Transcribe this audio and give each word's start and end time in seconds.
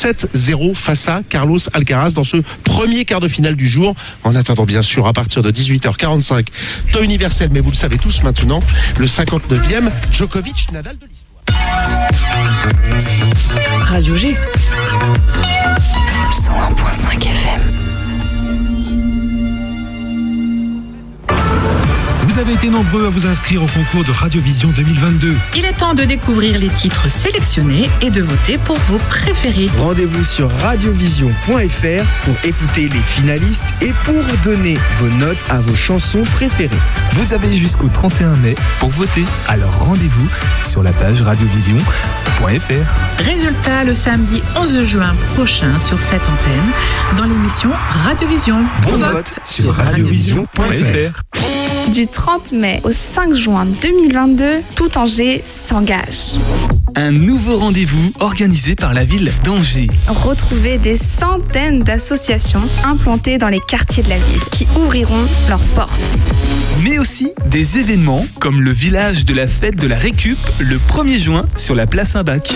7-0 0.00 0.74
face 0.74 1.08
à 1.08 1.20
Carlos 1.28 1.58
Alcaraz 1.74 2.14
dans 2.14 2.24
ce 2.24 2.38
premier 2.64 3.04
quart 3.04 3.20
de 3.20 3.28
finale 3.28 3.54
du 3.54 3.68
jour. 3.68 3.94
En 4.24 4.34
attendant, 4.34 4.64
bien 4.64 4.80
sûr, 4.80 5.06
à 5.06 5.12
partir 5.12 5.42
de 5.42 5.50
18h45, 5.50 6.46
temps 6.90 7.02
universel, 7.02 7.50
mais 7.52 7.60
vous 7.60 7.70
le 7.70 7.76
savez 7.76 7.98
tous 7.98 8.22
maintenant, 8.22 8.60
le 8.96 9.06
59e 9.06 9.90
Djokovic-Nadal 10.10 10.96
de 10.96 11.06
l'histoire. 11.06 11.30
Radio 13.84 14.16
G. 14.16 14.34
101.5 16.32 17.26
FM. 17.26 17.99
Avez 22.40 22.54
été 22.54 22.70
nombreux 22.70 23.04
à 23.04 23.10
vous 23.10 23.26
inscrire 23.26 23.62
au 23.62 23.66
concours 23.66 24.02
de 24.02 24.12
Radiovision 24.12 24.70
2022. 24.70 25.36
Il 25.56 25.66
est 25.66 25.74
temps 25.74 25.92
de 25.92 26.04
découvrir 26.04 26.58
les 26.58 26.68
titres 26.68 27.10
sélectionnés 27.10 27.90
et 28.00 28.10
de 28.10 28.22
voter 28.22 28.56
pour 28.56 28.76
vos 28.76 28.96
préférés. 28.96 29.68
Rendez-vous 29.78 30.24
sur 30.24 30.50
radiovision.fr 30.62 32.04
pour 32.24 32.34
écouter 32.44 32.88
les 32.88 33.00
finalistes 33.00 33.64
et 33.82 33.92
pour 34.04 34.22
donner 34.42 34.78
vos 34.98 35.08
notes 35.18 35.36
à 35.50 35.58
vos 35.58 35.74
chansons 35.74 36.22
préférées. 36.22 36.70
Vous 37.12 37.34
avez 37.34 37.52
jusqu'au 37.52 37.88
31 37.88 38.34
mai 38.36 38.54
pour 38.78 38.88
voter, 38.88 39.24
alors 39.48 39.78
rendez-vous 39.78 40.28
sur 40.62 40.82
la 40.82 40.92
page 40.92 41.20
radiovision.fr. 41.20 43.22
Résultat 43.22 43.84
le 43.84 43.94
samedi 43.94 44.40
11 44.56 44.86
juin 44.86 45.14
prochain 45.34 45.78
sur 45.78 46.00
cette 46.00 46.22
antenne 46.22 47.18
dans 47.18 47.24
l'émission 47.24 47.70
Radiovision. 48.04 48.64
Bon, 48.84 48.96
vote 48.96 49.40
sur 49.44 49.74
radiovision.fr. 49.74 51.20
Du 51.90 52.06
30 52.06 52.29
mai 52.52 52.80
au 52.84 52.92
5 52.92 53.34
juin 53.34 53.66
2022, 53.82 54.44
tout 54.76 54.96
Angers 54.96 55.42
s'engage. 55.44 56.38
Un 56.94 57.10
nouveau 57.10 57.58
rendez-vous 57.58 58.12
organisé 58.20 58.74
par 58.76 58.94
la 58.94 59.04
ville 59.04 59.32
d'Angers. 59.42 59.88
Retrouvez 60.06 60.78
des 60.78 60.96
centaines 60.96 61.82
d'associations 61.82 62.68
implantées 62.84 63.38
dans 63.38 63.48
les 63.48 63.60
quartiers 63.60 64.02
de 64.02 64.10
la 64.10 64.18
ville 64.18 64.40
qui 64.50 64.68
ouvriront 64.76 65.26
leurs 65.48 65.62
portes. 65.74 66.18
Mais 66.84 66.98
aussi 66.98 67.32
des 67.46 67.78
événements 67.78 68.24
comme 68.38 68.60
le 68.60 68.70
village 68.70 69.24
de 69.24 69.34
la 69.34 69.46
fête 69.46 69.76
de 69.76 69.88
la 69.88 69.98
récup 69.98 70.38
le 70.60 70.76
1er 70.76 71.18
juin 71.18 71.46
sur 71.56 71.74
la 71.74 71.86
place 71.86 72.10
Saint-Bac. 72.10 72.52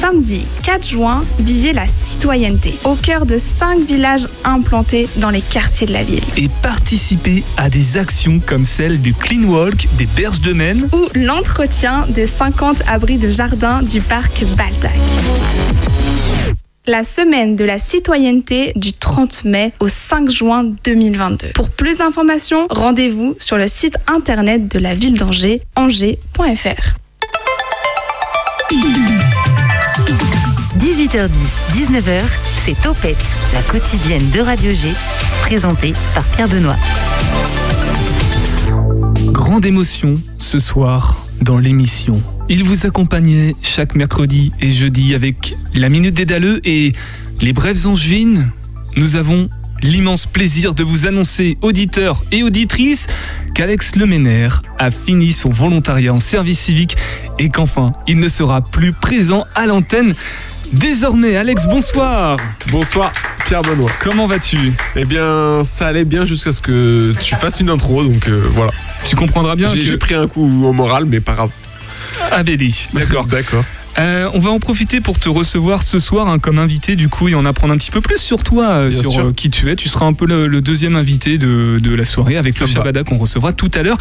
Samedi 0.00 0.46
4 0.62 0.86
juin, 0.86 1.24
vivez 1.38 1.72
la 1.72 1.86
citoyenneté 1.86 2.78
au 2.84 2.96
cœur 2.96 3.24
de 3.24 3.38
5 3.38 3.80
villages 3.80 4.28
implantés 4.44 5.08
dans 5.16 5.30
les 5.30 5.40
quartiers 5.40 5.86
de 5.86 5.92
la 5.92 6.02
ville. 6.02 6.22
Et 6.36 6.50
participez 6.62 7.44
à 7.56 7.70
des 7.70 7.96
actions 7.96 8.40
comme 8.44 8.66
celle 8.66 9.00
du 9.00 9.14
Clean 9.14 9.44
Walk 9.44 9.88
des 9.96 10.04
Berges 10.06 10.42
de 10.42 10.52
Maine 10.52 10.88
ou 10.92 11.08
l'entretien 11.14 12.06
des 12.10 12.26
50 12.26 12.82
abris 12.86 13.16
de 13.16 13.30
jardin 13.30 13.82
du 13.82 14.00
parc 14.02 14.44
Balzac. 14.56 14.92
La 16.86 17.02
semaine 17.02 17.56
de 17.56 17.64
la 17.64 17.78
citoyenneté 17.78 18.72
du 18.76 18.92
30 18.92 19.44
mai 19.44 19.72
au 19.80 19.88
5 19.88 20.30
juin 20.30 20.64
2022. 20.84 21.48
Pour 21.54 21.70
plus 21.70 21.96
d'informations, 21.96 22.66
rendez-vous 22.68 23.34
sur 23.38 23.56
le 23.56 23.66
site 23.66 23.96
internet 24.06 24.70
de 24.70 24.78
la 24.78 24.94
ville 24.94 25.18
d'Angers, 25.18 25.62
angers.fr. 25.74 26.96
18h10, 31.06 31.30
19h, 31.72 32.22
c'est 32.64 32.80
Topette, 32.82 33.16
la 33.54 33.62
quotidienne 33.62 34.28
de 34.30 34.40
Radio 34.40 34.74
G, 34.74 34.92
présentée 35.42 35.92
par 36.16 36.24
Pierre 36.24 36.48
Benoît. 36.48 36.74
Grande 39.26 39.64
émotion 39.66 40.14
ce 40.38 40.58
soir 40.58 41.24
dans 41.40 41.58
l'émission. 41.58 42.14
Il 42.48 42.64
vous 42.64 42.86
accompagnait 42.86 43.54
chaque 43.62 43.94
mercredi 43.94 44.50
et 44.60 44.72
jeudi 44.72 45.14
avec 45.14 45.54
la 45.74 45.90
Minute 45.90 46.14
des 46.14 46.24
Dalleux 46.24 46.60
et 46.64 46.92
les 47.40 47.52
Brèves 47.52 47.86
Angevines. 47.86 48.50
Nous 48.96 49.14
avons 49.14 49.48
l'immense 49.82 50.26
plaisir 50.26 50.74
de 50.74 50.82
vous 50.82 51.06
annoncer, 51.06 51.56
auditeurs 51.62 52.24
et 52.32 52.42
auditrices, 52.42 53.06
qu'Alex 53.54 53.94
Leménaire 53.94 54.62
a 54.80 54.90
fini 54.90 55.32
son 55.32 55.50
volontariat 55.50 56.12
en 56.12 56.20
service 56.20 56.58
civique 56.58 56.96
et 57.38 57.48
qu'enfin, 57.48 57.92
il 58.08 58.18
ne 58.18 58.28
sera 58.28 58.60
plus 58.60 58.92
présent 58.92 59.44
à 59.54 59.66
l'antenne. 59.66 60.14
Désormais, 60.72 61.36
Alex, 61.36 61.66
bonsoir. 61.66 62.36
Bonsoir, 62.70 63.12
Pierre 63.46 63.62
Benoît. 63.62 63.90
Comment 64.00 64.26
vas-tu? 64.26 64.72
Eh 64.96 65.04
bien, 65.04 65.60
ça 65.62 65.86
allait 65.86 66.04
bien 66.04 66.24
jusqu'à 66.24 66.52
ce 66.52 66.60
que 66.60 67.14
tu 67.20 67.34
fasses 67.36 67.60
une 67.60 67.70
intro, 67.70 68.02
donc 68.04 68.28
euh, 68.28 68.38
voilà. 68.52 68.72
Tu 69.04 69.16
comprendras 69.16 69.54
bien 69.56 69.68
J'ai 69.68 69.78
que... 69.78 69.84
j'ai 69.84 69.96
pris 69.96 70.14
un 70.14 70.26
coup 70.26 70.42
au 70.42 70.72
moral, 70.72 71.04
mais 71.04 71.20
pas 71.20 71.34
grave. 71.34 71.50
Ah, 72.30 72.42
Béli, 72.42 72.88
d'accord. 72.94 73.26
D'accord. 73.26 73.64
Euh, 73.98 74.30
on 74.34 74.38
va 74.38 74.50
en 74.50 74.58
profiter 74.58 75.00
pour 75.00 75.18
te 75.18 75.28
recevoir 75.28 75.82
ce 75.82 75.98
soir 75.98 76.28
hein, 76.28 76.38
comme 76.38 76.58
invité 76.58 76.96
du 76.96 77.08
coup 77.08 77.28
et 77.28 77.34
en 77.34 77.46
apprendre 77.46 77.72
un 77.72 77.78
petit 77.78 77.90
peu 77.90 78.00
plus 78.00 78.18
sur 78.18 78.42
toi, 78.42 78.68
euh, 78.68 78.90
sur 78.90 79.18
euh, 79.18 79.32
qui 79.32 79.48
tu 79.48 79.70
es. 79.70 79.76
Tu 79.76 79.88
seras 79.88 80.06
un 80.06 80.12
peu 80.12 80.26
le, 80.26 80.46
le 80.48 80.60
deuxième 80.60 80.96
invité 80.96 81.38
de, 81.38 81.78
de 81.80 81.94
la 81.94 82.04
soirée 82.04 82.36
avec 82.36 82.58
le. 82.58 82.66
Shabada 82.66 83.04
qu'on 83.04 83.16
recevra 83.18 83.52
tout 83.52 83.70
à 83.74 83.82
l'heure. 83.82 83.96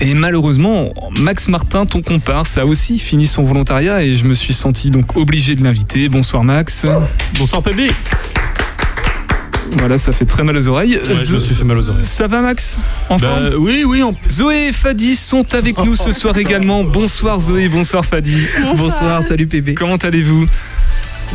Et 0.00 0.14
malheureusement, 0.14 0.90
Max 1.20 1.48
Martin, 1.48 1.86
ton 1.86 2.02
comparse, 2.02 2.58
a 2.58 2.66
aussi 2.66 2.98
fini 2.98 3.26
son 3.26 3.44
volontariat 3.44 4.02
et 4.02 4.14
je 4.14 4.24
me 4.24 4.34
suis 4.34 4.54
senti 4.54 4.90
donc 4.90 5.16
obligé 5.16 5.54
de 5.54 5.62
l'inviter. 5.62 6.08
Bonsoir 6.08 6.42
Max. 6.42 6.86
Bonsoir 7.38 7.62
PB. 7.62 7.90
Voilà, 9.76 9.98
ça 9.98 10.12
fait 10.12 10.24
très 10.24 10.42
mal 10.44 10.56
aux 10.56 10.68
oreilles. 10.68 10.96
Ouais, 10.96 11.14
je 11.14 11.24
Zo- 11.24 11.34
me 11.34 11.40
suis 11.40 11.54
fait 11.54 11.64
mal 11.64 11.78
aux 11.78 11.88
oreilles. 11.90 12.04
Ça 12.04 12.26
va 12.26 12.40
Max 12.40 12.78
En 13.08 13.18
forme 13.18 13.50
Bah, 13.50 13.56
oui, 13.58 13.84
oui, 13.84 14.02
on... 14.02 14.14
Zoé 14.30 14.68
et 14.68 14.72
Fadi 14.72 15.14
sont 15.16 15.54
avec 15.54 15.78
nous 15.78 15.94
ce 15.94 16.12
soir 16.12 16.36
également. 16.38 16.84
Bonsoir 16.84 17.38
Zoé, 17.40 17.68
bonsoir 17.68 18.04
Fadi. 18.04 18.36
Bonsoir, 18.76 19.22
salut 19.22 19.46
PB. 19.46 19.74
Comment 19.74 19.96
allez-vous 19.96 20.46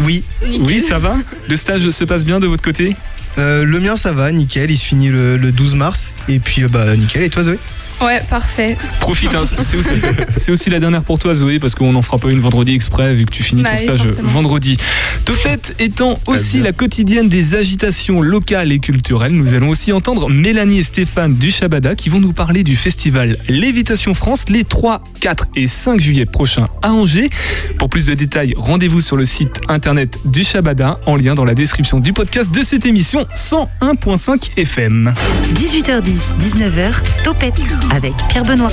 Oui, 0.01 0.23
Oui, 0.61 0.81
ça 0.81 0.97
va 0.99 1.15
Le 1.47 1.55
stage 1.55 1.89
se 1.89 2.03
passe 2.05 2.25
bien 2.25 2.39
de 2.39 2.47
votre 2.47 2.63
côté 2.63 2.95
euh, 3.39 3.65
le 3.65 3.79
mien 3.79 3.95
ça 3.95 4.13
va, 4.13 4.31
nickel, 4.31 4.69
il 4.69 4.77
se 4.77 4.85
finit 4.85 5.09
le, 5.09 5.37
le 5.37 5.51
12 5.51 5.73
mars. 5.73 6.11
Et 6.29 6.37
puis 6.37 6.63
euh, 6.63 6.67
bah 6.67 6.95
nickel, 6.95 7.23
et 7.23 7.31
toi 7.31 7.41
Zoé? 7.41 7.57
Ouais, 8.01 8.21
parfait. 8.29 8.77
Profite, 8.99 9.33
hein, 9.35 9.43
c'est 9.61 9.77
aussi, 9.77 9.95
c'est 10.37 10.51
aussi 10.51 10.69
la 10.69 10.79
dernière 10.79 11.03
pour 11.03 11.19
toi 11.19 11.33
Zoé 11.33 11.59
parce 11.59 11.75
qu'on 11.75 11.91
n'en 11.93 12.01
fera 12.01 12.17
pas 12.17 12.29
une 12.29 12.39
vendredi 12.39 12.73
exprès 12.73 13.13
vu 13.15 13.25
que 13.25 13.31
tu 13.31 13.43
finis 13.43 13.63
Bah 13.63 13.69
ton 13.71 13.75
oui, 13.77 13.83
stage 13.83 14.03
forcément. 14.07 14.29
vendredi. 14.29 14.77
Topette 15.25 15.75
étant 15.79 16.15
aussi 16.27 16.59
la 16.59 16.73
quotidienne 16.73 17.29
des 17.29 17.55
agitations 17.55 18.21
locales 18.21 18.71
et 18.71 18.79
culturelles, 18.79 19.31
nous 19.31 19.53
allons 19.53 19.69
aussi 19.69 19.91
entendre 19.93 20.29
Mélanie 20.29 20.79
et 20.79 20.83
Stéphane 20.83 21.35
du 21.35 21.49
Shabada 21.51 21.95
qui 21.95 22.09
vont 22.09 22.19
nous 22.19 22.33
parler 22.33 22.63
du 22.63 22.75
festival 22.75 23.37
Lévitation 23.47 24.13
France 24.13 24.45
les 24.49 24.63
3, 24.63 25.03
4 25.21 25.47
et 25.55 25.67
5 25.67 25.99
juillet 25.99 26.25
prochains 26.25 26.67
à 26.81 26.91
Angers. 26.91 27.29
Pour 27.77 27.89
plus 27.89 28.05
de 28.05 28.13
détails, 28.13 28.53
rendez-vous 28.57 29.01
sur 29.01 29.15
le 29.15 29.25
site 29.25 29.61
internet 29.69 30.17
du 30.25 30.43
Shabada 30.43 30.99
en 31.05 31.15
lien 31.15 31.35
dans 31.35 31.45
la 31.45 31.53
description 31.53 31.99
du 31.99 32.11
podcast 32.13 32.51
de 32.53 32.61
cette 32.63 32.85
émission 32.85 33.25
101.5 33.35 34.51
FM. 34.57 35.13
18h10, 35.53 36.01
19h, 36.41 36.91
Topette 37.23 37.61
avec 37.91 38.13
Pierre 38.29 38.43
Benoît. 38.43 38.69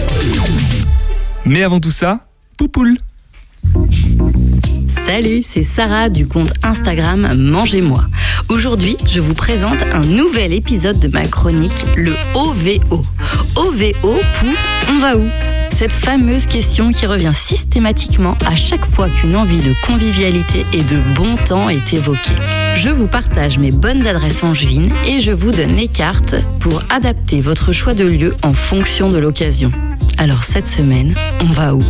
Mais 1.45 1.63
avant 1.63 1.81
tout 1.81 1.91
ça, 1.91 2.27
Poupoule. 2.57 2.97
Salut, 4.89 5.43
c'est 5.43 5.63
Sarah 5.63 6.09
du 6.09 6.27
compte 6.27 6.53
Instagram 6.63 7.35
Mangez-moi. 7.35 8.05
Aujourd'hui, 8.49 8.97
je 9.09 9.21
vous 9.21 9.35
présente 9.35 9.83
un 9.93 10.03
nouvel 10.03 10.53
épisode 10.53 10.99
de 10.99 11.09
ma 11.09 11.27
chronique, 11.27 11.85
le 11.97 12.13
OVO. 12.35 13.03
OVO 13.57 14.21
pour 14.35 14.49
On 14.91 14.99
va 14.99 15.17
où? 15.17 15.50
Cette 15.81 15.93
fameuse 15.93 16.45
question 16.45 16.93
qui 16.93 17.07
revient 17.07 17.33
systématiquement 17.33 18.37
à 18.45 18.55
chaque 18.55 18.85
fois 18.85 19.09
qu'une 19.09 19.35
envie 19.35 19.61
de 19.61 19.73
convivialité 19.87 20.67
et 20.75 20.83
de 20.83 21.01
bon 21.15 21.37
temps 21.37 21.71
est 21.71 21.95
évoquée. 21.95 22.37
Je 22.77 22.91
vous 22.91 23.07
partage 23.07 23.57
mes 23.57 23.71
bonnes 23.71 24.07
adresses 24.07 24.45
angevines 24.45 24.93
et 25.07 25.21
je 25.21 25.31
vous 25.31 25.53
donne 25.53 25.75
les 25.77 25.89
cartes 25.89 26.35
pour 26.59 26.83
adapter 26.91 27.41
votre 27.41 27.73
choix 27.73 27.95
de 27.95 28.05
lieu 28.05 28.37
en 28.43 28.53
fonction 28.53 29.09
de 29.09 29.17
l'occasion. 29.17 29.71
Alors 30.19 30.45
cette 30.45 30.67
semaine, 30.67 31.15
on 31.41 31.47
va 31.47 31.75
où? 31.75 31.81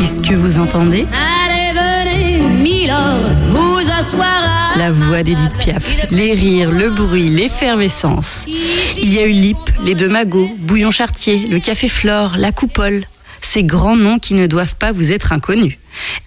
Est-ce 0.00 0.20
que 0.20 0.36
vous 0.36 0.60
entendez? 0.60 1.04
Allez, 1.12 1.72
venez, 1.72 2.48
Milord, 2.62 3.24
vous 3.50 3.80
asseoir 3.90 4.47
La 4.78 4.92
voix 4.92 5.24
d'Edith 5.24 5.56
Piaf, 5.58 6.08
les 6.12 6.34
rires, 6.34 6.70
le 6.70 6.90
bruit, 6.90 7.30
l'effervescence. 7.30 8.44
Il 8.46 9.12
y 9.12 9.18
a 9.18 9.26
eu 9.26 9.56
les 9.84 9.96
deux 9.96 10.08
magots, 10.08 10.48
Bouillon 10.56 10.92
Chartier, 10.92 11.48
le 11.48 11.58
Café 11.58 11.88
Flore, 11.88 12.36
la 12.36 12.52
Coupole. 12.52 13.04
Ces 13.40 13.64
grands 13.64 13.96
noms 13.96 14.20
qui 14.20 14.34
ne 14.34 14.46
doivent 14.46 14.76
pas 14.76 14.92
vous 14.92 15.10
être 15.10 15.32
inconnus. 15.32 15.76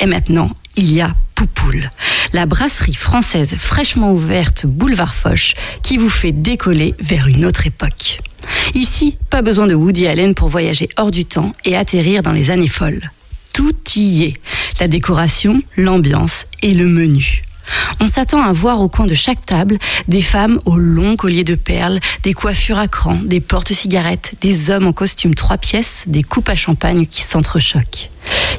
Et 0.02 0.06
maintenant, 0.06 0.52
il 0.76 0.92
y 0.92 1.00
a 1.00 1.16
Poupoule, 1.34 1.90
la 2.34 2.46
brasserie 2.46 2.94
française 2.94 3.56
fraîchement 3.58 4.12
ouverte 4.12 4.66
boulevard 4.66 5.16
Foch 5.16 5.56
qui 5.82 5.96
vous 5.96 6.10
fait 6.10 6.34
décoller 6.34 6.94
vers 7.00 7.28
une 7.28 7.46
autre 7.46 7.68
époque. 7.68 8.20
Ici, 8.74 9.16
pas 9.30 9.42
besoin 9.42 9.66
de 9.66 9.76
Woody 9.76 10.08
Allen 10.08 10.36
pour 10.36 10.50
voyager 10.50 10.90
hors 10.98 11.12
du 11.12 11.24
temps 11.24 11.54
et 11.64 11.78
atterrir 11.78 12.22
dans 12.22 12.34
les 12.34 12.52
années 12.52 12.68
folles. 12.68 13.12
Tout 13.54 13.78
y 13.96 14.24
est. 14.26 14.34
La 14.82 14.90
décoration, 14.90 15.62
l'ambiance 15.78 16.48
et 16.62 16.74
le 16.74 16.86
menu. 16.86 17.44
On 18.00 18.08
s'attend 18.08 18.42
à 18.42 18.52
voir 18.52 18.82
au 18.82 18.90
coin 18.90 19.06
de 19.06 19.14
chaque 19.14 19.46
table 19.46 19.78
des 20.08 20.22
femmes 20.22 20.60
aux 20.66 20.78
longs 20.78 21.16
colliers 21.16 21.44
de 21.44 21.56
perles, 21.56 22.00
des 22.24 22.34
coiffures 22.34 22.80
à 22.80 22.88
cran, 22.88 23.18
des 23.24 23.40
porte-cigarettes, 23.40 24.34
des 24.42 24.70
hommes 24.70 24.88
en 24.88 24.94
costume 24.94 25.36
trois 25.36 25.58
pièces, 25.58 26.04
des 26.08 26.24
coupes 26.24 26.50
à 26.50 26.56
champagne 26.56 27.06
qui 27.06 27.22
s'entrechoquent. 27.22 28.10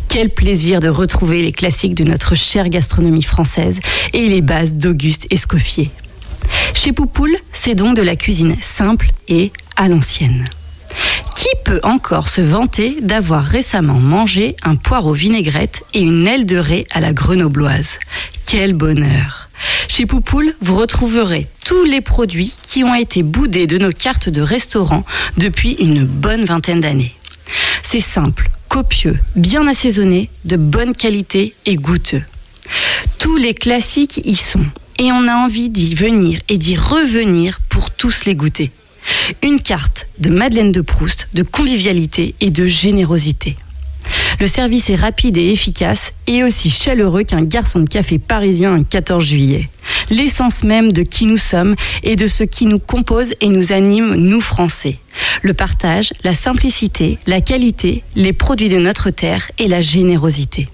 Quel 0.08 0.30
plaisir 0.30 0.80
de 0.80 0.88
retrouver 0.88 1.42
les 1.42 1.52
classiques 1.52 1.94
de 1.94 2.04
notre 2.04 2.34
chère 2.34 2.68
gastronomie 2.68 3.22
française 3.22 3.80
et 4.12 4.28
les 4.28 4.40
bases 4.42 4.76
d'Auguste 4.76 5.26
Escoffier. 5.30 5.90
Chez 6.74 6.92
Poupoule, 6.92 7.36
c'est 7.52 7.74
donc 7.74 7.96
de 7.96 8.02
la 8.02 8.16
cuisine 8.16 8.56
simple 8.60 9.10
et 9.28 9.52
à 9.76 9.88
l'ancienne. 9.88 10.48
Encore 11.82 12.28
se 12.28 12.40
vanter 12.40 12.98
d'avoir 13.00 13.44
récemment 13.44 13.98
mangé 13.98 14.56
un 14.62 14.76
poireau 14.76 15.12
vinaigrette 15.12 15.82
et 15.94 16.00
une 16.00 16.26
aile 16.26 16.46
de 16.46 16.56
raie 16.56 16.86
à 16.90 17.00
la 17.00 17.12
grenobloise 17.12 17.98
Quel 18.46 18.74
bonheur 18.74 19.48
Chez 19.88 20.06
Poupoule, 20.06 20.54
vous 20.60 20.76
retrouverez 20.76 21.46
tous 21.64 21.84
les 21.84 22.00
produits 22.00 22.54
qui 22.62 22.84
ont 22.84 22.94
été 22.94 23.22
boudés 23.22 23.66
de 23.66 23.78
nos 23.78 23.92
cartes 23.92 24.28
de 24.28 24.42
restaurant 24.42 25.04
depuis 25.36 25.72
une 25.72 26.04
bonne 26.04 26.44
vingtaine 26.44 26.80
d'années. 26.80 27.14
C'est 27.82 28.00
simple, 28.00 28.50
copieux, 28.68 29.18
bien 29.36 29.66
assaisonné, 29.66 30.30
de 30.44 30.56
bonne 30.56 30.94
qualité 30.94 31.54
et 31.66 31.76
goûteux. 31.76 32.22
Tous 33.18 33.36
les 33.36 33.54
classiques 33.54 34.20
y 34.24 34.36
sont 34.36 34.66
et 34.98 35.10
on 35.12 35.26
a 35.26 35.34
envie 35.34 35.70
d'y 35.70 35.94
venir 35.94 36.40
et 36.48 36.58
d'y 36.58 36.76
revenir 36.76 37.60
pour 37.68 37.90
tous 37.90 38.24
les 38.24 38.34
goûter. 38.34 38.70
Une 39.42 39.60
carte 39.60 40.06
de 40.18 40.30
Madeleine 40.30 40.72
de 40.72 40.80
Proust, 40.80 41.28
de 41.34 41.42
convivialité 41.42 42.34
et 42.40 42.50
de 42.50 42.66
générosité. 42.66 43.56
Le 44.40 44.46
service 44.46 44.90
est 44.90 44.96
rapide 44.96 45.36
et 45.36 45.50
efficace 45.52 46.12
et 46.26 46.42
aussi 46.42 46.70
chaleureux 46.70 47.22
qu'un 47.22 47.42
garçon 47.42 47.80
de 47.80 47.88
café 47.88 48.18
parisien 48.18 48.74
un 48.74 48.82
14 48.82 49.24
juillet. 49.24 49.68
L'essence 50.10 50.64
même 50.64 50.92
de 50.92 51.02
qui 51.02 51.26
nous 51.26 51.36
sommes 51.36 51.76
et 52.02 52.16
de 52.16 52.26
ce 52.26 52.44
qui 52.44 52.66
nous 52.66 52.78
compose 52.78 53.34
et 53.40 53.48
nous 53.48 53.72
anime, 53.72 54.14
nous 54.14 54.40
Français. 54.40 54.98
Le 55.42 55.54
partage, 55.54 56.12
la 56.24 56.34
simplicité, 56.34 57.18
la 57.26 57.40
qualité, 57.40 58.02
les 58.16 58.32
produits 58.32 58.68
de 58.68 58.78
notre 58.78 59.10
terre 59.10 59.50
et 59.58 59.68
la 59.68 59.80
générosité. 59.80 60.68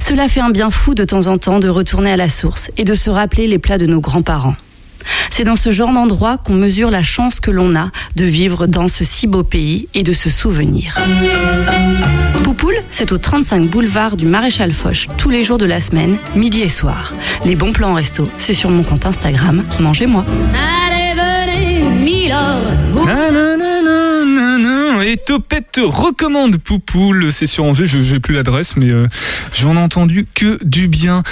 Cela 0.00 0.28
fait 0.28 0.40
un 0.40 0.50
bien 0.50 0.70
fou 0.70 0.94
de 0.94 1.04
temps 1.04 1.26
en 1.26 1.38
temps 1.38 1.58
de 1.58 1.68
retourner 1.68 2.12
à 2.12 2.16
la 2.16 2.28
source 2.28 2.70
et 2.76 2.84
de 2.84 2.94
se 2.94 3.10
rappeler 3.10 3.48
les 3.48 3.58
plats 3.58 3.78
de 3.78 3.86
nos 3.86 4.00
grands-parents. 4.00 4.54
C'est 5.30 5.44
dans 5.44 5.56
ce 5.56 5.70
genre 5.70 5.92
d'endroit 5.92 6.38
qu'on 6.38 6.54
mesure 6.54 6.90
la 6.90 7.02
chance 7.02 7.40
que 7.40 7.50
l'on 7.50 7.76
a 7.76 7.90
de 8.16 8.24
vivre 8.24 8.66
dans 8.66 8.88
ce 8.88 9.04
si 9.04 9.26
beau 9.26 9.42
pays 9.42 9.88
et 9.94 10.02
de 10.02 10.12
se 10.12 10.30
souvenir. 10.30 10.98
Poupoule, 12.44 12.76
c'est 12.90 13.12
au 13.12 13.18
35 13.18 13.68
boulevard 13.68 14.16
du 14.16 14.26
Maréchal 14.26 14.72
Foch 14.72 15.08
tous 15.16 15.30
les 15.30 15.44
jours 15.44 15.58
de 15.58 15.66
la 15.66 15.80
semaine, 15.80 16.18
midi 16.34 16.62
et 16.62 16.68
soir. 16.68 17.12
Les 17.44 17.54
bons 17.54 17.72
plans 17.72 17.90
en 17.90 17.94
resto, 17.94 18.28
c'est 18.38 18.54
sur 18.54 18.70
mon 18.70 18.82
compte 18.82 19.06
Instagram, 19.06 19.62
mangez-moi. 19.80 20.24
Allez, 20.86 21.14
venez, 21.14 21.82
Milord. 22.04 22.62
Et 25.08 25.16
Topette 25.16 25.72
te 25.72 25.80
recommande 25.80 26.58
Poupoule, 26.58 27.32
c'est 27.32 27.46
sur 27.46 27.64
Angers, 27.64 27.86
je 27.86 28.12
n'ai 28.12 28.20
plus 28.20 28.34
l'adresse, 28.34 28.76
mais 28.76 28.90
euh, 28.90 29.06
j'en 29.54 29.74
ai 29.74 29.78
entendu 29.78 30.26
que 30.34 30.58
du 30.62 30.86
bien. 30.86 31.22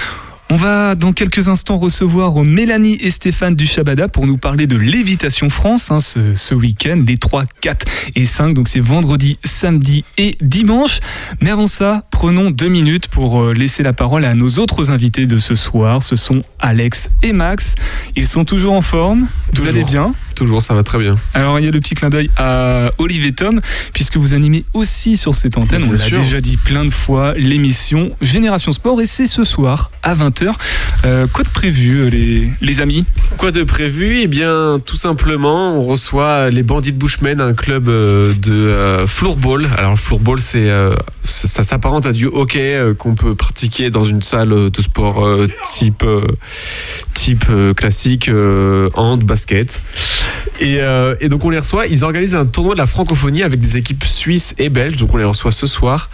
On 0.48 0.54
va 0.54 0.94
dans 0.94 1.12
quelques 1.12 1.48
instants 1.48 1.76
recevoir 1.76 2.36
Mélanie 2.44 2.96
et 3.00 3.10
Stéphane 3.10 3.56
du 3.56 3.66
Shabada 3.66 4.06
pour 4.06 4.28
nous 4.28 4.36
parler 4.36 4.68
de 4.68 4.76
Lévitation 4.76 5.50
France 5.50 5.90
hein, 5.90 5.98
ce, 5.98 6.34
ce 6.34 6.54
week-end, 6.54 7.02
les 7.04 7.18
3, 7.18 7.44
4 7.60 7.84
et 8.14 8.24
5. 8.24 8.54
Donc 8.54 8.68
c'est 8.68 8.78
vendredi, 8.80 9.38
samedi 9.42 10.04
et 10.18 10.38
dimanche. 10.40 11.00
Mais 11.40 11.50
avant 11.50 11.66
ça, 11.66 12.04
prenons 12.12 12.50
deux 12.50 12.68
minutes 12.68 13.08
pour 13.08 13.42
euh, 13.42 13.54
laisser 13.54 13.82
la 13.82 13.92
parole 13.92 14.24
à 14.24 14.34
nos 14.34 14.48
autres 14.60 14.92
invités 14.92 15.26
de 15.26 15.38
ce 15.38 15.56
soir. 15.56 16.04
Ce 16.04 16.14
sont 16.14 16.44
Alex 16.60 17.10
et 17.24 17.32
Max. 17.32 17.74
Ils 18.14 18.28
sont 18.28 18.44
toujours 18.44 18.74
en 18.74 18.82
forme? 18.82 19.26
Vous 19.56 19.62
Toujours. 19.64 19.74
allez 19.74 19.84
bien 19.84 20.12
Toujours, 20.34 20.60
ça 20.60 20.74
va 20.74 20.82
très 20.82 20.98
bien. 20.98 21.16
alors 21.32 21.58
il 21.58 21.64
y 21.64 21.68
a 21.68 21.70
le 21.70 21.80
petit 21.80 21.94
clin 21.94 22.10
d'œil 22.10 22.30
à 22.36 22.90
Olivier 22.98 23.32
Tom, 23.32 23.60
puisque 23.94 24.18
vous 24.18 24.34
animez 24.34 24.64
aussi 24.74 25.16
sur 25.16 25.34
cette 25.34 25.56
antenne, 25.56 25.84
on 25.84 25.92
l'a 25.92 26.10
déjà 26.10 26.42
dit 26.42 26.58
plein 26.58 26.84
de 26.84 26.90
fois, 26.90 27.32
l'émission 27.38 28.10
Génération 28.20 28.70
Sport, 28.70 29.00
et 29.00 29.06
c'est 29.06 29.24
ce 29.24 29.44
soir 29.44 29.90
à 30.02 30.14
20h. 30.14 30.52
Euh, 31.06 31.26
quoi 31.26 31.42
de 31.42 31.48
prévu 31.48 32.00
euh, 32.00 32.10
les, 32.10 32.50
les 32.60 32.80
amis? 32.82 33.06
Quoi 33.38 33.50
de 33.50 33.62
prévu? 33.62 34.18
Eh 34.20 34.26
bien, 34.26 34.78
tout 34.84 34.96
simplement, 34.96 35.74
on 35.78 35.86
reçoit 35.86 36.50
les 36.50 36.62
Bandits 36.62 36.92
de 36.92 36.98
Bushmen, 36.98 37.40
un 37.40 37.54
club 37.54 37.88
euh, 37.88 38.34
de 38.34 39.06
floorball. 39.06 39.66
Alors, 39.78 39.92
le 39.92 39.96
floorball, 39.96 40.40
c'est, 40.40 40.68
ça, 41.24 41.62
s'apparente 41.62 42.04
à 42.04 42.12
du 42.12 42.26
hockey 42.26 42.78
qu'on 42.98 43.14
peut 43.14 43.34
pratiquer 43.34 43.88
dans 43.88 44.04
une 44.04 44.20
salle 44.22 44.70
de 44.70 44.82
sport 44.82 45.26
type, 45.64 46.04
type 47.14 47.46
classique, 47.74 48.30
hand, 48.94 49.24
basket. 49.24 49.45
Et, 50.60 50.78
euh, 50.80 51.14
et 51.20 51.28
donc, 51.28 51.44
on 51.44 51.50
les 51.50 51.58
reçoit. 51.58 51.86
Ils 51.86 52.04
organisent 52.04 52.34
un 52.34 52.46
tournoi 52.46 52.74
de 52.74 52.78
la 52.78 52.86
francophonie 52.86 53.42
avec 53.42 53.60
des 53.60 53.76
équipes 53.76 54.04
suisses 54.04 54.54
et 54.58 54.68
belges. 54.68 54.96
Donc, 54.96 55.12
on 55.12 55.16
les 55.16 55.24
reçoit 55.24 55.52
ce 55.52 55.66
soir. 55.66 56.10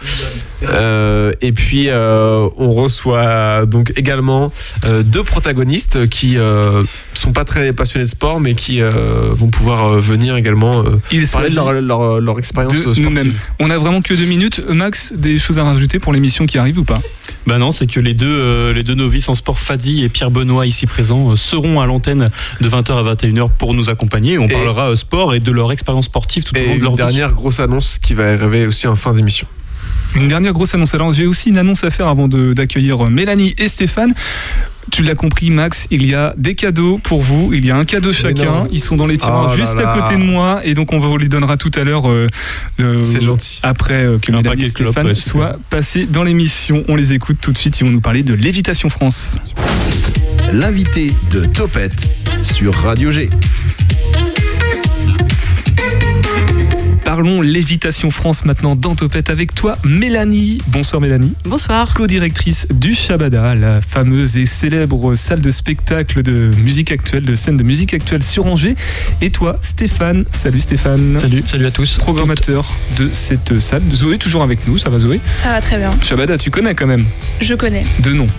Euh, 0.63 1.33
et 1.41 1.51
puis, 1.51 1.89
euh, 1.89 2.47
on 2.57 2.73
reçoit 2.73 3.65
donc 3.65 3.93
également 3.95 4.51
euh, 4.85 5.03
deux 5.03 5.23
protagonistes 5.23 6.07
qui 6.09 6.37
euh, 6.37 6.83
sont 7.13 7.31
pas 7.31 7.45
très 7.45 7.73
passionnés 7.73 8.05
de 8.05 8.09
sport, 8.09 8.39
mais 8.39 8.53
qui 8.53 8.81
euh, 8.81 9.29
vont 9.31 9.49
pouvoir 9.49 9.93
euh, 9.93 9.99
venir 9.99 10.35
également 10.35 10.79
euh, 10.79 10.99
Il 11.11 11.27
parler 11.27 11.49
de 11.49 11.55
leur, 11.55 11.71
leur, 11.73 12.19
leur 12.19 12.39
expérience 12.39 12.75
sportive. 12.77 13.33
On 13.59 13.69
a 13.69 13.77
vraiment 13.77 14.01
que 14.01 14.13
deux 14.13 14.25
minutes. 14.25 14.61
Max, 14.69 15.13
des 15.13 15.37
choses 15.37 15.59
à 15.59 15.63
rajouter 15.63 15.99
pour 15.99 16.13
l'émission 16.13 16.45
qui 16.45 16.57
arrive 16.57 16.79
ou 16.79 16.83
pas? 16.83 17.01
Bah 17.45 17.57
non, 17.57 17.71
c'est 17.71 17.87
que 17.87 17.99
les 17.99 18.13
deux, 18.13 18.27
euh, 18.27 18.73
les 18.73 18.83
deux 18.83 18.95
novices 18.95 19.27
en 19.27 19.35
sport, 19.35 19.59
Fadi 19.59 20.03
et 20.03 20.09
Pierre 20.09 20.31
Benoît, 20.31 20.65
ici 20.65 20.87
présents, 20.87 21.31
euh, 21.31 21.35
seront 21.35 21.81
à 21.81 21.85
l'antenne 21.85 22.29
de 22.61 22.69
20h 22.69 22.97
à 22.97 23.03
21h 23.15 23.49
pour 23.57 23.73
nous 23.73 23.89
accompagner. 23.89 24.37
On 24.37 24.45
Et- 24.47 24.51
parlera 24.53 24.89
euh, 24.91 24.95
sport 24.95 25.33
et 25.33 25.39
de 25.39 25.51
leur 25.51 25.71
expérience 25.71 26.05
sportive 26.05 26.43
tout 26.43 26.55
au 26.55 26.59
long 26.59 26.75
de 26.75 26.81
leur 26.81 26.91
une 26.91 26.97
vie. 26.97 27.03
dernière 27.03 27.33
grosse 27.33 27.59
annonce 27.59 27.99
qui 27.99 28.13
va 28.13 28.29
arriver 28.31 28.65
aussi 28.67 28.87
en 28.87 28.95
fin 28.95 29.13
d'émission. 29.13 29.47
Une 30.15 30.27
dernière 30.27 30.53
grosse 30.53 30.75
annonce. 30.75 30.93
Alors 30.93 31.11
j'ai 31.11 31.25
aussi 31.25 31.49
une 31.49 31.57
annonce 31.57 31.83
à 31.83 31.89
faire 31.89 32.07
avant 32.07 32.27
de- 32.27 32.53
d'accueillir 32.53 33.05
euh, 33.05 33.09
Mélanie 33.09 33.55
et 33.57 33.67
Stéphane. 33.67 34.13
Tu 34.91 35.01
l'as 35.01 35.15
compris, 35.15 35.49
Max, 35.49 35.87
il 35.91 36.05
y 36.05 36.13
a 36.13 36.35
des 36.37 36.55
cadeaux 36.55 36.99
pour 37.01 37.21
vous. 37.21 37.51
Il 37.53 37.65
y 37.65 37.71
a 37.71 37.77
un 37.77 37.85
cadeau 37.85 38.11
chacun. 38.13 38.67
Ils 38.71 38.81
sont 38.81 38.97
dans 38.97 39.07
les 39.07 39.17
tiroirs 39.17 39.45
Oh 39.47 39.49
là 39.51 39.55
juste 39.55 39.79
à 39.79 39.83
là. 39.83 39.97
côté 39.97 40.15
de 40.17 40.21
moi. 40.23 40.59
Et 40.65 40.73
donc, 40.73 40.91
on 40.91 40.99
vous 40.99 41.17
les 41.17 41.29
donnera 41.29 41.55
tout 41.55 41.71
à 41.75 41.83
l'heure. 41.85 42.07
euh, 42.11 42.27
euh, 42.81 42.97
C'est 43.01 43.21
gentil. 43.21 43.59
Après 43.63 44.03
euh, 44.03 44.19
que 44.19 44.31
Un 44.33 44.37
Mélanie 44.41 44.65
et 44.65 44.69
Stéphane 44.69 45.07
ouais, 45.07 45.13
soient 45.15 45.55
passés 45.69 46.05
dans 46.05 46.23
l'émission. 46.23 46.83
On 46.89 46.95
les 46.95 47.13
écoute 47.13 47.37
tout 47.41 47.53
de 47.53 47.57
suite. 47.57 47.79
Ils 47.79 47.85
vont 47.85 47.91
nous 47.91 48.01
parler 48.01 48.23
de 48.23 48.33
Lévitation 48.33 48.89
France. 48.89 49.39
L'invité 50.51 51.11
de 51.31 51.45
Topette 51.45 52.07
sur 52.43 52.73
Radio 52.75 53.11
G. 53.11 53.29
Parlons 57.15 57.41
Lévitation 57.41 58.09
France 58.09 58.43
maintenant 58.43 58.75
dans 58.75 58.95
Topette 58.95 59.29
avec 59.29 59.53
toi, 59.53 59.77
Mélanie. 59.83 60.57
Bonsoir, 60.65 60.99
Mélanie. 60.99 61.33
Bonsoir. 61.45 61.93
co-directrice 61.93 62.67
du 62.73 62.95
Shabada, 62.95 63.53
la 63.53 63.81
fameuse 63.81 64.35
et 64.35 64.47
célèbre 64.47 65.13
salle 65.13 65.39
de 65.41 65.51
spectacle 65.51 66.23
de 66.23 66.49
musique 66.57 66.91
actuelle, 66.91 67.21
de 67.23 67.35
scène 67.35 67.55
de 67.55 67.61
musique 67.61 67.93
actuelle 67.93 68.23
sur 68.23 68.47
Angers. 68.47 68.73
Et 69.21 69.29
toi, 69.29 69.59
Stéphane. 69.61 70.25
Salut 70.31 70.59
Stéphane. 70.59 71.15
Salut, 71.19 71.43
salut 71.45 71.67
à 71.67 71.71
tous. 71.71 71.97
Programmateur 71.99 72.65
de 72.97 73.09
cette 73.11 73.59
salle. 73.59 73.83
Zoé, 73.91 74.17
toujours 74.17 74.41
avec 74.41 74.67
nous, 74.67 74.79
ça 74.79 74.89
va 74.89 74.97
Zoé? 74.97 75.21
Ça 75.29 75.49
va 75.51 75.61
très 75.61 75.77
bien. 75.77 75.91
Shabada, 76.01 76.39
tu 76.39 76.49
connais 76.49 76.73
quand 76.73 76.87
même? 76.87 77.05
Je 77.39 77.53
connais. 77.53 77.85
deux 77.99 78.13
noms. 78.15 78.29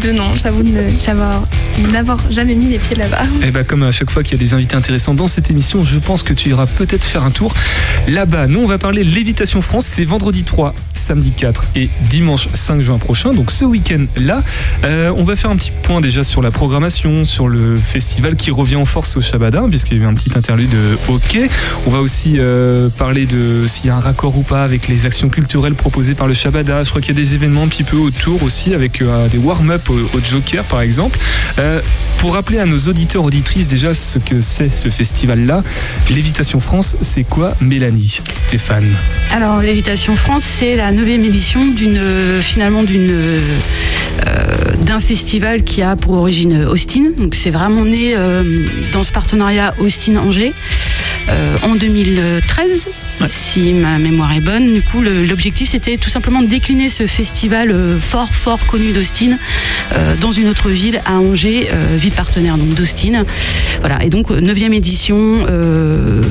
Deux 0.00 0.12
noms, 0.12 0.34
j'avoue 0.34 0.62
de 0.62 0.68
ne- 0.70 0.98
j'avoir- 0.98 1.46
n'avoir 1.92 2.18
jamais 2.30 2.54
mis 2.54 2.68
les 2.70 2.78
pieds 2.78 2.96
là-bas. 2.96 3.24
Et 3.46 3.50
bah 3.50 3.64
comme 3.64 3.82
à 3.82 3.92
chaque 3.92 4.10
fois 4.10 4.22
qu'il 4.22 4.32
y 4.32 4.42
a 4.42 4.44
des 4.44 4.54
invités 4.54 4.74
intéressants 4.76 5.12
dans 5.12 5.28
cette 5.28 5.50
émission, 5.50 5.84
je 5.84 5.98
pense 5.98 6.22
que 6.22 6.32
tu 6.32 6.48
iras 6.48 6.64
peut-être 6.66 7.04
faire 7.04 7.22
un 7.22 7.30
tour 7.30 7.52
là-bas. 8.14 8.46
Nous, 8.46 8.60
on 8.60 8.66
va 8.66 8.78
parler 8.78 9.02
Lévitation 9.02 9.60
France. 9.60 9.86
C'est 9.86 10.04
vendredi 10.04 10.44
3, 10.44 10.74
samedi 11.04 11.30
4 11.32 11.64
et 11.76 11.90
dimanche 12.08 12.48
5 12.52 12.80
juin 12.80 12.98
prochain. 12.98 13.32
Donc 13.32 13.50
ce 13.50 13.64
week-end-là, 13.64 14.42
Euh, 14.84 15.12
on 15.16 15.24
va 15.24 15.36
faire 15.36 15.50
un 15.50 15.56
petit 15.56 15.72
point 15.82 16.00
déjà 16.00 16.24
sur 16.24 16.42
la 16.42 16.50
programmation, 16.50 17.24
sur 17.24 17.48
le 17.48 17.76
festival 17.76 18.36
qui 18.36 18.50
revient 18.50 18.76
en 18.76 18.84
force 18.84 19.16
au 19.16 19.22
Shabada, 19.22 19.62
puisqu'il 19.68 19.96
y 19.98 20.00
a 20.00 20.04
eu 20.04 20.06
un 20.06 20.14
petit 20.14 20.30
interlude 20.36 20.68
de 20.70 20.98
hockey. 21.08 21.48
On 21.86 21.90
va 21.90 22.00
aussi 22.00 22.34
euh, 22.38 22.88
parler 22.88 23.26
de 23.26 23.66
s'il 23.66 23.86
y 23.86 23.90
a 23.90 23.96
un 23.96 24.00
raccord 24.00 24.36
ou 24.36 24.42
pas 24.42 24.64
avec 24.64 24.88
les 24.88 25.06
actions 25.06 25.28
culturelles 25.28 25.74
proposées 25.74 26.14
par 26.14 26.26
le 26.26 26.34
Shabada. 26.34 26.82
Je 26.82 26.90
crois 26.90 27.00
qu'il 27.00 27.14
y 27.16 27.18
a 27.18 27.22
des 27.22 27.34
événements 27.34 27.62
un 27.62 27.68
petit 27.68 27.84
peu 27.84 27.96
autour 27.96 28.42
aussi, 28.42 28.74
avec 28.74 29.00
euh, 29.00 29.28
des 29.28 29.38
warm-up 29.38 29.88
au, 29.90 29.94
au 29.94 30.20
Joker 30.22 30.64
par 30.64 30.80
exemple. 30.80 31.18
Euh, 31.58 31.80
pour 32.18 32.34
rappeler 32.34 32.58
à 32.58 32.66
nos 32.66 32.78
auditeurs, 32.78 33.24
auditrices 33.24 33.68
déjà 33.68 33.94
ce 33.94 34.18
que 34.18 34.40
c'est 34.40 34.70
ce 34.74 34.88
festival-là, 34.88 35.62
Lévitation 36.10 36.60
France, 36.60 36.96
c'est 37.00 37.24
quoi 37.24 37.54
Mélanie 37.60 38.20
Stéphane? 38.34 38.88
Alors, 39.32 39.60
Lévitation 39.60 40.16
France, 40.16 40.44
c'est 40.44 40.76
la 40.76 40.90
neuvième 40.94 41.24
édition 41.24 41.66
d'une, 41.66 42.00
finalement, 42.40 42.82
d'une, 42.82 43.12
euh, 44.26 44.74
d'un 44.82 45.00
festival 45.00 45.64
qui 45.64 45.82
a 45.82 45.96
pour 45.96 46.14
origine 46.14 46.66
Austin. 46.66 47.12
Donc, 47.16 47.34
c'est 47.34 47.50
vraiment 47.50 47.84
né 47.84 48.14
euh, 48.16 48.64
dans 48.92 49.02
ce 49.02 49.10
partenariat 49.10 49.74
Austin-Angers 49.80 50.52
euh, 51.30 51.56
en 51.62 51.74
2013. 51.74 52.86
si 53.26 53.72
ma 53.72 53.98
mémoire 53.98 54.32
est 54.32 54.40
bonne. 54.40 54.74
Du 54.74 54.82
coup, 54.82 55.00
l'objectif, 55.00 55.70
c'était 55.70 55.96
tout 55.96 56.10
simplement 56.10 56.42
de 56.42 56.46
décliner 56.46 56.88
ce 56.88 57.06
festival 57.06 57.74
fort, 57.98 58.32
fort 58.32 58.64
connu 58.66 58.92
d'Austin 58.92 59.38
dans 60.20 60.32
une 60.32 60.48
autre 60.48 60.68
ville, 60.68 61.00
à 61.06 61.14
Angers, 61.14 61.68
ville 61.96 62.12
partenaire 62.12 62.58
donc 62.58 62.74
d'Austin. 62.74 63.24
Voilà, 63.80 64.04
et 64.04 64.10
donc, 64.10 64.30
9e 64.30 64.72
édition, 64.74 65.46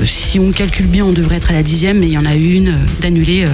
si 0.04 0.38
on 0.38 0.52
calcule 0.52 0.86
bien, 0.86 1.04
on 1.04 1.12
devrait 1.12 1.36
être 1.36 1.50
à 1.50 1.54
la 1.54 1.62
10e, 1.62 1.94
mais 1.94 2.06
il 2.06 2.12
y 2.12 2.18
en 2.18 2.26
a 2.26 2.34
une 2.34 2.78
d'annulée, 3.00 3.44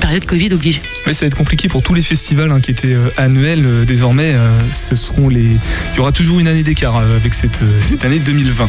période 0.00 0.24
Covid 0.24 0.41
oblige. 0.50 0.80
Oui, 1.06 1.14
ça 1.14 1.24
va 1.24 1.26
être 1.28 1.36
compliqué 1.36 1.68
pour 1.68 1.82
tous 1.82 1.94
les 1.94 2.02
festivals 2.02 2.50
hein, 2.50 2.60
qui 2.60 2.70
étaient 2.70 2.94
euh, 2.94 3.08
annuels. 3.16 3.64
euh, 3.64 3.84
désormais, 3.84 4.32
euh, 4.34 4.58
ce 4.70 4.96
seront 4.96 5.28
les. 5.28 5.42
Il 5.42 5.96
y 5.96 6.00
aura 6.00 6.12
toujours 6.12 6.40
une 6.40 6.48
année 6.48 6.62
d'écart 6.62 6.96
avec 6.96 7.34
cette, 7.34 7.58
cette 7.80 8.04
année 8.04 8.18
2020. 8.18 8.68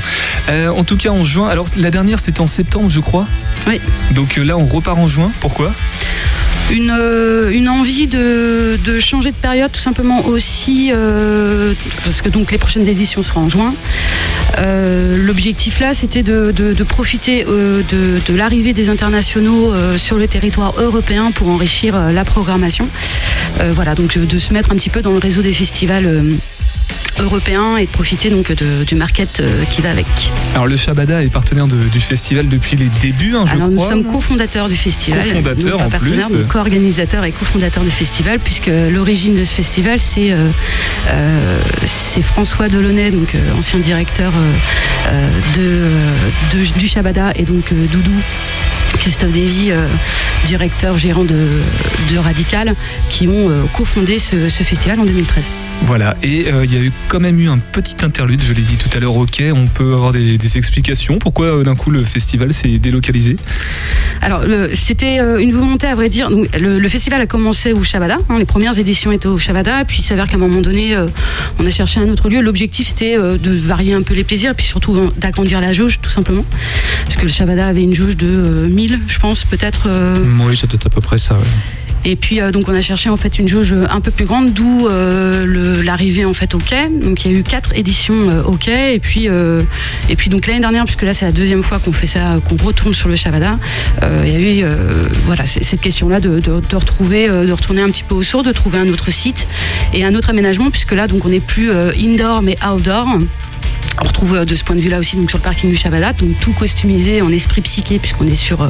Euh, 0.50 0.70
en 0.70 0.84
tout 0.84 0.98
cas, 0.98 1.10
en 1.10 1.24
juin. 1.24 1.48
Alors, 1.50 1.68
la 1.78 1.92
dernière, 1.92 2.20
c'était 2.20 2.42
en 2.42 2.48
septembre, 2.48 2.90
je 2.90 3.00
crois. 3.00 3.28
Oui. 3.68 3.80
Donc 4.12 4.36
là, 4.36 4.58
on 4.58 4.66
repart 4.66 4.98
en 4.98 5.08
juin. 5.08 5.32
Pourquoi? 5.40 5.74
Une, 6.72 6.92
euh, 6.92 7.52
une 7.52 7.70
envie 7.70 8.08
de, 8.08 8.78
changer 9.00 9.32
de 9.32 9.36
période 9.36 9.72
tout 9.72 9.80
simplement 9.80 10.26
aussi 10.26 10.92
euh, 10.92 11.74
parce 12.04 12.22
que 12.22 12.30
donc 12.30 12.52
les 12.52 12.58
prochaines 12.58 12.88
éditions 12.88 13.24
seront 13.24 13.42
en 13.42 13.50
juin. 13.50 13.74
Euh, 14.60 15.18
l'objectif 15.26 15.80
là 15.80 15.94
c'était 15.94 16.24
de, 16.24 16.52
profiter 16.84 17.44
de, 17.44 18.36
l'arrivée 18.36 18.74
des 18.74 18.90
internationaux 18.90 19.74
sur 19.98 20.18
le 20.18 20.28
territoire 20.28 20.74
européen 20.80 21.32
pour 21.32 21.50
enrichir 21.50 22.12
la 22.12 22.26
programmation. 22.26 22.88
Voilà 23.74 23.96
donc 23.96 24.18
de 24.18 24.38
se 24.38 24.54
mettre 24.54 24.72
un 24.72 24.76
petit 24.76 24.90
peu 24.90 25.02
dans 25.02 25.12
le 25.12 25.20
réseau 25.20 25.42
des 25.42 25.54
festivals 25.54 26.08
européens 27.20 27.78
et 27.78 27.86
de 27.86 27.92
profiter 27.92 28.30
donc 28.30 28.52
de- 28.52 28.84
du 28.86 28.96
market 28.96 29.40
euh, 29.40 29.64
qui 29.72 29.82
va 29.82 29.92
avec 29.92 30.06
Alors, 30.54 30.68
le 30.68 30.76
Shabada 30.78 31.24
est 31.24 31.28
partenaire 31.30 31.68
de- 31.68 31.88
du 31.90 32.00
festival 32.02 32.48
depuis 32.48 32.76
les 32.76 32.90
débuts, 33.02 33.36
hein, 33.36 33.46
je 33.48 33.54
alors 33.54 33.70
nous 33.70 33.84
sommes 33.84 34.04
cofondateurs 34.06 34.68
du 34.70 34.76
festival. 34.76 35.24
Cofondateurs, 35.24 35.82
en 35.82 35.90
plus. 35.90 36.20
co-organisateurs 36.50 37.26
et 37.26 37.32
cofondateurs 37.32 37.84
du 37.84 37.92
festival, 37.92 38.40
puisque 38.40 38.70
l'origine 38.92 39.36
de 39.36 39.44
ce 39.44 39.54
festival, 39.56 40.00
c'est 40.00 40.32
euh, 40.32 40.50
euh, 41.10 41.60
c'est 41.86 42.22
François 42.22 42.68
Delaunay, 42.68 43.12
donc 43.12 43.36
euh, 43.36 43.40
ancien 43.58 43.80
directeur 43.80 44.32
de, 45.56 45.62
de- 46.58 46.80
du 46.80 46.88
Shabada, 46.88 47.32
et 47.36 47.44
donc 47.44 47.74
Doudou. 47.74 48.12
Christophe 49.00 49.32
Davy, 49.32 49.72
euh, 49.72 49.88
directeur 50.46 50.98
gérant 51.00 51.24
de, 51.24 51.48
de 52.12 52.18
Radical, 52.18 52.76
qui 53.10 53.28
ont 53.28 53.50
euh, 53.50 53.64
cofondé 53.74 54.20
ce, 54.20 54.50
ce 54.50 54.64
festival 54.64 55.00
en 55.00 55.06
2013. 55.06 55.44
Voilà, 55.86 56.16
et 56.24 56.46
euh, 56.48 56.64
il 56.66 56.74
y 56.74 56.78
a 56.78 56.80
eu 56.80 56.92
quand 57.10 57.20
même 57.20 57.40
eu 57.40 57.50
un 57.50 57.58
petit 57.58 57.96
interlude, 58.04 58.42
je 58.42 58.54
l'ai 58.54 58.62
dit 58.62 58.78
tout 58.78 58.90
à 58.96 59.00
l'heure, 59.00 59.16
ok, 59.16 59.44
on 59.54 59.68
peut 59.68 59.94
avoir 59.94 60.12
des, 60.14 60.38
des 60.38 60.58
explications. 60.58 61.20
Pourquoi 61.20 61.48
euh, 61.48 61.64
d'un 61.64 61.76
coup 61.76 61.92
le 61.92 62.04
festival 62.04 62.54
s'est 62.54 62.78
délocalisé? 62.80 63.36
Alors, 64.22 64.42
c'était 64.74 65.20
euh, 65.20 65.40
une 65.40 65.52
volonté, 65.52 65.88
à 65.88 65.96
vrai 65.96 66.08
dire. 66.10 66.30
Le, 66.30 66.80
le 66.80 66.88
festival 66.90 67.20
a 67.22 67.28
commencé 67.28 67.74
au 67.74 67.84
Shabada. 67.84 68.18
hein, 68.30 68.40
les 68.40 68.46
premières 68.46 68.78
éditions 68.80 69.12
étaient 69.12 69.28
au 69.28 69.38
Shabada. 69.38 69.84
Puis, 69.86 69.98
il 70.00 70.04
s'avère 70.04 70.28
qu'à 70.28 70.36
un 70.36 70.40
moment 70.40 70.62
donné, 70.62 70.96
on 71.60 71.66
a 71.66 71.70
cherché 71.70 72.00
un 72.00 72.08
autre 72.10 72.30
lieu. 72.30 72.40
L'objectif, 72.42 72.88
c'était 72.88 73.18
de 73.18 73.52
varier 73.58 73.94
un 73.94 74.02
peu 74.04 74.14
les 74.14 74.24
plaisirs, 74.24 74.56
puis 74.56 74.66
surtout 74.66 74.96
euh, 74.96 75.12
d'agrandir 75.18 75.60
la 75.60 75.74
jauge, 75.74 76.00
tout 76.02 76.10
simplement. 76.10 76.46
Parce 77.04 77.18
que 77.18 77.24
le 77.24 77.28
Shabada 77.30 77.68
avait 77.68 77.84
une 77.84 77.94
jauge 77.94 78.16
de 78.16 78.28
euh, 78.28 78.68
1000, 78.70 79.00
je 79.08 79.20
pense, 79.20 79.44
peut-être. 79.44 79.90
Oui, 80.48 80.56
c'était 80.56 80.78
à 80.86 80.90
peu 80.90 81.02
près 81.02 81.18
ça. 81.18 81.36
ouais. 81.36 81.42
Et 82.06 82.16
puis 82.16 82.42
euh, 82.42 82.52
donc 82.52 82.68
on 82.70 82.74
a 82.76 82.82
cherché 82.82 83.10
en 83.10 83.18
fait 83.18 83.40
une 83.40 83.48
jauge 83.48 83.74
un 83.74 84.02
peu 84.02 84.12
plus 84.12 84.26
grande, 84.26 84.54
d'où 84.54 84.88
euh, 84.88 85.82
l'arrivée 85.84 86.26
en 86.26 86.34
fait 86.34 86.54
au 86.56 86.58
quai. 86.58 86.90
Donc 86.90 87.24
il 87.26 87.32
y 87.32 87.36
a 87.36 87.38
eu 87.40 87.44
quatre 87.44 87.76
éditions 87.76 88.30
euh, 88.30 88.44
au 88.44 88.54
quai 88.54 88.94
et 88.96 89.00
puis 89.00 89.28
et 90.10 90.16
puis 90.16 90.30
donc 90.30 90.48
l'année 90.48 90.60
dernière 90.60 90.86
puisque 90.86 91.04
là 91.04 91.14
c'est 91.14 91.26
la 91.26 91.32
deuxième 91.32 91.64
fois 91.64 91.80
qu'on 91.80 91.94
fait 91.94 92.08
ça, 92.08 92.40
qu'on 92.48 92.58
retourne 92.64 92.94
sur 92.94 93.10
le 93.10 93.16
Shabada. 93.16 93.58
euh, 94.04 94.24
il 94.26 94.32
y 94.32 94.62
a 94.62 94.64
eu 94.64 94.66
voilà 95.26 95.46
cette 95.46 95.82
question 95.82 96.10
là 96.10 96.20
de, 96.20 96.40
de- 96.40 96.76
retrouver, 96.76 97.28
de 97.30 97.52
retourner 97.52 97.82
un 97.82 97.90
petit 97.90 98.04
peu 98.04 98.16
au 98.16 98.24
sourd, 98.24 98.44
de 98.44 98.52
trouver 98.52 98.80
un 98.80 98.90
autre 98.90 99.12
site 99.12 99.48
et 99.94 100.04
un 100.04 100.16
autre 100.16 100.30
aménagement 100.30 100.70
puisque 100.72 100.92
là 100.94 101.08
donc 101.08 101.26
on 101.26 101.30
n'est 101.30 101.40
plus 101.40 101.72
indoor 101.72 102.42
mais 102.42 102.56
outdoor. 102.66 103.18
On 104.02 104.06
retrouve 104.06 104.36
euh, 104.36 104.46
de 104.46 104.56
ce 104.56 104.64
point 104.64 104.76
de 104.76 104.82
vue-là 104.82 105.00
aussi 105.00 105.16
donc 105.18 105.30
sur 105.30 105.38
le 105.38 105.44
parking 105.44 105.70
du 105.70 105.76
Shabada, 105.78 106.14
donc 106.14 106.40
tout 106.40 106.54
customisé 106.54 107.22
en 107.22 107.32
esprit 107.32 107.62
psyché 107.62 108.00
puisqu'on 108.00 108.28
est 108.28 108.36
sur 108.36 108.62
euh, 108.64 108.70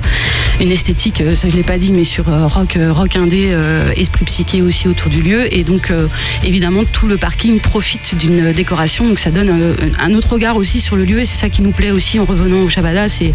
une 0.59 0.71
esthétique, 0.71 1.21
euh, 1.21 1.33
ça 1.35 1.47
je 1.49 1.55
l'ai 1.55 1.63
pas 1.63 1.77
dit, 1.77 1.91
mais 1.93 2.03
sur 2.03 2.25
rock, 2.25 2.77
rock 2.91 3.15
indé, 3.15 3.47
euh, 3.51 3.91
esprit 3.95 4.25
psyché 4.25 4.61
aussi 4.61 4.87
autour 4.87 5.09
du 5.09 5.21
lieu. 5.21 5.53
Et 5.55 5.63
donc 5.63 5.91
euh, 5.91 6.07
évidemment 6.43 6.83
tout 6.83 7.07
le 7.07 7.17
parking 7.17 7.59
profite 7.59 8.15
d'une 8.17 8.51
décoration, 8.51 9.07
donc 9.07 9.19
ça 9.19 9.31
donne 9.31 9.75
un 9.99 10.13
autre 10.13 10.33
regard 10.33 10.57
aussi 10.57 10.79
sur 10.81 10.95
le 10.95 11.05
lieu. 11.05 11.19
Et 11.21 11.25
c'est 11.25 11.39
ça 11.39 11.49
qui 11.49 11.61
nous 11.61 11.71
plaît 11.71 11.91
aussi 11.91 12.19
en 12.19 12.25
revenant 12.25 12.57
au 12.61 12.69
Shabada, 12.69 13.07
c'est 13.09 13.33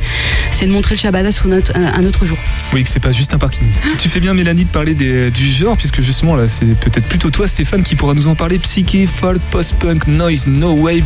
c'est 0.50 0.66
de 0.66 0.73
montrer 0.73 0.95
le 0.95 1.00
Shabada 1.00 1.30
sous 1.33 1.49
notre- 1.49 1.76
un, 1.76 2.04
autre 2.04 2.26
jour. 2.26 2.38
Oui, 2.73 2.83
que 2.83 2.88
c'est 2.90 3.00
pas 3.00 3.12
juste 3.12 3.33
un 3.35 3.38
parking. 3.38 3.66
Si 3.90 3.97
tu 3.97 4.09
fais 4.09 4.21
bien, 4.21 4.35
Mélanie, 4.35 4.64
de 4.64 4.71
parler 4.71 4.95
des- 4.95 5.30
du 5.30 5.47
genre, 5.47 5.76
puisque 5.76 6.00
justement 6.02 6.35
là, 6.37 6.49
c'est 6.49 6.66
peut-être 6.66 7.07
plutôt 7.07 7.30
toi, 7.30 7.47
Stéphane, 7.47 7.83
qui 7.83 7.95
pourra 7.97 8.14
nous 8.14 8.26
en 8.28 8.35
parler. 8.35 8.59
Psyché, 8.59 9.07
folk, 9.07 9.38
post-punk, 9.50 10.07
noise, 10.09 10.47
no 10.47 10.73
wave, 10.73 11.04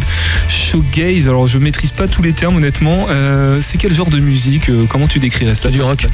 showgaze. 0.73 1.29
Alors, 1.29 1.47
je 1.47 1.59
maîtrise 1.59 1.93
pas 1.93 2.09
tous 2.09 2.23
les 2.23 2.33
termes, 2.33 2.57
honnêtement. 2.57 3.07
Euh, 3.11 3.59
c'est 3.61 3.79
quel 3.79 3.93
genre 3.93 4.09
de 4.11 4.19
musique 4.19 4.69
euh, 4.71 4.87
Comment 4.89 5.07
tu 5.07 5.19
décrirais 5.19 5.55
ça? 5.55 5.69
Du 5.69 5.83
rock. 5.83 6.07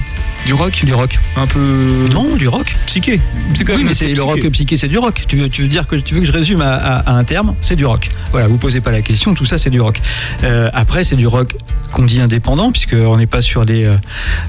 Du 0.46 0.52
rock? 0.54 0.82
Du 0.84 0.92
rock. 0.94 1.18
Un 1.36 1.46
peu. 1.46 2.06
Non, 2.12 2.36
du 2.36 2.48
rock. 2.48 2.74
Psyché. 2.86 3.20
C'est 3.54 3.64
quand 3.64 3.72
oui, 3.72 3.78
même 3.78 3.88
mais 3.88 3.94
c'est 3.94 4.12
le 4.14 4.22
rock 4.22 4.40
psyché, 4.50 4.76
c'est 4.76 4.88
du 4.88 4.98
rock. 4.98 5.22
Tu 5.28 5.36
veux, 5.36 5.48
tu 5.48 5.62
veux 5.62 5.68
dire 5.68 5.86
que 5.86 5.96
tu 5.96 6.14
veux 6.14 6.20
que 6.20 6.26
je 6.26 6.32
résume 6.32 6.60
à, 6.60 6.74
à- 6.74 7.10
à 7.10 7.12
un 7.12 7.24
terme, 7.24 7.54
c'est 7.60 7.76
du 7.76 7.84
rock. 7.86 8.10
Voilà, 8.32 8.48
vous 8.48 8.56
posez 8.56 8.80
pas 8.80 8.90
la 8.92 9.02
question, 9.02 9.34
tout 9.34 9.44
ça 9.44 9.58
c'est 9.58 9.70
du 9.70 9.80
rock. 9.80 10.00
Euh, 10.44 10.68
après, 10.72 11.04
c'est 11.04 11.16
du 11.16 11.26
rock 11.26 11.54
qu'on 11.92 12.04
dit 12.04 12.20
indépendant, 12.20 12.70
puisque 12.72 12.94
on 12.94 13.16
n'est 13.16 13.26
pas 13.26 13.42
sur 13.42 13.64
euh, 13.68 13.96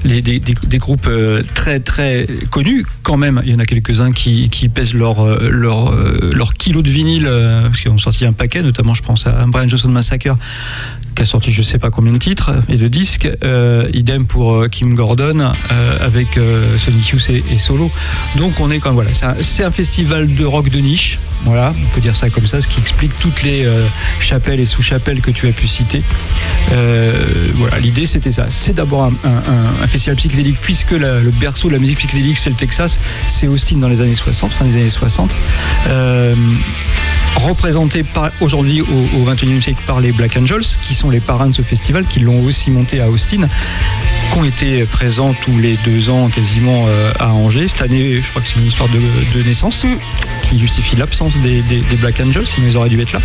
les- 0.04 0.22
des, 0.22 0.40
des- 0.40 0.54
des 0.62 0.78
groupes 0.78 1.06
euh, 1.08 1.42
très 1.54 1.80
très 1.80 2.26
connus. 2.50 2.84
Quand 3.02 3.16
même, 3.16 3.42
il 3.44 3.52
y 3.52 3.54
en 3.54 3.58
a 3.58 3.66
quelques-uns 3.66 4.12
qui, 4.12 4.48
qui 4.50 4.68
pèsent 4.68 4.94
leur 4.94 5.20
euh, 5.24 5.48
leur 5.50 5.92
euh, 5.92 6.30
leur 6.34 6.54
kilo 6.54 6.82
de 6.82 6.90
vinyle, 6.90 7.26
euh, 7.28 7.62
parce 7.68 7.80
qu'ils 7.80 7.90
ont 7.90 7.98
sorti 7.98 8.24
un 8.26 8.32
paquet, 8.32 8.62
notamment 8.62 8.94
je 8.94 9.02
pense 9.02 9.26
à 9.26 9.44
Brian 9.46 9.68
Johnson 9.68 9.88
Massacre 10.00 10.34
qui 11.14 11.22
a 11.22 11.26
sorti 11.26 11.52
je 11.52 11.62
sais 11.62 11.78
pas 11.78 11.90
combien 11.90 12.12
de 12.12 12.18
titres 12.18 12.52
et 12.68 12.76
de 12.76 12.88
disques. 12.88 13.28
Euh, 13.44 13.90
idem 13.92 14.24
pour 14.24 14.54
euh, 14.54 14.68
Kim 14.68 14.94
Gordon 14.94 15.40
euh, 15.40 16.06
avec 16.06 16.38
euh, 16.38 16.78
Sonic 16.78 17.08
Youth 17.08 17.28
et, 17.28 17.58
Solo. 17.58 17.90
Donc 18.36 18.60
on 18.60 18.70
est 18.70 18.78
comme 18.78 18.94
voilà, 18.94 19.10
c'est 19.12 19.26
un, 19.26 19.66
un 19.66 19.70
festival 19.70 20.34
de 20.34 20.44
rock 20.46 20.70
de 20.70 20.78
niche. 20.78 21.18
Voilà, 21.44 21.74
on 21.76 21.94
peut 21.94 22.00
dire 22.00 22.16
ça 22.16 22.30
comme 22.30 22.46
ça, 22.46 22.60
ce 22.60 22.68
qui 22.68 22.80
explique 22.80 23.12
toutes 23.18 23.42
les 23.42 23.66
chapelles 24.20 24.60
et 24.60 24.66
sous-chapelles 24.66 25.22
que 25.22 25.30
tu 25.30 25.48
as 25.48 25.52
pu 25.52 25.66
citer. 25.66 26.02
Voilà, 26.68 27.78
l'idée 27.80 28.04
c'était 28.04 28.32
ça. 28.32 28.46
C'est 28.50 28.74
d'abord 28.74 29.04
un, 29.04 29.86
festival 29.86 30.16
psychédélique 30.16 30.58
puisque 30.60 30.92
le 30.92 31.30
berceau 31.40 31.68
de 31.68 31.74
la 31.74 31.78
musique 31.78 31.98
psychédélique 31.98 32.36
c'est 32.36 32.50
le 32.50 32.56
Texas, 32.56 33.00
c'est 33.26 33.48
Austin 33.48 33.78
dans 33.78 33.88
les 33.88 34.02
années 34.02 34.14
60, 34.14 34.52
fin 34.52 34.66
des 34.66 34.76
années 34.76 34.90
60. 34.90 35.30
Représenté 37.36 38.04
aujourd'hui 38.40 38.82
au, 38.82 38.86
au 38.86 39.32
21e 39.32 39.62
siècle 39.62 39.82
par 39.86 40.00
les 40.00 40.12
Black 40.12 40.36
Angels, 40.36 40.64
qui 40.82 40.94
sont 40.94 41.10
les 41.10 41.20
parrains 41.20 41.48
de 41.48 41.54
ce 41.54 41.62
festival, 41.62 42.04
qui 42.04 42.20
l'ont 42.20 42.44
aussi 42.44 42.70
monté 42.70 43.00
à 43.00 43.08
Austin, 43.08 43.48
qui 44.30 44.38
ont 44.38 44.44
été 44.44 44.84
présents 44.84 45.34
tous 45.44 45.58
les 45.58 45.76
deux 45.84 46.08
ans 46.10 46.28
quasiment 46.28 46.86
euh, 46.88 47.12
à 47.18 47.32
Angers. 47.32 47.68
Cette 47.68 47.82
année, 47.82 48.20
je 48.22 48.28
crois 48.30 48.42
que 48.42 48.48
c'est 48.48 48.56
une 48.60 48.66
histoire 48.66 48.88
de, 48.88 48.98
de 49.38 49.42
naissance 49.44 49.84
qui 50.48 50.58
justifie 50.58 50.96
l'absence 50.96 51.36
des, 51.38 51.62
des- 51.62 51.80
des 51.80 51.96
Black 51.96 52.20
Angels, 52.20 52.44
ils 52.58 52.76
auraient 52.76 52.88
dû 52.88 53.00
être 53.00 53.12
là. 53.12 53.20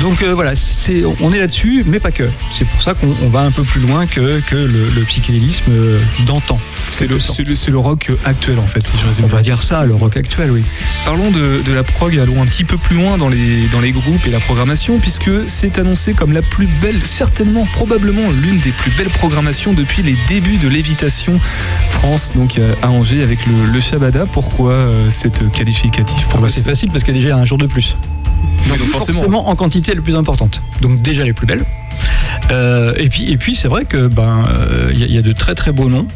Donc 0.00 0.22
euh, 0.22 0.34
voilà, 0.34 0.54
c'est, 0.56 1.02
on 1.20 1.32
est 1.32 1.38
là-dessus, 1.38 1.84
mais 1.86 2.00
pas 2.00 2.10
que. 2.10 2.28
C'est 2.52 2.66
pour 2.66 2.82
ça 2.82 2.94
qu'on 2.94 3.14
on 3.22 3.28
va 3.28 3.40
un 3.40 3.50
peu 3.50 3.62
plus 3.62 3.80
loin 3.80 4.06
que, 4.06 4.40
que 4.40 4.56
le, 4.56 4.90
le 4.94 5.02
psychédélisme 5.02 5.70
euh, 5.72 5.98
d'antan. 6.26 6.58
C'est 6.90 7.06
le, 7.06 7.18
c'est 7.20 7.44
le- 7.46 7.54
c'est 7.54 7.70
le 7.70 7.78
rock 7.78 8.10
actuel 8.24 8.58
en 8.58 8.66
fait, 8.66 8.86
si 8.86 8.96
je 8.98 9.06
résume. 9.06 9.24
On 9.24 9.28
va 9.28 9.42
dire 9.42 9.62
ça, 9.62 9.84
le 9.84 9.94
rock 9.94 10.16
actuel, 10.16 10.50
oui. 10.50 10.62
Parlons 11.04 11.30
de, 11.30 11.62
de 11.64 11.72
la 11.72 11.82
prog, 11.84 12.18
allons 12.18 12.42
un 12.42 12.46
petit 12.46 12.64
peu 12.64 12.76
plus 12.76 12.96
loin 12.96 13.16
dans 13.16 13.28
les, 13.28 13.66
dans 13.72 13.80
les 13.80 13.92
groupes 13.92 14.26
et 14.26 14.30
la 14.30 14.40
programmation, 14.40 14.98
puisque 14.98 15.30
c'est 15.46 15.78
annoncé 15.78 16.14
comme 16.14 16.32
la 16.32 16.42
plus 16.42 16.66
belle, 16.80 17.00
certainement, 17.04 17.66
probablement 17.72 18.30
l'une 18.42 18.58
des 18.58 18.70
plus 18.70 18.90
belles 18.92 19.08
programmations 19.10 19.72
depuis 19.72 20.02
les 20.02 20.16
débuts 20.40 20.56
de 20.56 20.68
Lévitation 20.68 21.38
France, 21.90 22.32
donc 22.34 22.58
euh, 22.58 22.74
à 22.80 22.88
Angers 22.88 23.22
avec 23.22 23.44
le, 23.46 23.66
le 23.70 23.80
Shabada. 23.80 24.24
Pourquoi 24.24 24.72
euh, 24.72 25.10
cette 25.10 25.52
qualificatif 25.52 26.26
pour 26.28 26.38
Ah 26.38 26.42
bah, 26.42 26.48
c'est 26.48 26.64
facile 26.64 26.90
parce 26.90 27.04
qu'il 27.04 27.14
y 27.14 27.18
a 27.18 27.22
déjà 27.22 27.36
un 27.36 27.44
jour 27.44 27.58
de 27.58 27.66
plus. 27.66 27.96
Donc, 28.66 28.78
donc 28.78 28.88
forcément. 28.88 29.18
forcément. 29.18 29.48
en 29.50 29.56
quantité 29.56 29.94
la 29.94 30.00
plus 30.00 30.16
importante. 30.16 30.62
Donc 30.80 31.02
déjà 31.02 31.24
les 31.24 31.34
plus 31.34 31.46
belles. 31.46 31.66
Euh, 32.50 32.94
et 32.96 33.10
puis, 33.10 33.30
et 33.30 33.36
puis 33.36 33.54
c'est 33.54 33.68
vrai 33.68 33.84
que 33.84 34.06
ben 34.06 34.46
euh, 34.48 34.90
y, 34.94 35.02
il 35.02 35.12
y 35.12 35.18
a 35.18 35.22
de 35.22 35.32
très 35.32 35.54
très 35.54 35.72
beaux 35.72 35.90
noms. 35.90 36.06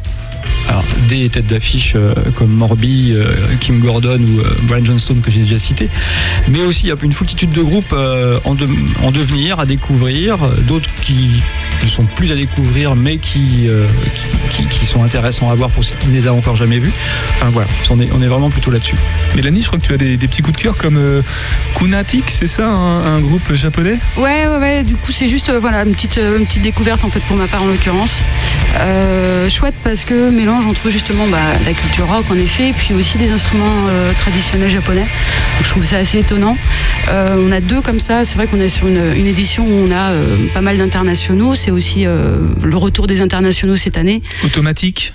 Alors, 0.68 0.84
des 1.08 1.28
têtes 1.28 1.46
d'affiche 1.46 1.92
euh, 1.94 2.12
comme 2.34 2.50
Morby, 2.50 3.12
euh, 3.12 3.24
Kim 3.60 3.78
Gordon 3.78 4.18
ou 4.20 4.40
euh, 4.40 4.56
Brian 4.62 4.84
Johnston 4.84 5.16
que 5.24 5.30
j'ai 5.30 5.40
déjà 5.40 5.58
cité, 5.58 5.88
mais 6.48 6.60
aussi 6.62 6.86
il 6.86 6.88
y 6.88 6.92
a 6.92 6.96
une 7.02 7.12
foultitude 7.12 7.50
de 7.50 7.62
groupes 7.62 7.92
euh, 7.92 8.40
en, 8.44 8.54
de- 8.54 8.68
en 9.02 9.10
devenir, 9.12 9.60
à 9.60 9.66
découvrir, 9.66 10.38
d'autres 10.66 10.90
qui 11.02 11.40
ne 11.84 11.88
sont 11.88 12.04
plus 12.04 12.32
à 12.32 12.34
découvrir 12.34 12.96
mais 12.96 13.18
qui, 13.18 13.66
euh, 13.68 13.86
qui, 14.50 14.62
qui- 14.64 14.78
qui 14.80 14.86
sont 14.86 15.02
intéressants 15.04 15.50
à 15.50 15.54
voir 15.54 15.70
pour 15.70 15.84
ceux 15.84 15.94
qui 16.00 16.08
ne 16.08 16.12
les 16.14 16.26
a 16.26 16.32
encore 16.34 16.56
jamais 16.56 16.78
vus. 16.80 16.92
Enfin 17.34 17.50
voilà, 17.50 17.68
on 17.90 18.00
est, 18.00 18.08
on 18.12 18.20
est 18.22 18.26
vraiment 18.26 18.50
plutôt 18.50 18.70
là-dessus. 18.72 18.96
Mélanie, 19.36 19.62
je 19.62 19.66
crois 19.68 19.78
que 19.78 19.86
tu 19.86 19.92
as 19.94 19.98
des, 19.98 20.16
des 20.16 20.26
petits 20.28 20.42
coups 20.42 20.56
de 20.56 20.62
cœur 20.62 20.76
comme 20.76 20.96
euh, 20.96 21.22
Kunatik, 21.76 22.30
c'est 22.30 22.46
ça, 22.48 22.66
un, 22.68 23.16
un 23.16 23.20
groupe 23.20 23.52
japonais? 23.52 23.98
Ouais, 24.16 24.46
ouais, 24.48 24.58
ouais. 24.58 24.82
Du 24.84 24.94
coup, 24.96 25.12
c'est 25.12 25.28
juste 25.28 25.48
euh, 25.50 25.60
voilà 25.60 25.84
une 25.84 25.92
petite, 25.92 26.18
euh, 26.18 26.38
une 26.38 26.46
petite 26.46 26.62
découverte 26.62 27.04
en 27.04 27.10
fait 27.10 27.20
pour 27.20 27.36
ma 27.36 27.46
part 27.46 27.62
en 27.62 27.66
l'occurrence. 27.66 28.16
Euh, 28.78 29.48
chouette 29.48 29.76
parce 29.84 30.04
que 30.04 30.30
mélange 30.36 30.66
entre 30.66 30.90
justement 30.90 31.26
bah, 31.26 31.58
la 31.64 31.72
culture 31.72 32.06
rock 32.06 32.26
en 32.30 32.36
effet, 32.36 32.72
puis 32.76 32.94
aussi 32.94 33.18
des 33.18 33.30
instruments 33.30 33.86
euh, 33.88 34.12
traditionnels 34.12 34.70
japonais. 34.70 35.00
Donc, 35.00 35.64
je 35.64 35.70
trouve 35.70 35.84
ça 35.84 35.96
assez 35.96 36.18
étonnant. 36.18 36.56
Euh, 37.08 37.36
on 37.38 37.50
a 37.50 37.60
deux 37.60 37.80
comme 37.80 38.00
ça. 38.00 38.24
C'est 38.24 38.36
vrai 38.36 38.46
qu'on 38.46 38.60
est 38.60 38.68
sur 38.68 38.86
une, 38.86 39.12
une 39.16 39.26
édition 39.26 39.66
où 39.66 39.72
on 39.72 39.90
a 39.90 40.10
euh, 40.10 40.36
pas 40.54 40.60
mal 40.60 40.76
d'internationaux. 40.76 41.54
C'est 41.54 41.70
aussi 41.70 42.04
le 42.04 42.76
retour 42.76 43.06
des 43.06 43.22
internationaux 43.22 43.76
cette 43.76 43.96
année. 43.96 44.22
Automatique? 44.44 45.12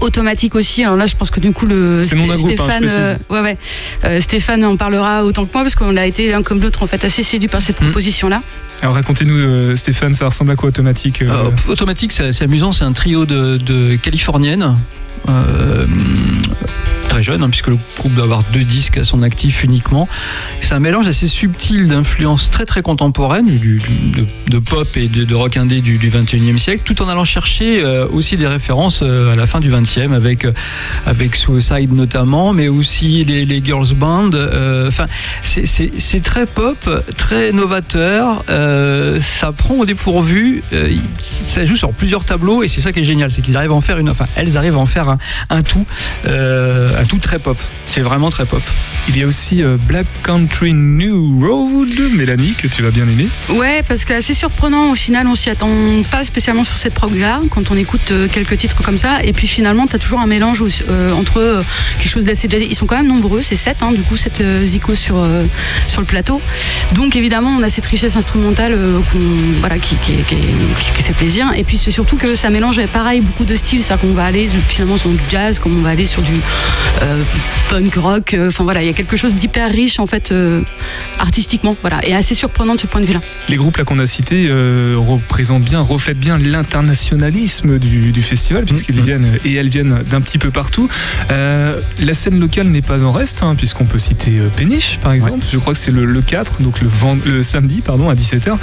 Automatique 0.00 0.54
aussi. 0.54 0.82
Alors 0.84 0.96
là, 0.96 1.06
je 1.06 1.14
pense 1.16 1.30
que 1.30 1.40
du 1.40 1.52
coup, 1.52 1.66
le 1.66 2.00
hein, 2.00 2.36
Stéphane, 2.36 2.86
euh, 2.88 3.14
ouais, 3.28 3.40
ouais. 3.40 3.58
Euh, 4.04 4.20
Stéphane 4.20 4.64
en 4.64 4.76
parlera 4.76 5.24
autant 5.24 5.44
que 5.46 5.52
moi 5.52 5.62
parce 5.62 5.74
qu'on 5.74 5.96
a 5.96 6.06
été 6.06 6.30
l'un 6.30 6.42
comme 6.42 6.60
l'autre 6.60 6.82
en 6.82 6.86
fait 6.86 7.04
assez 7.04 7.22
séduit 7.22 7.48
par 7.48 7.60
cette 7.62 7.80
Hmm. 7.80 7.84
proposition-là. 7.86 8.42
Alors 8.82 8.94
racontez-nous, 8.94 9.36
euh, 9.36 9.76
Stéphane, 9.76 10.14
ça 10.14 10.26
ressemble 10.26 10.52
à 10.52 10.56
quoi 10.56 10.68
automatique 10.70 11.22
euh, 11.22 11.28
Euh, 11.30 11.70
Automatique, 11.72 12.12
c'est 12.12 12.32
c'est 12.32 12.44
amusant, 12.44 12.72
c'est 12.72 12.84
un 12.84 12.92
trio 12.92 13.26
de, 13.26 13.58
de 13.58 13.96
californiennes. 13.96 14.76
Euh, 15.28 15.86
très 17.08 17.22
jeune, 17.24 17.42
hein, 17.42 17.50
puisque 17.50 17.66
le 17.66 17.76
groupe 17.98 18.14
doit 18.14 18.22
avoir 18.24 18.44
deux 18.52 18.62
disques 18.62 18.96
à 18.98 19.04
son 19.04 19.22
actif 19.22 19.64
uniquement. 19.64 20.08
C'est 20.60 20.74
un 20.74 20.78
mélange 20.80 21.08
assez 21.08 21.26
subtil 21.26 21.88
d'influences 21.88 22.50
très 22.52 22.64
très 22.66 22.82
contemporaines, 22.82 23.48
de, 23.48 24.58
pop 24.60 24.96
et 24.96 25.08
de, 25.08 25.34
rock 25.34 25.56
indé 25.56 25.80
du, 25.80 25.98
du 25.98 26.08
21e 26.08 26.56
siècle, 26.58 26.82
tout 26.84 27.02
en 27.02 27.08
allant 27.08 27.24
chercher 27.24 27.82
euh, 27.82 28.06
aussi 28.12 28.36
des 28.36 28.46
références 28.46 29.00
euh, 29.02 29.32
à 29.32 29.36
la 29.36 29.48
fin 29.48 29.58
du 29.58 29.70
20e, 29.72 30.12
avec, 30.12 30.46
Suicide 31.34 31.92
notamment, 31.92 32.52
mais 32.52 32.68
aussi 32.68 33.24
les, 33.24 33.44
les 33.44 33.62
girls 33.64 33.92
band. 33.94 34.30
Enfin, 34.86 35.06
c'est- 35.42 36.20
très 36.22 36.46
pop, 36.46 36.88
très 37.16 37.50
novateur, 37.50 38.44
ça 39.20 39.52
prend 39.52 39.74
au 39.74 39.84
dépourvu, 39.84 40.62
ça 41.18 41.64
joue 41.66 41.76
sur 41.76 41.90
plusieurs 41.92 42.24
tableaux 42.24 42.62
et 42.62 42.68
c'est 42.68 42.80
ça 42.80 42.92
qui 42.92 43.00
est 43.00 43.04
génial, 43.04 43.32
c'est 43.32 43.42
qu'ils 43.42 43.56
arrivent 43.56 43.72
à 43.72 43.74
en 43.74 43.80
faire 43.80 43.98
une, 43.98 44.10
enfin 44.10 44.26
elles 44.36 44.56
arrivent 44.56 44.76
à 44.76 44.78
en 44.78 44.86
faire 44.86 45.09
un, 45.10 45.18
un 45.50 45.62
tout, 45.62 45.84
euh, 46.26 47.00
un 47.00 47.04
tout 47.04 47.18
très 47.18 47.38
pop. 47.38 47.58
C'est 47.86 48.00
vraiment 48.00 48.30
très 48.30 48.46
pop. 48.46 48.62
Il 49.08 49.16
y 49.18 49.22
a 49.22 49.26
aussi 49.26 49.62
euh, 49.62 49.76
Black 49.76 50.06
Country 50.22 50.72
New 50.72 51.40
Road, 51.40 51.88
Mélanie, 52.14 52.54
que 52.54 52.66
tu 52.68 52.82
vas 52.82 52.90
bien 52.90 53.04
aimer. 53.08 53.28
Ouais, 53.48 53.82
parce 53.86 54.04
que 54.04 54.12
assez 54.12 54.34
surprenant 54.34 54.90
au 54.90 54.94
final, 54.94 55.26
on 55.26 55.34
s'y 55.34 55.50
attend 55.50 55.68
pas 56.10 56.24
spécialement 56.24 56.64
sur 56.64 56.76
cette 56.78 56.94
prog-là 56.94 57.40
quand 57.50 57.70
on 57.70 57.76
écoute 57.76 58.10
euh, 58.12 58.28
quelques 58.30 58.56
titres 58.58 58.82
comme 58.82 58.98
ça. 58.98 59.22
Et 59.24 59.32
puis 59.32 59.46
finalement, 59.48 59.86
tu 59.86 59.96
as 59.96 59.98
toujours 59.98 60.20
un 60.20 60.26
mélange 60.26 60.60
aussi, 60.60 60.82
euh, 60.88 61.12
entre 61.12 61.38
euh, 61.40 61.62
quelque 61.98 62.10
chose 62.10 62.24
d'assez. 62.24 62.48
Ils 62.50 62.74
sont 62.74 62.86
quand 62.86 62.96
même 62.96 63.06
nombreux, 63.08 63.42
c'est 63.42 63.56
7 63.56 63.78
du 63.94 64.02
coup, 64.02 64.16
7 64.16 64.40
euh, 64.40 64.64
zikos 64.64 64.94
sur, 64.94 65.16
euh, 65.18 65.44
sur 65.88 66.00
le 66.00 66.06
plateau. 66.06 66.40
Donc 66.94 67.16
évidemment, 67.16 67.50
on 67.58 67.62
a 67.62 67.70
cette 67.70 67.86
richesse 67.86 68.16
instrumentale 68.16 68.72
euh, 68.76 68.98
voilà, 69.60 69.78
qui, 69.78 69.94
qui, 69.96 70.12
qui- 70.12 70.36
qui- 70.36 70.92
qui 70.96 71.02
fait 71.02 71.12
plaisir. 71.12 71.46
Et 71.56 71.64
puis 71.64 71.78
c'est 71.78 71.90
surtout 71.90 72.16
que 72.16 72.34
ça 72.34 72.50
mélange 72.50 72.80
pareil 72.92 73.20
beaucoup 73.20 73.44
de 73.44 73.54
styles. 73.54 73.82
C'est-à-dire 73.82 74.08
qu'on 74.08 74.14
va 74.14 74.24
aller 74.24 74.48
finalement 74.68 74.96
sur 75.00 75.10
du 75.10 75.18
jazz, 75.30 75.58
comme 75.58 75.78
on 75.78 75.82
va 75.82 75.90
aller 75.90 76.06
sur 76.06 76.22
du 76.22 76.32
euh, 77.02 77.22
punk 77.68 77.94
rock. 77.94 78.34
Euh, 78.34 78.48
Enfin 78.48 78.64
voilà, 78.64 78.82
il 78.82 78.86
y 78.86 78.90
a 78.90 78.92
quelque 78.92 79.16
chose 79.16 79.34
d'hyper 79.34 79.70
riche 79.70 79.98
en 80.00 80.06
fait 80.06 80.32
euh, 80.32 80.60
artistiquement. 81.18 81.76
Voilà, 81.80 82.06
et 82.06 82.14
assez 82.14 82.34
surprenant 82.34 82.74
de 82.74 82.80
ce 82.80 82.86
point 82.86 83.00
de 83.00 83.06
vue-là. 83.06 83.20
Les 83.48 83.56
groupes 83.56 83.76
là 83.76 83.84
qu'on 83.84 83.98
a 83.98 84.06
cités 84.06 84.46
euh, 84.50 84.96
représentent 84.98 85.62
bien, 85.64 85.80
reflètent 85.80 86.18
bien 86.18 86.36
l'internationalisme 86.38 87.78
du, 87.78 88.12
du 88.12 88.22
festival, 88.22 88.64
puisqu'ils 88.64 89.00
viennent 89.00 89.38
et 89.44 89.54
elles 89.54 89.68
viennent 89.68 90.02
d'un 90.08 90.20
petit 90.20 90.38
peu 90.38 90.50
partout. 90.50 90.88
Euh, 91.30 91.80
la 91.98 92.14
scène 92.14 92.38
locale 92.38 92.68
n'est 92.68 92.82
pas 92.82 93.04
en 93.04 93.12
reste, 93.12 93.42
hein, 93.42 93.54
puisqu'on 93.56 93.86
peut 93.86 93.98
citer 93.98 94.32
euh, 94.38 94.48
Péniche 94.54 94.98
par 95.00 95.12
exemple. 95.12 95.46
Je 95.50 95.58
crois 95.58 95.72
que 95.72 95.78
c'est 95.78 95.90
le, 95.92 96.04
le 96.04 96.22
4, 96.22 96.60
donc 96.62 96.80
le, 96.80 96.88
vend- 96.88 97.18
le 97.24 97.42
samedi, 97.42 97.80
pardon, 97.80 98.08
à 98.10 98.14
17h. 98.14 98.56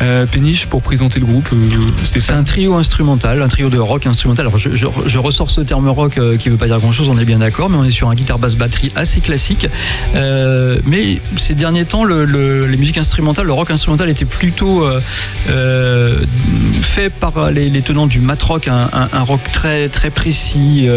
Euh, 0.00 0.26
Péniche 0.26 0.66
pour 0.66 0.82
présenter 0.82 1.20
le 1.20 1.26
groupe. 1.26 1.48
euh, 1.52 1.56
C'est 2.04 2.32
un 2.32 2.44
trio 2.44 2.74
instrumental, 2.74 3.42
un 3.42 3.48
trio 3.48 3.68
de 3.68 3.78
rock 3.78 4.06
instrumental. 4.06 4.46
Alors 4.46 4.58
je, 4.58 4.70
je- 4.74 4.86
je 5.06 5.18
ressors 5.18 5.50
ce 5.50 5.60
terme 5.60 5.81
rock 5.90 6.18
euh, 6.18 6.36
qui 6.36 6.48
veut 6.48 6.56
pas 6.56 6.66
dire 6.66 6.78
grand 6.78 6.92
chose, 6.92 7.08
on 7.08 7.18
est 7.18 7.24
bien 7.24 7.38
d'accord, 7.38 7.70
mais 7.70 7.76
on 7.76 7.84
est 7.84 7.90
sur 7.90 8.08
un 8.08 8.14
guitare 8.14 8.38
basse 8.38 8.56
batterie 8.56 8.92
assez 8.94 9.20
classique. 9.20 9.68
Euh, 10.14 10.78
mais 10.84 11.20
ces 11.36 11.54
derniers 11.54 11.84
temps, 11.84 12.04
le, 12.04 12.24
le- 12.24 12.66
les 12.66 12.76
musiques 12.76 12.98
instrumentales, 12.98 13.46
le 13.46 13.52
rock 13.52 13.70
instrumental 13.70 14.08
était 14.08 14.24
plutôt 14.24 14.84
euh, 14.84 16.18
fait 16.82 17.10
par 17.10 17.50
les, 17.50 17.70
tenants 17.82 18.06
du 18.06 18.20
mat 18.20 18.40
rock, 18.42 18.68
un, 18.68 19.08
rock 19.24 19.40
très 19.52 19.88
très 19.88 20.10
précis, 20.10 20.88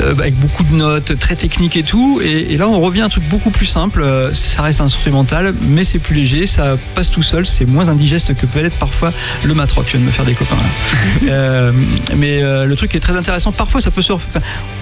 avec 0.00 0.34
beaucoup 0.38 0.62
de 0.62 0.72
notes, 0.74 1.18
très 1.18 1.36
technique 1.36 1.76
et 1.76 1.82
tout. 1.82 2.20
Et, 2.22 2.56
là, 2.56 2.68
on 2.68 2.80
revient 2.80 3.02
à 3.02 3.06
un 3.06 3.08
truc 3.08 3.24
beaucoup 3.28 3.50
plus 3.50 3.66
simple. 3.66 4.04
Ça 4.32 4.62
reste 4.62 4.80
instrumental, 4.80 5.54
mais 5.60 5.84
c'est 5.84 5.98
plus 5.98 6.14
léger, 6.14 6.46
ça 6.46 6.76
passe 6.94 7.10
tout 7.10 7.22
seul, 7.22 7.46
c'est 7.46 7.66
moins 7.66 7.88
indigeste 7.88 8.34
que 8.34 8.46
peut 8.46 8.64
être 8.64 8.76
parfois 8.76 9.12
le 9.44 9.54
mat 9.54 9.70
rock. 9.72 9.84
Je 9.86 9.92
viens 9.92 10.00
de 10.00 10.06
me 10.06 10.10
faire 10.10 10.24
des 10.24 10.34
copains 10.34 10.56
là. 10.56 11.72
Mais 12.16 12.40
le 12.40 12.74
truc 12.74 12.94
est 12.94 13.00
très 13.00 13.16
intéressant. 13.16 13.52
Parfois, 13.52 13.80
ça 13.80 13.90
peut 13.90 13.97
surf. 14.02 14.26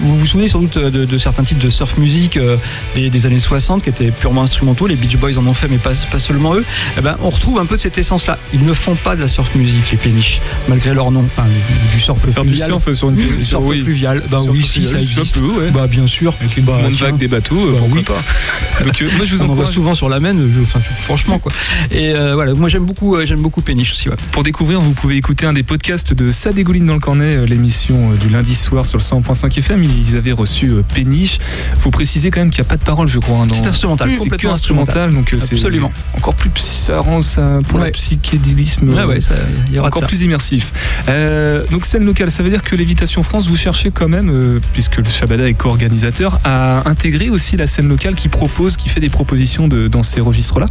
vous 0.00 0.18
vous 0.18 0.26
souvenez 0.26 0.48
sans 0.48 0.60
doute 0.60 0.78
de, 0.78 1.04
de 1.04 1.18
certains 1.18 1.44
titres 1.44 1.60
de 1.64 1.70
surf 1.70 1.96
music 1.98 2.36
euh, 2.36 2.56
des, 2.94 3.10
des 3.10 3.26
années 3.26 3.38
60 3.38 3.82
qui 3.82 3.88
étaient 3.88 4.10
purement 4.10 4.42
instrumentaux. 4.42 4.86
Les 4.86 4.96
Beach 4.96 5.16
Boys 5.16 5.36
en 5.38 5.46
ont 5.46 5.54
fait, 5.54 5.68
mais 5.68 5.78
pas, 5.78 5.92
pas 6.10 6.18
seulement 6.18 6.54
eux. 6.54 6.64
Eh 6.98 7.00
ben, 7.00 7.16
on 7.22 7.30
retrouve 7.30 7.58
un 7.58 7.66
peu 7.66 7.76
de 7.76 7.80
cette 7.80 7.98
essence-là. 7.98 8.38
Ils 8.52 8.64
ne 8.64 8.72
font 8.72 8.94
pas 8.96 9.16
de 9.16 9.20
la 9.20 9.28
surf 9.28 9.54
music, 9.54 9.90
les 9.90 9.98
péniches, 9.98 10.40
malgré 10.68 10.94
leur 10.94 11.10
nom. 11.10 11.24
Enfin, 11.26 11.44
du 11.92 12.00
surf 12.00 12.18
Faire 12.32 12.44
du 12.44 12.56
surf 12.56 12.90
sur 12.92 13.10
une 13.10 13.16
Du 13.16 13.42
surf 13.42 13.62
oui. 13.66 13.82
fluvial. 13.82 14.22
Bah 14.30 14.38
Surf 14.38 14.50
oui, 14.56 14.62
si 14.64 14.84
ça 14.84 14.98
existe. 15.00 15.38
peut, 15.38 15.46
ouais. 15.46 15.70
Bah 15.70 15.86
bien 15.86 16.06
sûr. 16.06 16.34
Avec 16.40 16.56
les 16.56 16.62
Bah, 16.62 16.78
vagues 16.90 17.18
des 17.18 17.28
bateaux, 17.28 17.56
euh, 17.68 17.72
Bah 17.72 17.78
pourquoi 17.80 17.98
oui. 17.98 18.04
pas. 18.04 18.84
Donc 18.84 19.02
euh, 19.02 19.08
moi 19.16 19.24
je 19.24 19.34
vous 19.36 19.40
on 19.42 19.44
en 19.44 19.46
voit 19.48 19.54
encourage. 19.56 19.74
souvent 19.74 19.94
sur 19.94 20.08
la 20.08 20.20
Maine, 20.20 20.50
je- 20.54 20.62
enfin, 20.62 20.80
franchement 21.02 21.38
quoi. 21.38 21.52
Et 21.90 22.12
euh, 22.14 22.34
voilà, 22.34 22.54
moi 22.54 22.68
j'aime 22.68 22.84
beaucoup, 22.84 23.14
euh, 23.16 23.24
j'aime 23.26 23.40
beaucoup 23.40 23.62
Péniche 23.62 23.92
aussi. 23.92 24.08
Ouais. 24.08 24.16
Pour 24.32 24.42
découvrir, 24.42 24.80
vous 24.80 24.92
pouvez 24.92 25.16
écouter 25.16 25.46
un 25.46 25.52
des 25.52 25.62
podcasts 25.62 26.12
de 26.14 26.30
Ça 26.30 26.52
dégouline 26.52 26.86
dans 26.86 26.94
le 26.94 27.00
cornet, 27.00 27.36
euh, 27.36 27.44
l'émission 27.46 28.12
euh, 28.12 28.16
du 28.16 28.28
lundi 28.28 28.54
soir 28.54 28.84
sur 28.86 28.98
le 28.98 29.02
100.5 29.06 29.58
FM. 29.58 29.84
Ils 29.84 30.16
avaient 30.16 30.32
reçu 30.32 30.68
euh, 30.70 30.82
Péniche. 30.94 31.38
Faut 31.78 31.90
préciser 31.90 32.30
quand 32.30 32.40
même 32.40 32.50
qu'il 32.50 32.60
n'y 32.62 32.66
a 32.66 32.68
pas 32.68 32.76
de 32.76 32.84
parole, 32.84 33.08
je 33.08 33.18
crois. 33.18 33.38
hein, 33.38 33.46
dans- 33.46 33.54
C'est 33.54 33.66
instrumental, 33.66 34.14
C'est 34.14 34.28
que 34.28 34.46
instrumental, 34.46 35.12
donc 35.12 35.32
euh, 35.32 35.38
c'est 35.38 35.54
Absolument. 35.54 35.92
encore 36.14 36.34
plus 36.34 36.50
ça 36.56 36.98
rend 37.00 37.22
ça 37.22 37.58
pour 37.68 37.80
Ouais. 37.80 37.86
le 37.86 37.92
psychédélisme 37.92 38.88
Ouais, 38.90 38.98
euh, 39.00 39.06
ouais, 39.06 39.20
ça- 39.20 39.34
il 39.68 39.74
y 39.74 39.78
aura 39.78 39.88
encore 39.88 40.02
ça. 40.02 40.06
plus 40.08 40.22
immersif. 40.22 40.72
Euh, 41.08 41.64
donc 41.70 41.84
scène 41.84 42.04
locale, 42.04 42.30
ça 42.30 42.42
veut 42.42 42.50
dire 42.50 42.62
que 42.62 42.74
l'Évitation 42.76 43.22
France, 43.22 43.46
vous 43.48 43.56
cherchez 43.56 43.90
quand 43.90 44.08
même, 44.08 44.30
euh, 44.30 44.60
puisque 44.72 44.96
le 44.96 45.04
Shabada 45.08 45.48
est 45.48 45.54
co-organisateur, 45.54 46.40
à 46.44 46.88
intégrer 46.88 47.30
aussi 47.30 47.56
la 47.56 47.66
scène 47.66 47.88
locale 47.88 48.14
qui 48.14 48.28
propose, 48.28 48.76
qui 48.76 48.88
fait 48.88 49.00
des 49.00 49.08
propositions 49.10 49.68
de, 49.68 49.88
dans 49.88 50.02
ces 50.02 50.20
registres-là? 50.20 50.66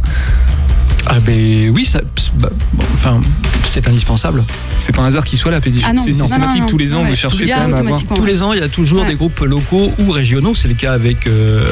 Ah 1.08 1.20
ben 1.20 1.70
oui, 1.70 1.84
ça, 1.84 2.00
bah, 2.34 2.50
bon, 2.72 2.84
enfin, 2.94 3.20
c'est 3.64 3.86
indispensable. 3.88 4.42
C'est 4.78 4.94
pas 4.94 5.02
un 5.02 5.06
hasard 5.06 5.24
qu'il 5.24 5.38
soit 5.38 5.52
là, 5.52 5.60
Péniche. 5.60 5.84
Ah 5.86 5.92
c'est 5.96 6.12
systématique 6.12 6.56
non, 6.56 6.60
non, 6.62 6.66
tous 6.66 6.78
les 6.78 6.94
ans, 6.94 7.02
ouais, 7.02 7.10
vous 7.10 7.14
cherchez 7.14 7.42
il 7.42 7.48
y 7.48 7.52
a 7.52 7.58
quand 7.58 7.66
même 7.68 7.74
à 7.76 7.78
avoir. 7.78 8.02
Tous 8.14 8.24
les 8.24 8.42
ans, 8.42 8.52
il 8.52 8.58
y 8.58 8.62
a 8.62 8.68
toujours 8.68 9.02
Ouais. 9.02 9.08
des 9.08 9.14
groupes 9.14 9.38
locaux 9.40 9.92
ou 10.00 10.10
régionaux. 10.10 10.54
C'est 10.54 10.68
le 10.68 10.74
cas 10.74 10.92
avec 10.92 11.26
euh, 11.26 11.68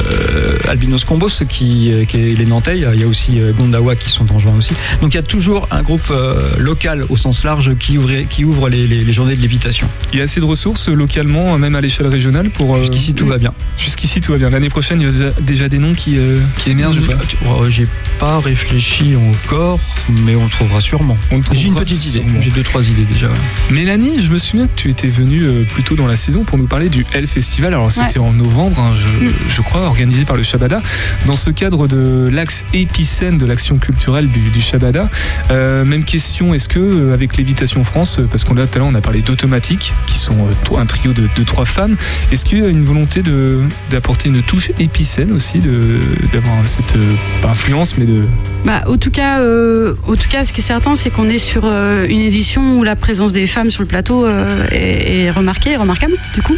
Albinos 0.69 1.03
Combos, 1.05 1.29
qui, 1.49 1.91
euh, 1.91 2.05
qui 2.05 2.17
est 2.17 2.33
les 2.37 2.45
Nantais. 2.45 2.77
Il 2.77 2.81
y 2.99 3.03
a- 3.03 3.07
aussi 3.07 3.39
euh, 3.39 3.51
Gondawa 3.53 3.95
qui 3.95 4.09
sont 4.09 4.31
en 4.33 4.39
juin 4.39 4.53
aussi. 4.57 4.73
Donc 5.01 5.13
il 5.13 5.17
y 5.17 5.19
a 5.19 5.23
toujours 5.23 5.67
un 5.69 5.83
groupe 5.83 6.09
euh, 6.11 6.41
local 6.57 7.05
au 7.09 7.17
sens 7.17 7.43
large 7.43 7.75
qui 7.77 7.97
ouvre, 7.97 8.09
qui 8.29 8.43
ouvre 8.45 8.67
les, 8.69 8.87
les- 8.87 9.03
les 9.03 9.13
journées 9.13 9.35
de 9.35 9.41
lévitation. 9.41 9.87
Il 10.11 10.17
y 10.17 10.21
a 10.21 10.23
assez 10.23 10.39
de 10.39 10.45
ressources 10.45 10.87
localement, 10.89 11.57
même 11.59 11.75
à 11.75 11.81
l'échelle 11.81 12.07
régionale 12.07 12.49
pour. 12.49 12.75
euh, 12.75 12.79
Jusqu'ici, 12.81 13.13
tout 13.13 13.27
va 13.27 13.37
bien. 13.37 13.53
Jusqu'ici 13.77 14.21
tout 14.21 14.31
va 14.31 14.37
bien. 14.37 14.49
L'année 14.49 14.69
prochaine, 14.69 15.01
il 15.01 15.07
y 15.07 15.09
a 15.09 15.11
déjà, 15.11 15.29
déjà 15.41 15.69
des 15.69 15.77
noms 15.77 15.93
qui, 15.93 16.17
euh, 16.17 16.39
qui 16.57 16.71
émergent. 16.71 17.01
pas? 17.05 17.13
Oh, 17.47 17.65
J'ai 17.69 17.87
pas 18.19 18.39
réfléchi 18.39 19.14
encore, 19.17 19.79
mais 20.25 20.35
on 20.35 20.47
trouvera 20.47 20.79
sûrement. 20.81 21.17
Le 21.31 21.37
J'ai 21.37 21.37
une 21.37 21.43
trouvera 21.43 21.81
petite 21.81 22.05
idée. 22.07 22.19
sûrement. 22.19 22.41
J'ai 22.41 22.51
deux, 22.51 22.63
trois 22.63 22.87
idées 22.87 23.03
déjà. 23.05 23.27
Mélanie, 23.71 24.21
je 24.21 24.29
me 24.31 24.37
souviens 24.37 24.67
que 24.67 24.75
tu 24.75 24.89
étais 24.89 25.07
venue 25.07 25.43
euh, 25.43 25.63
plus 25.63 25.83
tôt 25.83 25.95
dans 25.95 26.07
la 26.07 26.15
saison 26.15 26.43
pour 26.43 26.57
nous 26.57 26.67
parler 26.67 26.89
du 26.89 27.05
L 27.13 27.27
Festival. 27.27 27.73
Alors 27.73 27.91
c'était 27.91 28.19
en 28.19 28.33
novembre, 28.33 28.79
hein, 28.79 28.93
je, 28.95 29.25
Mm. 29.25 29.31
je 29.47 29.61
crois, 29.61 29.81
organisé 29.87 30.25
par 30.25 30.35
le 30.35 30.43
Shabada. 30.43 30.81
Dans 31.25 31.35
ce 31.37 31.49
cadre 31.49 31.87
de 31.87 32.29
l'axe 32.31 32.65
épicène 32.73 33.37
de 33.37 33.45
l'action 33.45 33.77
culturelle 33.77 34.27
du, 34.27 34.39
du 34.49 34.61
Shabada, 34.61 35.09
euh, 35.51 35.85
même 35.85 36.03
question, 36.03 36.53
est-ce 36.53 36.67
que 36.69 36.79
euh, 36.79 37.13
avec 37.13 37.37
l'Évitation 37.37 37.83
France, 37.83 38.19
parce 38.29 38.43
qu'on 38.43 38.53
là 38.55 38.67
tout 38.67 38.77
à 38.77 38.79
l'heure 38.79 38.87
on 38.91 38.95
a 38.95 39.01
parlé 39.01 39.21
d'automatique, 39.21 39.93
qui 40.07 40.17
sont 40.17 40.35
euh, 40.73 40.77
un 40.77 40.85
trio 40.85 41.13
de, 41.13 41.27
de 41.35 41.43
trois 41.43 41.65
femmes, 41.65 41.95
est-ce 42.31 42.45
qu'il 42.45 42.59
y 42.59 42.61
a 42.63 42.67
une 42.67 42.83
volonté 42.83 43.21
de 43.21 43.61
d'apporter 43.91 44.29
une 44.29 44.41
touche 44.41 44.71
épicène 44.79 45.31
aussi, 45.31 45.59
de 45.59 45.99
d'avoir 46.33 46.67
cette 46.67 46.95
euh, 46.95 47.13
pas 47.41 47.49
influence, 47.49 47.97
mais 47.97 48.05
de 48.05 48.23
Bah, 48.65 48.83
tout 49.05 49.11
cas, 49.11 49.39
euh, 49.39 49.93
au 50.07 50.15
tout 50.15 50.27
cas, 50.27 50.43
ce 50.45 50.51
qui 50.51 50.61
est 50.61 50.63
certain, 50.63 50.95
c'est 50.95 51.11
qu'on 51.11 51.29
est 51.29 51.37
sur 51.37 51.61
euh, 51.65 52.07
une 52.09 52.21
édition 52.21 52.79
où 52.79 52.83
la 52.83 52.95
présence 52.95 53.31
des 53.33 53.45
femmes 53.45 53.69
sur 53.69 53.83
le 53.83 53.87
plateau 53.87 54.25
euh, 54.25 54.65
est, 54.71 55.29
remarquée, 55.29 55.75
remarquable. 55.75 56.15
Du 56.33 56.41
coup, 56.41 56.55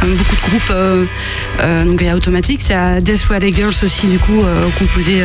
même 0.00 0.14
beaucoup 0.14 0.34
de 0.34 0.40
groupes. 0.40 0.72
donc 1.84 2.00
il 2.00 2.06
y 2.06 2.08
a 2.08 2.16
Automatic, 2.16 2.62
c'est 2.62 2.72
à 2.72 3.02
Death 3.02 3.26
Valley 3.28 3.52
Girls 3.52 3.74
aussi, 3.82 4.06
du 4.06 4.18
coup, 4.18 4.42
composé 4.78 5.20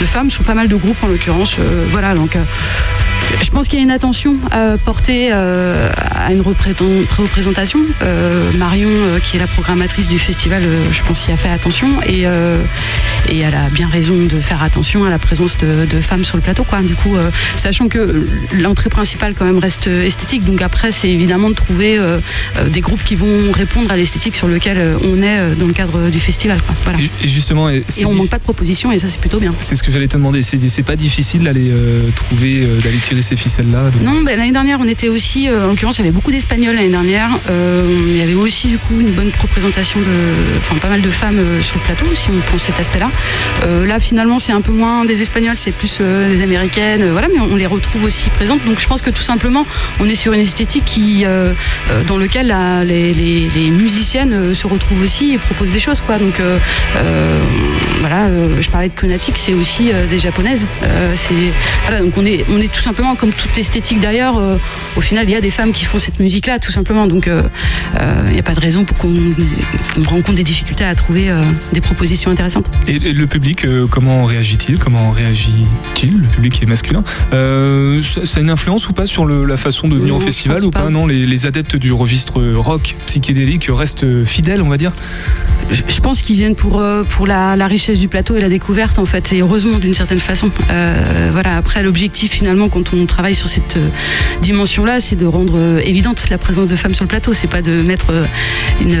de 0.00 0.04
femmes. 0.04 0.30
Sur 0.30 0.42
pas 0.42 0.54
mal 0.54 0.66
de 0.66 0.74
groupes 0.74 1.00
en 1.04 1.06
l'occurrence. 1.06 1.56
voilà, 1.92 2.12
donc. 2.14 2.36
Je 3.42 3.50
pense 3.50 3.68
qu'il 3.68 3.78
y 3.78 3.82
a 3.82 3.84
une 3.84 3.90
attention 3.90 4.36
euh, 4.52 4.76
portée 4.76 5.30
euh, 5.32 5.90
à 6.14 6.32
une 6.32 6.40
représent- 6.40 7.06
représentation. 7.16 7.78
Marion, 8.58 8.90
qui 9.24 9.36
est 9.36 9.40
la 9.40 9.46
programmatrice 9.46 10.08
du 10.08 10.18
festival, 10.18 10.62
je 10.90 11.02
pense 11.02 11.26
y 11.28 11.32
a 11.32 11.36
fait 11.36 11.48
attention 11.48 11.88
et, 12.06 12.22
elle 12.22 13.54
a 13.54 13.68
bien 13.70 13.88
raison 13.88 14.14
de 14.14 14.40
faire 14.40 14.62
attention 14.62 15.04
à 15.04 15.10
la 15.10 15.18
présence 15.18 15.56
de 15.56 15.99
femmes 16.00 16.24
sur 16.24 16.36
le 16.36 16.42
plateau. 16.42 16.64
Quoi. 16.64 16.80
Du 16.82 16.94
coup, 16.94 17.16
euh, 17.16 17.30
sachant 17.56 17.88
que 17.88 18.26
l'entrée 18.58 18.90
principale 18.90 19.34
quand 19.38 19.44
même 19.44 19.58
reste 19.58 19.86
esthétique, 19.86 20.44
donc 20.44 20.62
après 20.62 20.92
c'est 20.92 21.08
évidemment 21.10 21.50
de 21.50 21.54
trouver 21.54 21.98
euh, 21.98 22.18
euh, 22.58 22.68
des 22.68 22.80
groupes 22.80 23.02
qui 23.04 23.14
vont 23.16 23.50
répondre 23.52 23.90
à 23.90 23.96
l'esthétique 23.96 24.36
sur 24.36 24.48
lequel 24.48 24.76
euh, 24.78 24.96
on 25.04 25.22
est 25.22 25.38
euh, 25.38 25.54
dans 25.54 25.66
le 25.66 25.72
cadre 25.72 26.08
du 26.10 26.20
festival. 26.20 26.60
Quoi. 26.62 26.74
Voilà. 26.84 26.98
Et 27.22 27.28
justement, 27.28 27.68
et 27.68 27.84
on 28.04 28.12
manque 28.14 28.28
pas 28.30 28.38
de 28.38 28.42
propositions 28.42 28.92
et 28.92 28.98
ça 28.98 29.06
c'est 29.08 29.20
plutôt 29.20 29.38
bien. 29.38 29.54
c'est 29.60 29.76
ce 29.76 29.82
que 29.82 29.90
j'allais 29.90 30.08
te 30.08 30.16
demander. 30.16 30.42
C'est 30.42 30.82
pas 30.82 30.96
difficile 30.96 31.44
d'aller 31.44 31.70
euh, 31.70 32.08
trouver, 32.14 32.60
euh, 32.62 32.80
d'aller 32.80 32.98
tirer 32.98 33.22
ces 33.22 33.36
ficelles-là. 33.36 33.90
de- 33.90 34.04
Non, 34.04 34.22
ben, 34.22 34.36
l'année 34.38 34.52
dernière, 34.52 34.78
on 34.80 34.88
était 34.88 35.08
aussi, 35.08 35.48
euh, 35.48 35.64
en 35.66 35.68
l'occurrence, 35.68 35.96
il 35.98 36.00
y 36.00 36.02
avait 36.04 36.12
beaucoup 36.12 36.30
d'Espagnols 36.30 36.74
l'année 36.74 36.88
dernière. 36.88 37.38
Euh, 37.50 37.84
il 38.08 38.16
y 38.16 38.22
avait 38.22 38.34
aussi, 38.34 38.68
du 38.68 38.78
coup, 38.78 38.98
une 39.00 39.10
bonne 39.10 39.30
représentation 39.40 39.98
de, 40.00 40.58
enfin, 40.58 40.76
pas 40.76 40.88
mal 40.88 41.00
de 41.02 41.10
femmes 41.10 41.38
euh, 41.38 41.60
sur 41.62 41.76
le 41.76 41.82
plateau, 41.82 42.06
si 42.14 42.28
on 42.30 42.38
prend 42.48 42.58
cet 42.58 42.78
aspect-là. 42.80 43.10
Euh, 43.64 43.86
là, 43.86 43.98
finalement, 43.98 44.38
c'est 44.38 44.52
un 44.52 44.60
peu 44.60 44.72
moins 44.72 45.04
des 45.04 45.22
Espagnols, 45.22 45.56
c'est 45.58 45.72
plus 45.72 45.89
euh, 46.00 46.34
des 46.34 46.42
Américaines, 46.42 47.02
euh, 47.02 47.12
voilà, 47.12 47.28
mais 47.28 47.40
on 47.40 47.56
les 47.56 47.66
retrouve 47.66 48.04
aussi 48.04 48.30
présentes. 48.30 48.64
Donc, 48.66 48.78
je 48.80 48.86
pense 48.86 49.02
que 49.02 49.10
tout 49.10 49.22
simplement, 49.22 49.66
on 50.00 50.08
est 50.08 50.14
sur 50.14 50.32
une 50.32 50.40
esthétique 50.40 50.84
qui, 50.84 51.24
euh, 51.24 51.52
euh, 51.90 52.02
dans 52.04 52.16
lequel 52.16 52.46
la- 52.48 52.84
les, 52.84 53.70
musiciennes 53.70 54.32
euh, 54.32 54.54
se 54.54 54.66
retrouvent 54.66 55.02
aussi 55.02 55.32
et 55.34 55.38
proposent 55.38 55.70
des 55.72 55.78
choses, 55.80 56.00
quoi. 56.00 56.18
Donc, 56.18 56.38
euh, 56.40 56.58
euh, 56.96 57.38
voilà, 58.00 58.24
euh, 58.26 58.60
je 58.60 58.68
parlais 58.70 58.88
de 58.88 58.94
Konatic, 58.94 59.36
c'est 59.38 59.54
aussi 59.54 59.90
euh, 59.92 60.06
des 60.06 60.18
japonaises. 60.18 60.66
Euh, 60.82 61.12
c'est 61.16 61.34
voilà, 61.86 62.02
donc 62.02 62.12
on 62.16 62.24
est 62.26 62.44
on 62.50 62.58
est 62.60 62.72
tout 62.72 62.82
simplement 62.82 63.14
comme 63.14 63.32
toute 63.32 63.56
esthétique 63.58 64.00
d'ailleurs. 64.00 64.38
euh, 64.38 64.56
au 64.96 65.00
final, 65.00 65.24
il 65.28 65.32
y 65.32 65.36
a 65.36 65.40
des 65.40 65.50
femmes 65.50 65.72
qui 65.72 65.84
font 65.84 65.98
cette 65.98 66.18
musique-là, 66.20 66.58
tout 66.58 66.72
simplement. 66.72 67.06
Donc, 67.06 67.26
euh, 67.28 67.42
euh, 67.98 68.22
il 68.28 68.32
n'y 68.34 68.38
a 68.40 68.42
pas 68.42 68.54
de 68.54 68.60
raison 68.60 68.84
pour 68.84 68.96
qu'on 68.98 69.14
rencontre 70.06 70.32
des 70.34 70.42
difficultés 70.42 70.84
à 70.84 70.94
trouver 70.94 71.30
euh, 71.30 71.44
des 71.72 71.80
propositions 71.80 72.30
intéressantes. 72.30 72.66
Et, 72.88 72.98
le 72.98 73.26
public, 73.26 73.64
euh, 73.64 73.86
comment 73.88 74.24
réagit-il? 74.24 74.78
Comment 74.78 75.10
réagit-il 75.10 75.66
Le 76.02 76.26
public 76.28 76.62
est 76.62 76.66
masculin. 76.66 77.04
Euh, 77.34 78.02
ça, 78.02 78.24
ça 78.24 78.38
a 78.38 78.42
une 78.42 78.48
influence 78.48 78.88
ou 78.88 78.94
pas 78.94 79.04
sur 79.04 79.26
le- 79.26 79.44
la 79.44 79.58
façon 79.58 79.86
de 79.86 79.96
venir 79.96 80.14
Non, 80.14 80.16
au 80.16 80.20
festival 80.20 80.64
ou 80.64 80.70
pas, 80.70 80.84
pas. 80.84 80.88
Non, 80.90 81.06
les, 81.06 81.26
les 81.26 81.44
adeptes 81.44 81.76
du 81.76 81.92
registre 81.92 82.42
rock 82.54 82.96
psychédélique 83.04 83.68
restent 83.70 84.24
fidèles, 84.24 84.62
on 84.62 84.70
va 84.70 84.78
dire. 84.78 84.92
Je, 85.70 85.82
je 85.86 86.00
pense 86.00 86.22
qu'ils 86.22 86.36
viennent 86.36 86.54
pour 86.56 86.80
euh, 86.80 87.04
pour 87.04 87.26
la, 87.26 87.54
la 87.54 87.66
richesse 87.66 88.00
du 88.00 88.08
plateau 88.08 88.34
et 88.34 88.40
la 88.40 88.48
découverte 88.48 88.98
en 88.98 89.04
fait, 89.04 89.32
et 89.34 89.40
heureusement 89.42 89.78
d'une 89.78 89.92
certaine 89.92 90.20
façon. 90.20 90.50
Euh, 90.70 91.28
voilà. 91.30 91.56
Après, 91.58 91.82
l'objectif 91.82 92.32
finalement, 92.32 92.70
quand 92.70 92.94
on 92.94 93.04
travaille 93.04 93.34
sur 93.34 93.48
cette 93.48 93.76
euh, 93.76 93.88
dimension-là, 94.40 95.00
c'est 95.00 95.16
de 95.16 95.26
rendre 95.26 95.80
évidente 95.84 96.28
la 96.30 96.38
présence 96.38 96.66
de 96.68 96.76
femmes 96.76 96.94
sur 96.94 97.04
le 97.04 97.08
plateau. 97.08 97.34
C'est 97.34 97.46
pas 97.46 97.60
de 97.60 97.82
mettre 97.82 98.06
une 98.80 98.98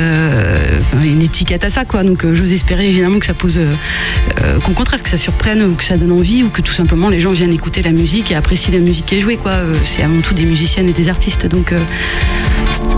une 1.02 1.22
étiquette 1.22 1.64
à 1.64 1.70
ça, 1.70 1.84
quoi. 1.86 2.02
Donc, 2.04 2.26
j'ose 2.34 2.52
espérer 2.52 2.88
évidemment 2.88 3.18
que 3.20 3.26
ça 3.26 3.34
pose, 3.34 3.58
euh, 3.58 4.58
qu'au 4.60 4.72
contraire, 4.72 5.02
que 5.02 5.08
ça 5.08 5.16
surprenne 5.16 5.62
ou 5.62 5.74
que 5.74 5.84
ça 5.84 5.96
donne 5.96 6.12
envie 6.12 6.42
ou 6.42 6.50
que 6.50 6.60
tout 6.62 6.69
simplement 6.72 7.08
les 7.08 7.20
gens 7.20 7.32
viennent 7.32 7.52
écouter 7.52 7.82
la 7.82 7.92
musique 7.92 8.30
et 8.30 8.34
apprécient 8.34 8.72
la 8.72 8.78
musique 8.78 9.06
qui 9.06 9.16
est 9.16 9.20
jouée, 9.20 9.36
quoi. 9.36 9.52
Euh, 9.52 9.74
c'est 9.84 10.02
avant 10.02 10.20
tout 10.20 10.34
des 10.34 10.44
musiciennes 10.44 10.88
et 10.88 10.92
des 10.92 11.08
artistes, 11.08 11.46
donc. 11.46 11.72
euh, 11.72 11.80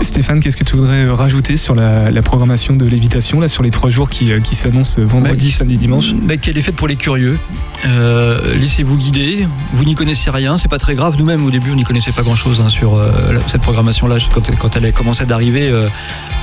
Stéphane, 0.01 0.41
qu'est-ce 0.41 0.57
que 0.57 0.63
tu 0.65 0.75
voudrais 0.75 1.05
euh, 1.05 1.13
rajouter 1.13 1.55
sur 1.55 1.75
la, 1.75 2.11
la 2.11 2.21
programmation 2.21 2.75
de 2.75 2.85
l'évitation, 2.85 3.39
là, 3.39 3.47
sur 3.47 3.63
les 3.63 3.71
trois 3.71 3.89
jours 3.89 4.09
qui, 4.09 4.31
euh, 4.31 4.39
qui 4.41 4.53
s'annoncent 4.55 5.01
vendredi, 5.01 5.49
samedi, 5.49 5.77
dimanche? 5.77 6.13
bah, 6.13 6.35
qu'elle 6.37 6.57
est 6.57 6.61
faite 6.61 6.75
pour 6.75 6.87
les 6.89 6.97
curieux. 6.97 7.39
Euh, 7.85 8.53
Laissez-vous 8.55 8.97
guider. 8.97 9.47
Vous 9.73 9.85
n'y 9.85 9.95
connaissez 9.95 10.29
rien, 10.29 10.57
c'est 10.57 10.67
pas 10.67 10.77
très 10.77 10.95
grave. 10.95 11.15
Nous-mêmes, 11.17 11.45
au 11.45 11.49
début, 11.51 11.71
on 11.71 11.75
n'y 11.75 11.83
connaissait 11.85 12.11
pas 12.11 12.21
grand-chose 12.21 12.61
hein, 12.63 12.69
sur 12.69 12.95
euh, 12.95 13.39
cette 13.47 13.61
programmation-là. 13.61 14.17
Quand, 14.33 14.55
quand 14.57 14.75
elle 14.75 14.85
a 14.85 14.91
commencé 14.91 15.25
d'arriver, 15.25 15.69
euh, 15.69 15.87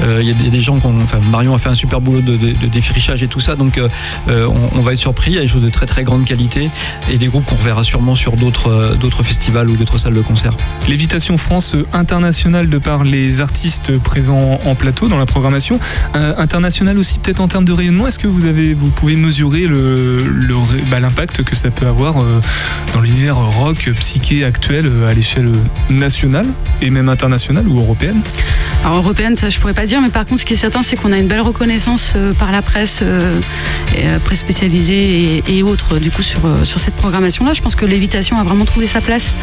euh, 0.02 0.18
il 0.22 0.28
y 0.28 0.30
a 0.30 0.34
des, 0.34 0.48
des 0.50 0.60
gens 0.62 0.78
qui 0.80 0.86
ont. 0.86 0.98
Enfin, 1.02 1.20
Marion 1.20 1.54
a 1.54 1.58
fait 1.58 1.68
un 1.68 1.74
super 1.74 2.00
boulot 2.00 2.22
de, 2.22 2.36
de- 2.36 2.52
de 2.52 2.66
défrichage 2.66 3.22
et 3.22 3.28
tout 3.28 3.40
ça. 3.40 3.56
Donc, 3.56 3.76
euh, 3.78 3.88
euh, 4.28 4.46
on, 4.48 4.78
on 4.78 4.80
va 4.80 4.94
être 4.94 4.98
surpris. 4.98 5.32
Il 5.32 5.34
y 5.34 5.38
a 5.38 5.42
des 5.42 5.48
choses 5.48 5.62
de 5.62 5.70
très 5.70 5.86
très 5.86 6.02
grande 6.02 6.24
qualité 6.24 6.70
et 7.10 7.18
des 7.18 7.26
groupes 7.26 7.44
qu'on 7.44 7.56
reverra 7.56 7.84
sûrement 7.84 8.14
sur 8.14 8.36
d'autres 8.38 8.70
euh, 8.70 8.94
d'autres 8.96 9.22
festivals 9.22 9.68
ou 9.68 9.76
d'autres 9.76 9.98
salles 9.98 10.14
de 10.14 10.22
concert. 10.22 10.54
L'évitation 10.88 11.36
France 11.36 11.76
internationale 11.92 12.68
de 12.70 12.78
par 12.78 13.04
les 13.04 13.29
artistes 13.38 13.96
présents 13.98 14.58
en 14.64 14.74
plateau 14.74 15.06
dans 15.08 15.18
la 15.18 15.26
programmation, 15.26 15.78
Euh, 16.16 16.34
internationale 16.38 16.98
aussi 16.98 17.18
peut-être 17.18 17.40
en 17.40 17.48
termes 17.48 17.64
de 17.64 17.72
rayonnement. 17.72 18.06
Est-ce 18.08 18.18
que 18.18 18.26
vous 18.26 18.46
avez, 18.46 18.74
vous 18.74 18.90
pouvez 18.90 19.14
mesurer 19.16 19.66
le, 19.66 20.18
le 20.18 20.56
ré- 20.56 20.82
bah, 20.90 20.98
l'impact 20.98 21.44
que 21.44 21.54
ça 21.54 21.70
peut 21.70 21.86
avoir 21.86 22.20
euh, 22.20 22.40
dans 22.94 23.00
l'univers 23.00 23.36
rock 23.36 23.90
psyché 24.00 24.44
actuel 24.44 24.86
euh, 24.86 25.10
à 25.10 25.14
l'échelle 25.14 25.50
nationale 25.88 26.46
et 26.82 26.90
même 26.90 27.08
internationale 27.08 27.66
ou 27.68 27.78
européenne? 27.78 28.22
Alors 28.84 28.96
européenne, 28.98 29.36
ça 29.36 29.50
je 29.50 29.58
pourrais 29.60 29.74
pas 29.74 29.86
dire, 29.86 30.00
mais 30.00 30.08
par 30.08 30.24
contre, 30.26 30.40
ce 30.40 30.46
qui 30.46 30.54
est 30.54 30.62
certain, 30.66 30.82
c'est 30.82 30.96
qu'on 30.96 31.12
a 31.12 31.18
une 31.18 31.28
belle 31.28 31.42
reconnaissance 31.42 32.14
euh, 32.16 32.32
par 32.32 32.50
la 32.50 32.62
presse, 32.62 33.04
presse 34.24 34.40
spécialisée 34.40 35.44
et, 35.46 35.62
autres, 35.62 35.98
du 35.98 36.10
coup, 36.10 36.22
sur, 36.22 36.40
cette 36.64 36.94
programmation-là. 36.94 37.52
Je 37.52 37.62
pense 37.62 37.74
que 37.74 37.84
l'évitation 37.84 38.38
a 38.38 38.42
vraiment 38.42 38.64
trouvé 38.64 38.86
sa 38.86 39.00
place. 39.00 39.36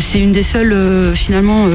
C'est 0.00 0.20
une 0.20 0.32
des 0.32 0.42
seules, 0.42 0.74
finalement, 1.14 1.66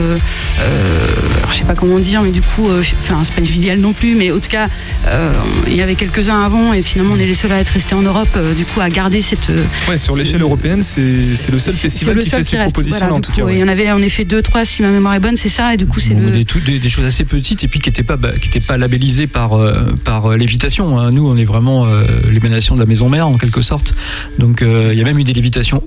alors, 1.38 1.52
je 1.52 1.58
sais 1.58 1.64
pas 1.64 1.76
comment 1.76 2.00
dire, 2.00 2.22
mais 2.22 2.32
du 2.32 2.42
coup, 2.42 2.68
euh, 2.70 2.82
enfin, 3.02 3.20
c'est 3.24 3.34
pas 3.34 3.42
une 3.42 3.46
filiale 3.48 3.80
non 3.80 3.94
plus, 3.94 4.16
mais 4.16 4.32
en 4.32 4.40
tout 4.40 4.50
cas, 4.50 4.68
euh, 5.08 5.32
il 5.68 5.76
y 5.76 5.82
avait 5.82 5.96
quelques-uns 5.96 6.42
avant, 6.44 6.74
et 6.74 6.82
finalement, 6.82 7.16
on 7.16 7.20
est 7.20 7.26
les 7.26 7.34
seuls 7.34 7.52
à 7.52 7.60
être 7.60 7.70
restés 7.70 7.96
en 7.96 8.02
Europe, 8.02 8.30
euh, 8.38 8.54
du 8.54 8.66
coup, 8.66 8.82
à 8.82 8.90
garder 8.90 9.22
cette. 9.22 9.50
euh, 9.50 9.64
Ouais, 9.90 9.98
sur 9.98 10.16
l'échelle 10.16 10.42
européenne, 10.42 10.84
c'est 10.84 11.36
c'est 11.36 11.52
le 11.52 11.60
seul 11.60 11.74
c'est 11.74 11.80
festival 11.82 12.16
le 12.16 12.22
qui 12.24 12.30
seul 12.30 12.40
fait 12.40 12.44
qui 12.46 12.50
ces 12.52 12.58
reste. 12.58 12.74
propositions-là 12.74 13.06
Voilà, 13.08 13.18
en 13.18 13.22
tout 13.22 13.32
coup, 13.32 13.46
cas. 13.48 13.52
Il 13.52 13.60
y 13.60 13.64
en 13.64 13.68
avait 13.68 13.92
en 13.92 14.02
effet 14.02 14.26
deux, 14.26 14.42
trois, 14.42 14.66
si 14.66 14.82
ma 14.82 14.90
mémoire 14.90 15.14
est 15.14 15.20
bonne, 15.20 15.36
c'est 15.38 15.50
ça, 15.50 15.74
et 15.74 15.78
du 15.78 15.86
coup, 15.86 16.00
c'est 16.00 16.14
Bon, 16.16 16.22
le. 16.22 16.32
des, 16.32 16.46
tout- 16.46 16.60
des- 16.60 16.80
des 16.80 16.90
choses 16.90 17.06
assez 17.06 17.24
petites 17.26 17.64
et 17.64 17.68
puis 17.68 17.80
qui 17.80 17.90
n'étaient 17.90 18.04
pas, 18.04 18.18
bah, 18.18 18.32
qui 18.40 18.60
pas 18.60 18.78
labellisées 18.78 19.28
par, 19.28 19.54
euh, 19.54 19.86
par 20.04 20.38
lévitation. 20.38 20.98
hein. 21.00 21.12
Nous, 21.12 21.28
on 21.28 21.36
est 21.38 21.46
vraiment 21.46 21.86
euh, 21.86 22.04
l'émanation 22.32 22.76
de 22.76 22.80
la 22.80 22.86
maison 22.86 23.10
mère 23.10 23.28
en 23.28 23.38
quelque 23.38 23.62
sorte. 23.62 23.94
Donc, 24.40 24.62
euh, 24.62 24.90
il 24.94 24.98
y 24.98 25.02
a 25.02 25.06
même 25.06 25.20
eu 25.20 25.24
des 25.24 25.34
lévitations 25.34 25.84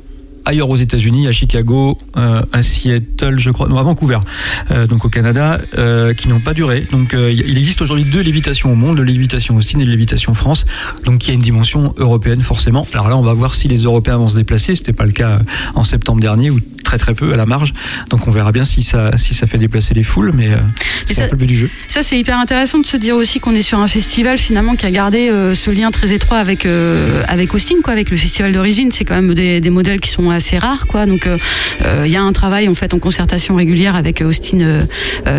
ailleurs 0.48 0.70
aux 0.70 0.76
États-Unis, 0.76 1.28
à 1.28 1.32
Chicago, 1.32 1.98
euh, 2.16 2.42
à 2.52 2.62
Seattle, 2.62 3.38
je 3.38 3.50
crois, 3.50 3.68
non, 3.68 3.76
à 3.76 3.82
Vancouver, 3.82 4.18
euh, 4.70 4.86
donc 4.86 5.04
au 5.04 5.10
Canada, 5.10 5.60
euh, 5.76 6.14
qui 6.14 6.28
n'ont 6.28 6.40
pas 6.40 6.54
duré. 6.54 6.86
Donc, 6.90 7.14
il 7.14 7.58
existe 7.58 7.82
aujourd'hui 7.82 8.04
deux 8.10 8.22
lévitations 8.22 8.72
au 8.72 8.74
monde, 8.74 8.96
de 8.96 9.02
lévitation 9.02 9.56
Austin 9.56 9.80
et 9.80 9.84
de 9.84 9.90
lévitation 9.90 10.32
France, 10.32 10.64
donc 11.04 11.28
y 11.28 11.30
a 11.30 11.34
une 11.34 11.42
dimension 11.42 11.94
européenne 11.98 12.40
forcément. 12.40 12.86
Alors 12.94 13.08
là, 13.08 13.16
on 13.16 13.22
va 13.22 13.34
voir 13.34 13.54
si 13.54 13.68
les 13.68 13.82
Européens 13.82 14.16
vont 14.16 14.30
se 14.30 14.36
déplacer. 14.36 14.74
C'était 14.74 14.94
pas 14.94 15.04
le 15.04 15.12
cas 15.12 15.40
en 15.74 15.84
septembre 15.84 16.20
dernier 16.20 16.50
très 16.88 16.96
très 16.96 17.12
peu 17.14 17.34
à 17.34 17.36
la 17.36 17.44
marge. 17.44 17.74
Donc, 18.08 18.26
on 18.28 18.30
verra 18.30 18.50
bien 18.50 18.64
si 18.64 18.82
ça, 18.82 19.18
si 19.18 19.34
ça 19.34 19.46
fait 19.46 19.58
déplacer 19.58 19.92
les 19.92 20.02
foules, 20.02 20.32
mais 20.34 20.48
euh, 20.48 20.56
c'est 21.06 21.12
ça- 21.14 21.24
un 21.24 21.26
peu 21.26 21.32
le 21.32 21.38
but 21.40 21.46
du 21.46 21.56
jeu. 21.56 21.68
Ça, 21.86 22.02
c'est 22.02 22.18
hyper 22.18 22.38
intéressant 22.38 22.78
de 22.78 22.86
se 22.86 22.96
dire 22.96 23.14
aussi 23.14 23.40
qu'on 23.40 23.54
est 23.54 23.60
sur 23.70 23.78
un 23.78 23.86
festival 23.86 24.38
finalement 24.38 24.74
qui 24.74 24.86
a 24.86 24.90
gardé 24.90 25.28
euh, 25.28 25.54
ce 25.54 25.70
lien 25.70 25.90
très 25.90 26.12
étroit 26.12 26.38
avec 26.38 26.64
euh, 26.64 27.22
avec 27.28 27.52
Austin, 27.52 27.76
quoi, 27.84 27.92
avec 27.92 28.08
le 28.10 28.16
festival 28.16 28.52
d'origine. 28.52 28.90
C'est 28.90 29.04
quand 29.04 29.16
même 29.16 29.34
des, 29.34 29.60
des 29.60 29.68
modèles 29.70 30.00
qui 30.00 30.08
sont 30.10 30.30
assez 30.30 30.56
rares, 30.56 30.86
quoi. 30.86 31.04
Donc, 31.04 31.26
euh, 31.26 31.36
il 32.06 32.10
y 32.10 32.16
a 32.16 32.22
un 32.22 32.32
travail 32.32 32.68
en 32.68 32.74
fait 32.74 32.94
en 32.94 32.98
concertation 32.98 33.54
régulière 33.56 33.94
avec 33.94 34.22
Austin, 34.22 34.80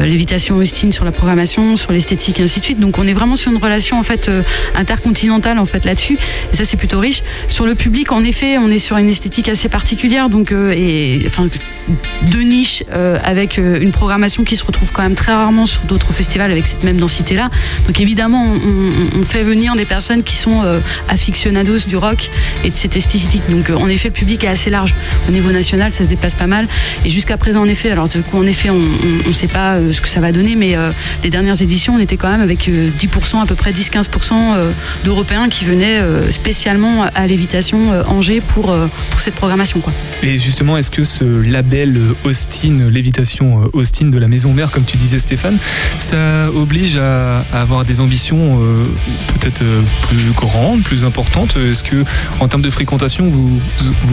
l'évitation 0.04 0.58
Austin 0.58 0.92
sur 0.92 1.04
la 1.06 1.12
programmation, 1.12 1.76
sur 1.78 1.92
l'esthétique 1.92 2.40
et 2.40 2.44
ainsi 2.44 2.60
de 2.60 2.66
suite. 2.66 2.80
Donc, 2.80 3.00
on 3.00 3.08
est 3.08 3.14
vraiment 3.14 3.36
sur 3.36 3.52
une 3.52 3.58
relation 3.58 3.98
en 4.00 4.04
fait 4.04 4.30
intercontinentale 4.76 5.58
en 5.60 5.66
fait 5.66 5.84
là-dessus. 5.86 6.18
Et 6.54 6.56
ça, 6.56 6.64
c'est 6.66 6.78
plutôt 6.78 7.00
riche. 7.00 7.24
Sur 7.48 7.66
le 7.66 7.74
public, 7.76 8.12
en 8.12 8.24
effet, 8.24 8.58
on 8.60 8.70
est 8.70 8.78
sur 8.80 8.98
une 8.98 9.10
esthétique 9.10 9.50
assez 9.50 9.70
particulière, 9.70 10.30
donc 10.30 10.52
et 10.52 11.24
enfin 11.26 11.39
de 11.46 12.40
niche 12.40 12.84
euh, 12.92 13.18
avec 13.24 13.58
euh, 13.58 13.80
une 13.80 13.92
programmation 13.92 14.44
qui 14.44 14.56
se 14.56 14.64
retrouve 14.64 14.92
quand 14.92 15.02
même 15.02 15.16
très 15.16 15.32
rarement 15.32 15.66
sur 15.66 15.82
d'autres 15.84 16.14
festivals 16.14 16.52
avec 16.52 16.68
cette 16.68 16.84
même 16.84 16.98
densité-là. 16.98 17.50
Donc 17.88 18.00
évidemment, 18.00 18.46
on, 18.46 19.24
fait 19.24 19.44
venir 19.44 19.76
des 19.76 19.86
personnes 19.86 20.24
qui 20.24 20.36
sont 20.36 20.64
euh, 20.64 20.80
aficionados 21.08 21.80
du 21.88 21.96
rock 21.96 22.30
et 22.64 22.70
de 22.70 22.76
cette 22.76 22.96
esthétique. 22.96 23.44
Donc 23.50 23.70
en 23.70 23.88
effet, 23.88 24.10
le 24.10 24.14
public 24.14 24.44
est 24.44 24.48
assez 24.48 24.70
large. 24.70 24.96
Au 25.28 25.32
niveau 25.32 25.52
national, 25.52 25.92
ça 25.92 26.04
se 26.04 26.10
déplace 26.10 26.34
pas 26.34 26.48
mal. 26.48 26.68
Et 27.06 27.10
jusqu'à 27.10 27.38
présent, 27.38 27.62
en 27.62 27.68
effet, 27.68 27.92
alors 27.92 28.08
en 28.34 28.46
effet, 28.46 28.70
on 28.70 28.80
ne 28.80 29.34
sait 29.34 29.48
pas 29.48 29.78
ce 29.92 30.02
que 30.02 30.08
ça 30.08 30.20
va 30.20 30.32
donner, 30.32 30.56
mais 30.56 30.76
les 31.24 31.30
dernières 31.30 31.62
éditions, 31.62 31.96
on 31.96 32.00
était 32.00 32.18
quand 32.18 32.30
même 32.30 32.42
avec 32.42 32.68
euh, 32.68 32.90
10%, 33.00 33.42
à 33.42 33.46
peu 33.46 33.56
près 33.56 33.72
10-15% 33.72 34.34
euh, 34.34 34.72
d'Européens 35.04 35.50
qui 35.50 35.66
venaient 35.66 36.02
spécialement 36.32 37.06
à 37.14 37.28
l'évitation 37.28 37.92
Angers 38.08 38.42
pour, 38.42 38.76
pour 39.10 39.20
cette 39.20 39.36
programmation. 39.36 39.80
Quoi. 39.80 39.94
Et 40.24 40.38
justement, 40.38 40.78
est-ce 40.78 40.92
que 40.92 41.04
ce 41.04 41.24
label 41.46 41.98
Austin, 42.24 42.90
lévitation 42.92 43.64
euh, 43.64 43.70
Austin 43.74 44.08
de 44.08 44.18
la 44.18 44.28
maison 44.28 44.54
mère, 44.54 44.72
comme 44.72 44.84
tu 44.84 44.98
disais 44.98 45.20
Stéphane, 45.20 45.58
ça 46.00 46.50
oblige 46.56 46.98
à, 46.98 47.44
avoir 47.54 47.86
des 47.86 48.00
ambitions 48.00 48.60
euh, 48.62 48.86
peut-être 49.40 49.62
euh, 49.62 49.82
plus 50.08 50.32
grandes, 50.36 50.84
plus 50.84 51.04
importantes. 51.04 51.58
Est-ce 51.58 51.84
que, 51.84 52.04
en 52.40 52.48
termes 52.48 52.62
de 52.62 52.70
fréquentation, 52.70 53.28
vous, 53.30 53.60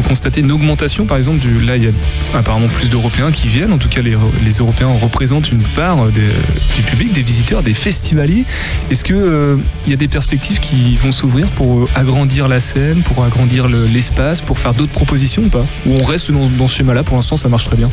constatez 0.07 0.41
une 0.41 0.53
augmentation, 0.53 1.07
par 1.07 1.17
exemple, 1.17 1.47
là, 1.65 1.77
il 1.77 1.85
y 1.85 1.89
a 1.89 1.91
apparemment 2.35 2.69
plus 2.69 2.89
d'Européens 2.89 3.33
qui 3.33 3.49
viennent, 3.49 3.73
en 3.73 3.79
tout 3.79 3.89
cas, 3.89 4.01
les, 4.03 4.17
Européens 4.59 4.89
représentent 5.03 5.51
une 5.53 5.63
part 5.63 6.07
du 6.07 6.83
public, 6.83 7.13
des 7.13 7.23
visiteurs, 7.23 7.63
des 7.63 7.75
festivaliers. 7.75 8.45
Est-ce 8.91 9.05
que 9.05 9.15
euh, 9.15 9.57
y 9.87 9.93
a 9.93 9.97
des 9.97 10.09
perspectives 10.09 10.61
qui 10.61 10.97
vont 10.97 11.13
s'ouvrir 11.13 11.49
pour 11.49 11.89
agrandir 11.95 12.49
la 12.49 12.61
scène, 12.61 13.03
pour 13.03 13.25
agrandir 13.25 13.69
le- 13.69 13.87
l'espace, 13.87 14.41
pour 14.41 14.59
faire 14.59 14.75
d'autres 14.75 14.93
propositions 14.93 15.43
ou 15.43 15.49
pas? 15.49 15.67
Ou 15.87 15.95
on 16.01 16.05
reste 16.05 16.31
dans 16.33 16.69
ce 16.69 16.77
schéma-là? 16.77 17.03
Pour 17.07 17.17
l'instant 17.17 17.37
ça 17.39 17.49
marche 17.49 17.65
très 17.65 17.77
bien. 17.77 17.89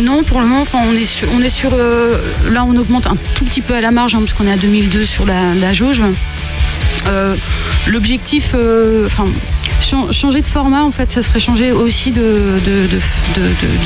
Non, 0.00 0.22
pour 0.22 0.40
le 0.40 0.46
moment, 0.46 0.64
on 0.74 0.94
est 1.42 1.48
sur, 1.48 1.70
euh, 1.74 2.16
là, 2.50 2.64
on 2.64 2.74
augmente 2.76 3.06
un 3.06 3.16
tout 3.34 3.44
petit 3.44 3.60
peu 3.60 3.74
à 3.74 3.80
la 3.80 3.90
marge, 3.90 4.14
hein, 4.14 4.20
parce 4.20 4.32
qu'on 4.32 4.46
est 4.46 4.52
à 4.52 4.56
2002 4.56 5.04
sur 5.04 5.26
la, 5.26 5.72
jauge. 5.72 6.00
Euh, 7.08 7.34
L'objectif, 7.88 8.52
euh, 8.54 9.06
enfin, 9.06 9.26
chan- 9.80 10.12
changer 10.12 10.40
de 10.40 10.46
format, 10.46 10.82
en 10.84 10.92
fait, 10.92 11.10
ça 11.10 11.20
serait 11.20 11.40
changer 11.40 11.72
aussi 11.72 12.12
de, 12.12 12.58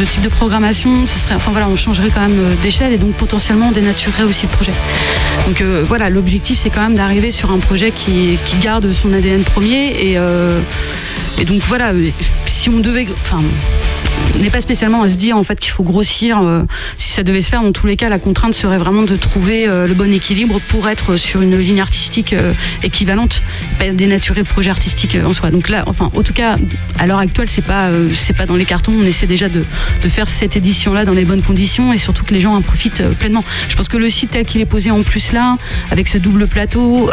type 0.08 0.22
de 0.22 0.28
programmation. 0.28 1.06
Ça 1.06 1.18
serait, 1.18 1.34
enfin 1.34 1.50
voilà, 1.50 1.68
on 1.68 1.76
changerait 1.76 2.10
quand 2.14 2.20
même 2.20 2.38
d'échelle 2.62 2.92
et 2.92 2.98
donc 2.98 3.14
potentiellement 3.14 3.68
on 3.68 3.72
dénaturerait 3.72 4.24
aussi 4.24 4.42
le 4.44 4.52
projet. 4.52 4.72
Donc 5.46 5.62
voilà, 5.88 6.10
l'objectif, 6.10 6.58
c'est 6.58 6.70
quand 6.70 6.82
même 6.82 6.94
d'arriver 6.96 7.30
sur 7.30 7.50
un 7.50 7.58
projet 7.58 7.90
qui, 7.90 8.38
garde 8.60 8.92
son 8.92 9.12
ADN 9.12 9.42
premier 9.42 9.86
et, 9.88 10.18
et 11.40 11.44
donc 11.44 11.62
voilà, 11.66 11.92
si 12.46 12.68
on 12.68 12.80
devait, 12.80 13.06
enfin 13.22 13.40
n'est 14.46 14.50
pas 14.50 14.60
spécialement 14.60 15.02
à 15.02 15.08
se 15.08 15.14
dire 15.14 15.36
en 15.36 15.42
fait 15.42 15.58
qu'il 15.58 15.72
faut 15.72 15.82
grossir. 15.82 16.40
euh, 16.42 16.62
si 16.96 17.10
ça 17.10 17.22
devait 17.22 17.40
se 17.40 17.50
faire, 17.50 17.62
dans 17.62 17.72
tous 17.72 17.86
les 17.86 17.96
cas, 17.96 18.08
la 18.08 18.18
contrainte 18.18 18.54
serait 18.54 18.78
vraiment 18.78 19.02
de 19.02 19.16
trouver 19.16 19.66
euh, 19.66 19.86
le 19.86 19.94
bon 19.94 20.12
équilibre 20.12 20.60
pour 20.68 20.88
être 20.88 21.16
sur 21.16 21.42
une 21.42 21.56
ligne 21.58 21.80
artistique 21.80 22.32
euh, 22.32 22.52
équivalente, 22.82 23.42
pas 23.78 23.88
dénaturer 23.88 24.40
le 24.40 24.46
projet 24.46 24.70
artistique 24.70 25.16
en 25.24 25.32
soi. 25.32 25.50
Donc 25.50 25.68
là, 25.68 25.84
enfin, 25.86 26.10
en 26.14 26.22
tout 26.22 26.32
cas, 26.32 26.56
à 26.98 27.06
l'heure 27.06 27.18
actuelle, 27.18 27.48
c'est 27.48 27.62
pas 27.62 27.90
pas 28.36 28.46
dans 28.46 28.56
les 28.56 28.64
cartons. 28.64 28.92
On 28.98 29.02
essaie 29.04 29.26
déjà 29.26 29.48
de, 29.48 29.64
faire 30.08 30.28
cette 30.28 30.56
édition-là 30.56 31.04
dans 31.04 31.12
les 31.12 31.24
bonnes 31.24 31.42
conditions 31.42 31.92
et 31.92 31.98
surtout 31.98 32.24
que 32.24 32.32
les 32.32 32.40
gens 32.40 32.54
en 32.54 32.62
profitent 32.62 33.02
pleinement. 33.18 33.44
Je 33.68 33.74
pense 33.74 33.88
que 33.88 33.96
le 33.96 34.08
site 34.08 34.30
tel 34.30 34.44
qu'il 34.44 34.60
est 34.60 34.66
posé 34.66 34.92
en 34.92 35.02
plus 35.02 35.32
là, 35.32 35.56
avec 35.90 36.06
ce 36.06 36.18
double 36.18 36.46
plateau, 36.46 37.10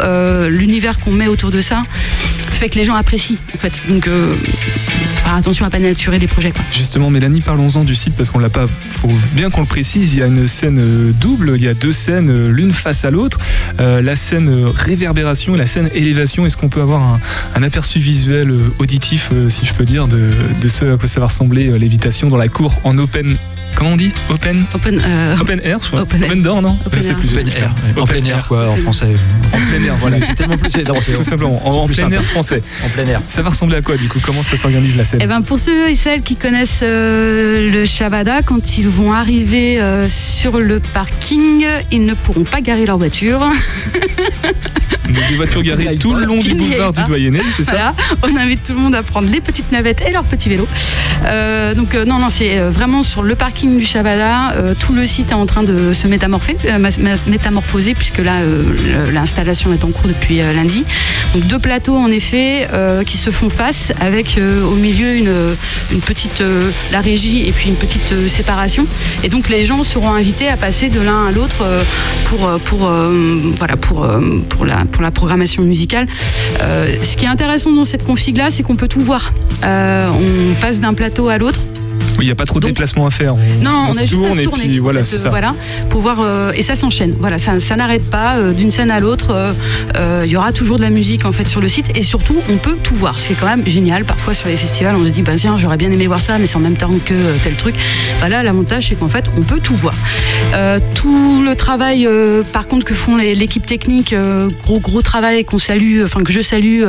l'univers 0.48 1.00
qu'on 1.00 1.10
met 1.10 1.26
autour 1.26 1.50
de 1.50 1.60
ça, 1.60 1.82
fait 2.54 2.68
que 2.68 2.78
les 2.78 2.84
gens 2.84 2.94
apprécient 2.94 3.36
en 3.54 3.58
fait. 3.58 3.82
Donc, 3.88 4.06
euh, 4.08 4.34
faire 5.22 5.34
attention 5.34 5.66
à 5.66 5.70
pas 5.70 5.78
dénaturer 5.78 6.18
les 6.18 6.26
projets. 6.26 6.52
Justement, 6.72 7.10
Mélanie, 7.10 7.40
parlons-en 7.40 7.84
du 7.84 7.94
site 7.94 8.14
parce 8.16 8.30
qu'on 8.30 8.38
l'a 8.38 8.48
pas. 8.48 8.66
Faut 8.90 9.10
bien 9.32 9.50
qu'on 9.50 9.60
le 9.60 9.66
précise. 9.66 10.14
Il 10.14 10.20
y 10.20 10.22
a 10.22 10.26
une 10.26 10.46
scène 10.46 10.78
euh, 10.78 11.12
double. 11.12 11.54
Il 11.56 11.64
y 11.64 11.68
a 11.68 11.74
deux 11.74 11.92
scènes, 11.92 12.30
euh, 12.30 12.50
l'une 12.50 12.72
face 12.72 13.04
à 13.04 13.10
l'autre. 13.10 13.38
La 13.78 14.16
scène 14.16 14.66
réverbération 14.66 15.54
et 15.54 15.58
la 15.58 15.66
scène 15.66 15.90
élévation. 15.94 16.46
Est-ce 16.46 16.56
qu'on 16.56 16.68
peut 16.68 16.80
avoir 16.80 17.18
un, 17.54 17.62
aperçu 17.62 17.98
visuel, 17.98 18.52
auditif, 18.78 19.30
si 19.48 19.66
je 19.66 19.74
peux 19.74 19.84
dire, 19.84 20.06
de, 20.06 20.28
de 20.60 20.68
ce 20.68 20.94
à 20.94 20.96
quoi 20.96 21.08
ça 21.08 21.20
va 21.20 21.26
ressembler 21.26 21.76
l'évitation 21.78 22.28
dans 22.28 22.36
la 22.36 22.48
cour 22.48 22.74
en 22.84 22.98
open. 22.98 23.36
Comment 23.74 23.90
on 23.90 23.96
dit 23.96 24.12
Open 24.30 24.64
Open, 24.74 25.02
euh, 25.04 25.36
Open 25.40 25.60
air, 25.64 25.78
je 25.82 25.88
crois. 25.88 26.02
Open 26.02 26.22
Open, 26.22 26.38
air. 26.38 26.44
door, 26.44 26.62
non 26.62 26.78
Open 26.86 27.00
Je 27.00 27.04
sais 27.06 27.14
plus. 27.14 27.28
Open 27.32 27.48
air, 27.48 27.74
ouais. 27.96 28.00
En 28.02 28.06
plein 28.06 28.24
air, 28.24 28.46
quoi, 28.46 28.68
en 28.70 28.76
français. 28.76 29.14
En 29.52 29.56
plein 29.56 29.84
air, 29.84 29.94
voilà. 30.00 30.18
C'est 30.24 30.34
tellement 30.34 30.56
plus. 30.56 30.70
non, 30.84 30.94
Tout 30.94 31.22
simplement, 31.22 31.60
en, 31.66 31.72
c'est 31.72 31.78
en 31.80 31.86
plus 31.86 31.94
plein 31.96 32.04
simple. 32.04 32.14
air 32.14 32.24
français. 32.24 32.62
En 32.84 32.88
plein 32.90 33.06
air. 33.06 33.20
Ça 33.28 33.42
va 33.42 33.50
ressembler 33.50 33.76
à 33.76 33.82
quoi 33.82 33.96
du 33.96 34.08
coup? 34.08 34.20
Comment 34.24 34.42
ça 34.42 34.56
s'organise 34.56 34.96
la 34.96 35.04
scène? 35.04 35.20
Eh 35.22 35.26
ben 35.26 35.42
pour 35.42 35.58
ceux 35.58 35.90
et 35.90 35.96
celles 35.96 36.22
qui 36.22 36.36
connaissent 36.36 36.80
euh, 36.82 37.70
le 37.70 37.84
Shabada, 37.84 38.42
quand 38.42 38.78
ils 38.78 38.88
vont 38.88 39.12
arriver 39.12 39.80
euh, 39.80 40.06
sur 40.08 40.58
le 40.60 40.78
parking, 40.80 41.66
ils 41.90 42.04
ne 42.04 42.14
pourront 42.14 42.44
pas 42.44 42.60
garer 42.60 42.86
leur 42.86 42.98
voiture. 42.98 43.40
Donc, 45.04 45.28
Des 45.28 45.36
voitures 45.36 45.62
garées 45.62 45.96
tout 45.98 46.14
le 46.14 46.24
long 46.24 46.38
du 46.38 46.54
boulevard 46.54 46.92
du. 46.92 47.04
Doyenné, 47.04 47.40
c'est 47.56 47.64
ça? 47.64 47.72
Voilà. 47.72 47.94
On 48.22 48.36
invite 48.40 48.64
tout 48.64 48.72
le 48.72 48.80
monde 48.80 48.94
à 48.94 49.02
prendre 49.02 49.28
les 49.30 49.40
petites 49.40 49.70
navettes 49.70 50.02
et 50.08 50.12
leurs 50.12 50.24
petits 50.24 50.48
vélos. 50.48 50.66
Euh, 51.26 51.74
donc 51.74 51.94
euh, 51.94 52.04
non, 52.04 52.18
non, 52.18 52.28
c'est 52.30 52.58
vraiment 52.60 53.02
sur 53.02 53.22
le 53.22 53.34
parking 53.34 53.63
du 53.66 53.84
Shabada. 53.84 54.52
Euh, 54.56 54.74
tout 54.78 54.92
le 54.92 55.06
site 55.06 55.30
est 55.30 55.34
en 55.34 55.46
train 55.46 55.62
de 55.62 55.92
se 55.92 56.06
métamorpher, 56.06 56.56
euh, 56.66 56.78
métamorphoser, 57.26 57.94
puisque 57.94 58.18
là, 58.18 58.40
euh, 58.40 59.10
l'installation 59.12 59.72
est 59.72 59.84
en 59.84 59.90
cours 59.90 60.08
depuis 60.08 60.38
lundi. 60.38 60.84
Donc 61.34 61.46
deux 61.46 61.58
plateaux 61.58 61.96
en 61.96 62.10
effet 62.10 62.68
qui 63.06 63.16
se 63.16 63.30
font 63.30 63.50
face, 63.50 63.92
avec 64.00 64.38
au 64.38 64.74
milieu 64.74 65.16
une, 65.16 66.00
petite 66.00 66.42
la 66.92 67.00
régie 67.00 67.46
et 67.46 67.52
puis 67.52 67.68
une 67.68 67.76
petite 67.76 68.28
séparation. 68.28 68.86
Et 69.22 69.28
donc 69.28 69.48
les 69.48 69.64
gens 69.64 69.82
seront 69.82 70.10
invités 70.10 70.48
à 70.48 70.56
passer 70.56 70.88
de 70.88 71.00
l'un 71.00 71.26
à 71.26 71.32
l'autre 71.32 71.64
pour 72.26 72.48
pour 72.64 72.90
voilà 73.56 73.76
pour 73.76 74.06
pour 74.48 74.64
la 74.64 74.84
pour 74.84 75.02
la 75.02 75.10
programmation 75.10 75.62
musicale. 75.62 76.06
Ce 76.60 77.16
qui 77.16 77.24
est 77.24 77.28
intéressant 77.28 77.72
dans 77.72 77.84
cette 77.84 78.04
config 78.04 78.36
là, 78.36 78.50
c'est 78.50 78.62
qu'on 78.62 78.76
peut 78.76 78.88
tout 78.88 79.00
voir. 79.00 79.32
On 79.62 80.54
passe 80.60 80.78
d'un 80.80 80.94
plateau 80.94 81.28
à 81.28 81.38
l'autre. 81.38 81.60
Oui, 82.18 82.24
il 82.24 82.28
n'y 82.28 82.32
a 82.32 82.34
pas 82.34 82.44
trop 82.46 82.60
de 82.60 82.66
déplacements 82.66 83.06
à 83.06 83.10
faire. 83.10 83.34
On, 83.34 83.64
Non, 83.64 83.86
on, 83.90 83.96
a 83.96 84.04
juste 84.04 84.24
à 84.24 84.32
se 84.32 84.38
et 84.40 84.44
tourner. 84.44 84.64
puis 84.64 84.78
voilà, 84.78 85.00
en 85.00 85.04
fait, 85.04 85.10
c'est 85.10 85.18
ça. 85.18 85.30
Voilà, 85.30 85.54
euh, 85.94 86.52
et 86.54 86.62
ça 86.62 86.76
s'enchaîne. 86.76 87.14
Voilà, 87.18 87.38
ça, 87.38 87.58
ça 87.60 87.76
n'arrête 87.76 88.08
pas 88.08 88.36
euh, 88.36 88.52
d'une 88.52 88.70
scène 88.70 88.90
à 88.90 89.00
l'autre. 89.00 89.30
euh, 89.30 89.52
euh, 89.96 90.22
Il 90.24 90.30
y 90.30 90.36
aura 90.36 90.52
toujours 90.52 90.76
de 90.76 90.82
la 90.82 90.90
musique 90.90 91.24
en 91.24 91.32
fait 91.32 91.48
sur 91.48 91.60
le 91.60 91.68
site, 91.68 91.96
et 91.98 92.02
surtout, 92.02 92.36
on 92.48 92.56
peut 92.56 92.76
tout 92.82 92.94
voir. 92.94 93.20
C'est 93.20 93.34
quand 93.34 93.46
même 93.46 93.66
génial. 93.66 94.04
Parfois 94.04 94.34
sur 94.34 94.48
les 94.48 94.56
festivals, 94.56 94.94
on 94.96 95.04
se 95.04 95.10
dit, 95.10 95.22
bah 95.22 95.32
tiens, 95.36 95.56
j'aurais 95.56 95.76
bien 95.76 95.90
aimé 95.90 96.06
voir 96.06 96.20
ça, 96.20 96.38
mais 96.38 96.46
c'est 96.46 96.56
en 96.56 96.60
même 96.60 96.76
temps 96.76 96.90
que 97.04 97.14
tel 97.42 97.54
truc. 97.56 97.74
Bah 98.20 98.28
là, 98.28 98.42
l'avantage, 98.42 98.88
c'est 98.88 98.94
qu'en 98.94 99.08
fait, 99.08 99.24
on 99.36 99.42
peut 99.42 99.60
tout 99.60 99.74
voir. 99.76 99.94
Tout 100.94 101.42
le 101.44 101.54
travail, 101.54 102.08
par 102.52 102.66
contre, 102.68 102.84
que 102.86 102.94
font 102.94 103.16
l'équipe 103.16 103.66
technique, 103.66 104.14
gros 104.64 104.78
gros 104.78 105.02
travail 105.02 105.44
qu'on 105.44 105.58
salue, 105.58 106.02
enfin 106.04 106.22
que 106.22 106.32
je 106.32 106.40
salue, 106.40 106.82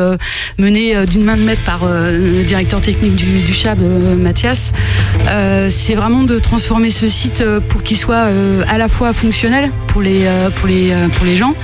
mené 0.58 1.06
d'une 1.06 1.24
main 1.24 1.36
de 1.38 1.42
maître 1.42 1.62
par 1.66 1.82
le 1.86 2.44
directeur 2.44 2.82
technique 2.82 3.16
du, 3.16 3.42
du 3.42 3.54
CHAB, 3.54 3.80
Mathias. 4.18 4.74
Euh, 5.28 5.67
c'est 5.69 5.95
vraiment 5.95 6.23
de 6.23 6.39
transformer 6.39 6.89
ce 6.89 7.08
site 7.08 7.41
euh, 7.41 7.60
pour 7.60 7.84
qu'il 7.84 7.97
soit 7.97 8.28
euh, 8.28 8.63
à 8.67 8.78
la 8.78 8.88
fois 8.88 9.13
fonctionnel 9.13 9.71
pour 9.88 10.01
les, 10.01 10.25
gens, 11.36 11.56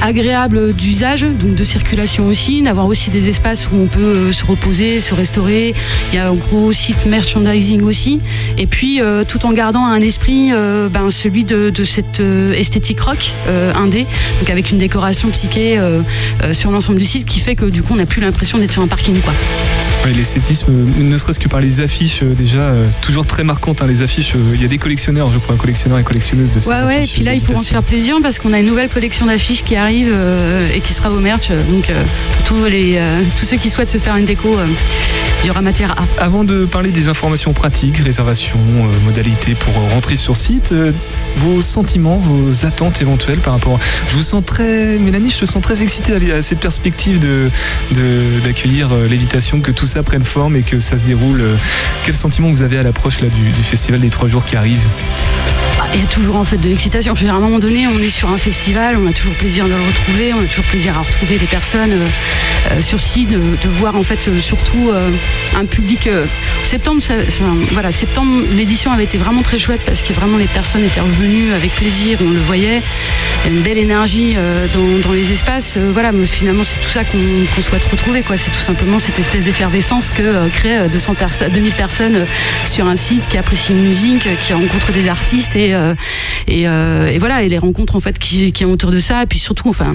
agréable 0.00 0.72
d'usage, 0.72 1.22
donc 1.22 1.54
de 1.54 1.64
circulation 1.64 2.26
aussi, 2.26 2.62
d'avoir 2.62 2.86
aussi 2.86 3.10
des 3.10 3.28
espaces 3.28 3.68
où 3.70 3.76
on 3.76 3.86
peut 3.86 4.32
se 4.32 4.44
reposer, 4.44 5.00
se 5.00 5.14
restaurer. 5.14 5.74
Il 6.12 6.16
y 6.16 6.18
a 6.18 6.28
un 6.28 6.34
gros 6.34 6.72
site 6.72 7.06
merchandising 7.06 7.82
aussi. 7.82 8.20
Et 8.56 8.66
puis, 8.66 9.00
tout 9.28 9.44
en 9.44 9.52
gardant 9.52 9.84
un 9.84 10.00
esprit, 10.00 10.50
ben, 10.90 11.10
celui 11.10 11.44
de, 11.44 11.68
de 11.68 11.84
cette 11.84 12.20
esthétique 12.20 13.00
rock 13.00 13.32
indé, 13.76 14.06
donc 14.40 14.48
avec 14.48 14.70
une 14.70 14.78
décoration 14.78 15.28
psyché 15.28 15.78
sur 16.52 16.70
l'ensemble 16.70 16.98
du 16.98 17.06
site 17.06 17.26
qui 17.26 17.38
fait 17.38 17.54
que 17.54 17.66
du 17.66 17.82
coup, 17.82 17.92
on 17.92 17.96
n'a 17.96 18.06
plus 18.06 18.22
l'impression 18.22 18.56
d'être 18.56 18.72
sur 18.72 18.82
un 18.82 18.88
parking. 18.88 19.20
Ouais, 20.04 20.12
l'esthétisme, 20.12 20.66
euh, 20.68 21.02
ne 21.02 21.16
serait-ce 21.16 21.40
que 21.40 21.48
par 21.48 21.62
les 21.62 21.80
affiches, 21.80 22.22
euh, 22.22 22.34
déjà, 22.34 22.58
euh, 22.58 22.86
toujours 23.00 23.24
très 23.24 23.42
marquantes. 23.42 23.80
hein, 23.80 23.86
les 23.86 24.02
affiches, 24.02 24.34
euh, 24.34 24.52
il 24.52 24.60
y 24.60 24.64
a 24.66 24.68
des 24.68 24.76
collectionneurs, 24.76 25.30
je 25.30 25.38
crois, 25.38 25.56
collectionneurs 25.56 25.98
et 25.98 26.02
collectionneuses 26.02 26.50
de 26.50 26.60
ces 26.60 26.68
Ouais, 26.68 26.82
ouais, 26.82 27.04
et 27.04 27.06
puis 27.06 27.22
là, 27.22 27.32
ils 27.32 27.40
pourront 27.40 27.60
se 27.60 27.68
faire 27.70 27.82
plaisir 27.82 28.16
parce 28.20 28.38
qu'on 28.38 28.52
a 28.52 28.58
une 28.58 28.66
nouvelle 28.66 28.90
collection 28.90 29.24
d'affiches 29.24 29.64
qui 29.64 29.76
arrive 29.76 30.14
et 30.74 30.80
qui 30.80 30.92
sera 30.92 31.10
au 31.10 31.20
merch. 31.20 31.48
Donc, 31.48 31.90
pour 32.36 32.44
tous, 32.44 32.64
les, 32.66 33.00
tous 33.38 33.46
ceux 33.46 33.56
qui 33.56 33.70
souhaitent 33.70 33.90
se 33.90 33.98
faire 33.98 34.16
une 34.16 34.26
déco, 34.26 34.58
Avant 36.18 36.42
de 36.42 36.64
parler 36.64 36.90
des 36.90 37.08
informations 37.08 37.52
pratiques, 37.52 37.98
réservations, 37.98 38.58
euh, 38.58 39.04
modalités 39.04 39.54
pour 39.54 39.76
euh, 39.76 39.92
rentrer 39.92 40.16
sur 40.16 40.36
site, 40.36 40.72
euh, 40.72 40.90
vos 41.36 41.60
sentiments, 41.60 42.16
vos 42.16 42.64
attentes 42.64 43.02
éventuelles 43.02 43.40
par 43.40 43.52
rapport. 43.52 43.78
Je 44.08 44.16
vous 44.16 44.22
sens 44.22 44.42
très, 44.42 44.96
Mélanie, 44.96 45.30
je 45.30 45.40
te 45.40 45.44
sens 45.44 45.60
très 45.60 45.82
excitée 45.82 46.32
à, 46.32 46.40
cette 46.40 46.60
perspective 46.60 47.18
de 47.18 47.50
d'accueillir 48.42 48.94
l'évitation, 49.08 49.60
que 49.60 49.70
tout 49.70 49.86
ça 49.86 50.02
prenne 50.02 50.24
forme 50.24 50.56
et 50.56 50.62
que 50.62 50.78
ça 50.78 50.96
se 50.96 51.04
déroule. 51.04 51.42
Quel 52.04 52.14
sentiment 52.14 52.48
vous 52.48 52.62
avez 52.62 52.78
à 52.78 52.82
l'approche 52.82 53.20
du, 53.20 53.62
festival 53.62 54.00
des 54.00 54.10
trois 54.10 54.28
jours 54.28 54.44
qui 54.46 54.56
arrive 54.56 54.82
Il 55.92 56.00
y 56.00 56.02
a 56.02 56.06
toujours 56.06 56.36
en 56.36 56.44
fait 56.44 56.56
de 56.56 56.68
l'excitation. 56.68 57.14
À 57.14 57.32
un 57.32 57.38
moment 57.40 57.58
donné, 57.58 57.86
on 57.86 57.98
est 58.00 58.08
sur 58.08 58.30
un 58.30 58.38
festival, 58.38 58.96
on 58.96 59.06
a 59.08 59.12
toujours 59.12 59.34
plaisir 59.34 59.64
de 59.66 59.70
le 59.70 59.76
retrouver, 59.76 60.32
on 60.32 60.42
a 60.42 60.46
toujours 60.46 60.64
plaisir 60.64 60.96
à 60.96 61.00
retrouver 61.00 61.38
les 61.38 61.46
personnes 61.46 61.92
euh, 61.92 62.08
euh, 62.72 62.80
sur 62.80 63.00
site, 63.00 63.30
de, 63.30 63.38
de 63.38 63.68
voir 63.68 63.96
en 63.96 64.02
fait 64.02 64.28
euh, 64.28 64.40
surtout 64.40 64.90
euh, 64.90 65.10
un 65.56 65.64
public. 65.66 66.06
euh, 66.06 66.26
septembre, 66.64 67.00
voilà, 67.72 67.92
septembre, 67.92 68.42
l'édition 68.56 68.90
avait 68.90 69.04
été 69.04 69.18
vraiment 69.18 69.42
très 69.42 69.58
chouette 69.58 69.82
parce 69.84 70.02
que 70.02 70.12
vraiment 70.12 70.38
les 70.38 70.46
personnes 70.46 70.84
étaient 70.84 71.00
revenues 71.00 71.52
avec 71.52 71.72
plaisir, 71.74 72.18
on 72.24 72.30
le 72.30 72.40
voyait, 72.40 72.82
il 73.44 73.50
y 73.50 73.54
a 73.54 73.56
une 73.56 73.62
belle 73.62 73.78
énergie 73.78 74.34
euh, 74.36 74.66
dans, 75.02 75.12
les 75.12 75.30
espaces. 75.30 75.74
Euh, 75.76 75.90
voilà, 75.92 76.10
finalement 76.24 76.64
c'est 76.64 76.80
tout 76.80 76.88
ça 76.88 77.02
qu'on 77.04 77.60
souhaite 77.60 77.84
retrouver, 77.84 78.22
quoi. 78.22 78.36
C'est 78.36 78.50
tout 78.50 78.58
simplement 78.58 78.98
cette 78.98 79.18
espèce 79.18 79.42
d'effervescence 79.44 80.10
que 80.10 80.22
euh, 80.22 80.48
créent 80.48 80.78
euh, 80.78 80.88
200 80.88 81.14
personnes, 81.14 81.52
2000 81.52 81.72
personnes 81.74 82.16
euh, 82.16 82.24
sur 82.64 82.86
un 82.86 82.96
site 82.96 83.28
qui 83.28 83.36
apprécient 83.38 83.76
une 83.76 83.84
musique, 83.84 84.26
euh, 84.26 84.34
qui 84.40 84.52
rencontrent 84.52 84.92
des 84.92 85.08
artistes 85.08 85.54
et 85.54 85.63
euh, 85.72 85.94
et, 86.46 86.68
euh, 86.68 87.06
et 87.06 87.18
voilà 87.18 87.42
et 87.42 87.48
les 87.48 87.58
rencontres 87.58 87.96
en 87.96 88.00
fait 88.00 88.18
qui, 88.18 88.52
qui 88.52 88.64
ont 88.64 88.72
autour 88.72 88.90
de 88.90 88.98
ça 88.98 89.22
et 89.22 89.26
puis 89.26 89.38
surtout 89.38 89.68
enfin 89.68 89.94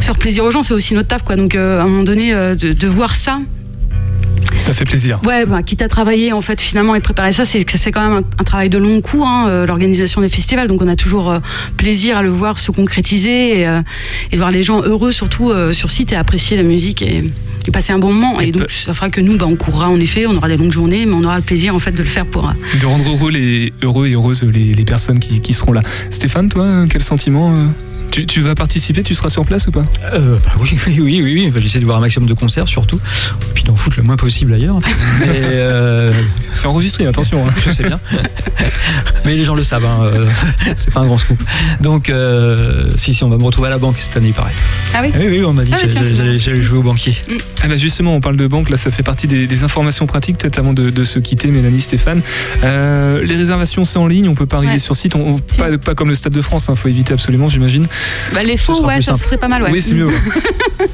faire 0.00 0.16
plaisir 0.16 0.44
aux 0.44 0.50
gens 0.50 0.62
c'est 0.62 0.74
aussi 0.74 0.94
notre 0.94 1.08
taf 1.08 1.22
quoi. 1.22 1.36
Donc 1.36 1.54
euh, 1.54 1.78
à 1.78 1.82
un 1.82 1.88
moment 1.88 2.02
donné 2.02 2.32
de 2.32 2.86
voir 2.88 3.14
ça 3.14 3.40
Ça 4.58 4.72
fait 4.74 4.84
plaisir. 4.84 5.20
Ouais, 5.24 5.46
bah, 5.46 5.62
quitte 5.62 5.82
à 5.82 5.88
travailler 5.88 6.32
en 6.32 6.40
fait 6.40 6.60
finalement 6.60 6.94
et 6.94 7.00
préparer 7.00 7.30
ça, 7.32 7.44
c'est 7.44 7.64
c'est 7.76 7.92
quand 7.92 8.02
même 8.08 8.18
un, 8.24 8.40
un 8.40 8.44
travail 8.44 8.68
de 8.68 8.78
long 8.78 9.00
cours, 9.00 9.26
hein, 9.26 9.46
euh, 9.48 9.66
l'organisation 9.66 10.20
des 10.20 10.28
festivals. 10.28 10.66
Donc 10.66 10.82
on 10.82 10.88
a 10.88 10.96
toujours 10.96 11.30
euh, 11.30 11.38
plaisir 11.76 12.16
à 12.16 12.22
le 12.22 12.30
voir 12.30 12.58
se 12.58 12.70
concrétiser 12.72 13.60
et, 13.60 13.68
euh, 13.68 13.80
et 14.32 14.36
de 14.36 14.38
voir 14.38 14.50
les 14.50 14.62
gens 14.62 14.82
heureux 14.82 15.12
surtout 15.12 15.50
euh, 15.50 15.72
sur 15.72 15.90
site 15.90 16.12
et 16.12 16.16
apprécier 16.16 16.56
la 16.56 16.62
musique 16.64 17.02
et, 17.02 17.22
et 17.66 17.70
passer 17.70 17.92
un 17.92 17.98
bon 17.98 18.12
moment. 18.12 18.40
Et 18.40 18.50
donc 18.50 18.70
ça 18.70 18.92
fera 18.94 19.08
que 19.10 19.20
nous, 19.20 19.36
bah, 19.36 19.46
on 19.46 19.56
courra 19.56 19.88
en 19.88 20.00
effet, 20.00 20.26
on 20.26 20.34
aura 20.36 20.48
des 20.48 20.56
longues 20.56 20.72
journées, 20.72 21.06
mais 21.06 21.12
on 21.14 21.22
aura 21.24 21.36
le 21.36 21.42
plaisir 21.44 21.74
en 21.74 21.78
fait 21.78 21.92
de 21.92 22.02
le 22.02 22.08
faire 22.08 22.26
pour. 22.26 22.48
euh, 22.48 22.52
De 22.80 22.86
rendre 22.86 23.08
heureux, 23.08 23.30
les, 23.30 23.72
heureux 23.82 24.08
et 24.08 24.14
heureuses 24.14 24.42
les, 24.42 24.72
les 24.74 24.84
personnes 24.84 25.20
qui, 25.20 25.40
qui 25.40 25.54
seront 25.54 25.72
là. 25.72 25.82
Stéphane, 26.10 26.48
toi, 26.48 26.84
quel 26.90 27.02
sentiment 27.02 27.54
euh, 27.54 27.66
Tu, 28.16 28.24
tu 28.24 28.40
vas 28.40 28.54
participer, 28.54 29.02
tu 29.02 29.14
seras 29.14 29.28
sur 29.28 29.44
place 29.44 29.66
ou 29.66 29.72
pas 29.72 29.84
Euh, 30.14 30.38
bah 30.42 30.52
oui, 30.58 30.70
oui, 30.86 30.94
oui, 31.00 31.20
oui, 31.22 31.32
oui. 31.34 31.46
Enfin, 31.50 31.58
J'essaie 31.60 31.80
de 31.80 31.84
voir 31.84 31.98
un 31.98 32.00
maximum 32.00 32.26
de 32.26 32.32
concerts 32.32 32.66
surtout. 32.66 32.98
Puis 33.52 33.62
d'en 33.62 33.76
foutre 33.76 33.98
le 33.98 34.04
moins 34.04 34.16
possible 34.16 34.54
ailleurs. 34.54 34.78
Mais, 35.20 35.26
euh, 35.42 36.14
C'est 36.54 36.66
enregistré, 36.66 37.04
attention. 37.06 37.46
hein. 37.46 37.52
je 37.62 37.70
sais 37.72 37.82
bien. 37.84 38.00
Mais 39.26 39.34
les 39.34 39.44
gens 39.44 39.54
le 39.54 39.62
savent, 39.62 39.84
hein, 39.84 39.98
euh, 40.04 40.26
c'est 40.76 40.94
pas 40.94 41.00
un 41.00 41.06
grand 41.06 41.18
scoop. 41.18 41.38
Donc, 41.82 42.08
euh, 42.08 42.88
si, 42.96 43.12
si, 43.12 43.22
on 43.22 43.28
va 43.28 43.36
me 43.36 43.42
retrouver 43.44 43.66
à 43.66 43.70
la 43.70 43.76
banque 43.78 43.96
cette 43.98 44.16
année, 44.16 44.32
pareil. 44.32 44.54
Ah 44.94 45.00
oui 45.02 45.10
Oui, 45.14 45.26
oui, 45.28 45.44
on 45.44 45.52
m'a 45.52 45.64
dit 45.64 45.72
Ah, 45.74 45.78
que 45.86 45.92
bah 45.92 46.00
j'allais- 46.38 46.62
jouer 46.62 46.78
au 46.78 46.82
banquier. 46.82 47.14
Ah 47.62 47.68
bah 47.68 47.76
justement, 47.76 48.16
on 48.16 48.20
parle 48.22 48.36
de 48.38 48.46
banque, 48.46 48.70
là 48.70 48.76
ça 48.78 48.90
fait 48.90 49.02
partie 49.02 49.26
des, 49.26 49.46
des 49.46 49.62
informations 49.64 50.06
pratiques, 50.06 50.38
peut-être 50.38 50.58
avant 50.58 50.72
de, 50.72 50.88
de 50.88 51.04
se 51.04 51.18
quitter, 51.18 51.48
Mélanie, 51.48 51.80
Stéphane. 51.82 52.22
Euh, 52.64 53.22
les 53.24 53.36
réservations 53.36 53.84
c'est 53.84 53.98
en 53.98 54.06
ligne, 54.06 54.28
on 54.28 54.34
peut 54.34 54.46
pas 54.46 54.56
arriver 54.58 54.74
Ouais. 54.74 54.78
sur 54.78 54.94
site, 54.96 55.16
on, 55.16 55.34
on- 55.34 55.38
pas, 55.38 55.76
pas 55.76 55.94
comme 55.94 56.08
le 56.08 56.14
Stade 56.14 56.32
de 56.32 56.40
France, 56.40 56.68
il 56.70 56.76
faut 56.76 56.88
éviter 56.88 57.12
absolument, 57.12 57.48
j'imagine. 57.48 57.86
Bah, 58.32 58.40
les 58.44 58.56
faux, 58.56 58.84
ouais, 58.84 59.00
ça 59.00 59.14
serait 59.16 59.38
pas 59.38 59.48
mal, 59.48 59.62
ouais. 59.62 59.70
Oui, 59.70 59.82
c'est 59.82 59.94
mieux. 59.94 60.06
ouais. 60.06 60.14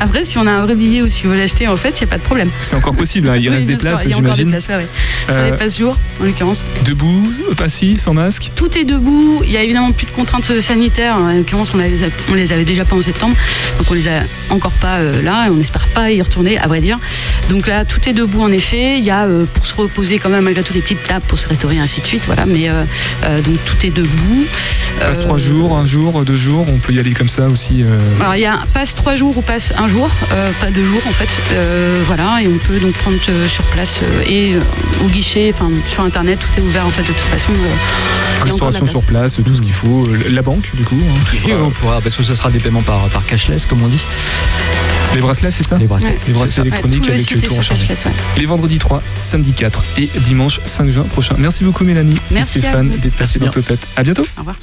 Après, 0.00 0.24
si 0.24 0.38
on 0.38 0.46
a 0.46 0.52
un 0.52 0.64
vrai 0.64 0.74
billet 0.74 1.02
ou 1.02 1.08
si 1.08 1.26
vous 1.26 1.32
l'achetez, 1.32 1.68
en 1.68 1.76
fait, 1.76 1.90
il 2.00 2.04
n'y 2.04 2.08
a 2.08 2.10
pas 2.10 2.18
de 2.18 2.22
problème. 2.22 2.50
C'est 2.62 2.76
encore 2.76 2.94
possible, 2.94 3.28
hein, 3.28 3.36
il 3.36 3.48
Oui, 3.48 3.54
reste 3.56 3.66
des 3.66 3.76
places, 3.76 4.00
encore 4.00 4.04
des 4.08 4.14
j'imagine. 4.14 4.50
places, 4.50 4.68
ouais, 4.68 4.76
ouais. 4.76 4.86
Sur 5.28 5.38
Euh, 5.42 5.50
les 5.50 5.56
passes 5.56 5.78
jours, 5.78 5.96
en 6.20 6.24
l'occurrence. 6.24 6.64
Debout, 6.84 7.22
assis, 7.62 7.96
sans 7.96 8.12
masque? 8.14 8.50
Tout 8.54 8.76
est 8.78 8.84
debout. 8.84 9.40
Il 9.44 9.50
y 9.50 9.56
a 9.56 9.62
évidemment 9.62 9.92
plus 9.92 10.06
de 10.06 10.10
contraintes 10.12 10.58
sanitaires. 10.60 11.16
En 11.16 11.32
l'occurrence, 11.32 11.72
on, 11.74 11.78
les 11.78 12.02
a- 12.04 12.08
on 12.30 12.34
les 12.34 12.52
avait 12.52 12.64
déjà 12.64 12.84
pas 12.84 12.96
en 12.96 13.00
septembre. 13.00 13.36
Donc, 13.78 13.90
on 13.90 13.94
les 13.94 14.08
a 14.08 14.22
encore 14.50 14.72
pas 14.72 14.98
euh, 14.98 15.22
là 15.22 15.46
et 15.46 15.50
on 15.50 15.54
n'espère 15.56 15.86
pas 15.88 16.10
y 16.10 16.20
retourner, 16.20 16.58
à 16.58 16.66
vrai 16.66 16.80
dire. 16.80 16.98
Donc 17.48 17.66
là, 17.66 17.84
tout 17.84 18.06
est 18.08 18.12
debout 18.12 18.42
en 18.42 18.50
effet. 18.52 18.98
Il 18.98 19.04
y 19.04 19.10
a 19.10 19.24
euh, 19.24 19.44
pour 19.52 19.64
se 19.66 19.74
reposer 19.74 20.18
quand 20.18 20.28
même 20.28 20.44
malgré 20.44 20.62
tout 20.62 20.72
des 20.72 20.80
petites 20.80 21.02
tables 21.02 21.24
pour 21.26 21.38
se 21.38 21.48
restaurer, 21.48 21.78
ainsi 21.78 22.00
de 22.00 22.06
suite. 22.06 22.22
Voilà. 22.26 22.44
Mais 22.46 22.68
donc, 23.44 23.56
tout 23.64 23.86
est 23.86 23.90
debout. 23.90 24.44
Passe 25.00 25.20
trois 25.20 25.38
jours, 25.38 25.76
un 25.76 25.86
jour, 25.86 26.24
deux 26.24 26.34
jours, 26.34 26.66
on 26.68 26.76
peut 26.78 26.92
y 26.92 27.00
aller 27.00 27.12
comme 27.12 27.28
ça 27.28 27.48
aussi. 27.48 27.84
Alors 28.20 28.36
il 28.36 28.42
y 28.42 28.46
a 28.46 28.60
passe 28.72 28.94
trois 28.94 29.16
jours 29.16 29.36
ou 29.36 29.42
passe 29.42 29.72
un 29.76 29.83
jour, 29.88 30.10
euh, 30.32 30.50
pas 30.60 30.70
deux 30.70 30.84
jours 30.84 31.02
en 31.06 31.10
fait. 31.12 31.28
Euh, 31.52 32.02
voilà, 32.06 32.40
et 32.42 32.48
on 32.48 32.58
peut 32.58 32.78
donc 32.78 32.92
prendre 32.94 33.16
euh, 33.28 33.46
sur 33.48 33.64
place 33.64 34.00
euh, 34.02 34.22
et 34.26 34.54
euh, 34.54 34.60
au 35.04 35.08
guichet, 35.08 35.50
enfin 35.54 35.70
sur 35.86 36.02
internet, 36.02 36.38
tout 36.38 36.60
est 36.60 36.62
ouvert 36.64 36.86
en 36.86 36.90
fait 36.90 37.02
de 37.02 37.08
toute 37.08 37.16
façon. 37.18 37.52
euh, 37.52 38.44
Restauration 38.44 38.86
sur 38.86 39.04
place, 39.04 39.36
tout 39.44 39.56
ce 39.56 39.62
qu'il 39.62 39.72
faut. 39.72 40.04
La 40.30 40.42
banque, 40.42 40.70
du 40.74 40.82
coup. 40.84 40.98
hein, 41.08 41.18
qui 41.30 41.36
Et 41.36 41.38
sera- 41.38 41.62
on 41.62 41.70
pourra, 41.70 42.00
parce 42.02 42.14
que 42.16 42.22
ça 42.22 42.34
sera 42.34 42.50
des 42.50 42.58
paiements 42.58 42.82
par, 42.82 43.00
par 43.08 43.24
cashless, 43.24 43.64
comme 43.64 43.82
on 43.82 43.88
dit. 43.88 44.00
Les 45.14 45.20
bracelets, 45.20 45.50
c'est 45.52 45.62
ça 45.62 45.78
Les 45.78 45.86
bracelets. 45.86 46.08
Ouais. 46.10 46.18
Les 46.26 46.32
bracelets 46.34 46.62
électroniques 46.62 47.04
Ouais, 47.08 47.16
tout 47.22 47.34
avec 47.34 47.46
tour 47.48 47.58
en 47.58 47.62
charge. 47.62 47.80
ouais. 47.88 47.96
Les 48.36 48.46
vendredis 48.46 48.78
3, 48.78 49.00
samedi 49.20 49.52
4 49.52 49.82
et 49.98 50.10
dimanche 50.20 50.60
5 50.64 50.90
juin 50.90 51.04
prochain. 51.04 51.36
Merci 51.38 51.62
beaucoup 51.64 51.84
Mélanie 51.84 52.16
Merci 52.32 52.58
et 52.58 52.62
Stéphane 52.62 52.88
d'être 52.88 53.14
passés 53.14 53.38
dans. 53.38 53.48
Topette. 53.48 53.86
À 53.96 54.02
bientôt. 54.02 54.26
Au 54.36 54.40
revoir. 54.40 54.56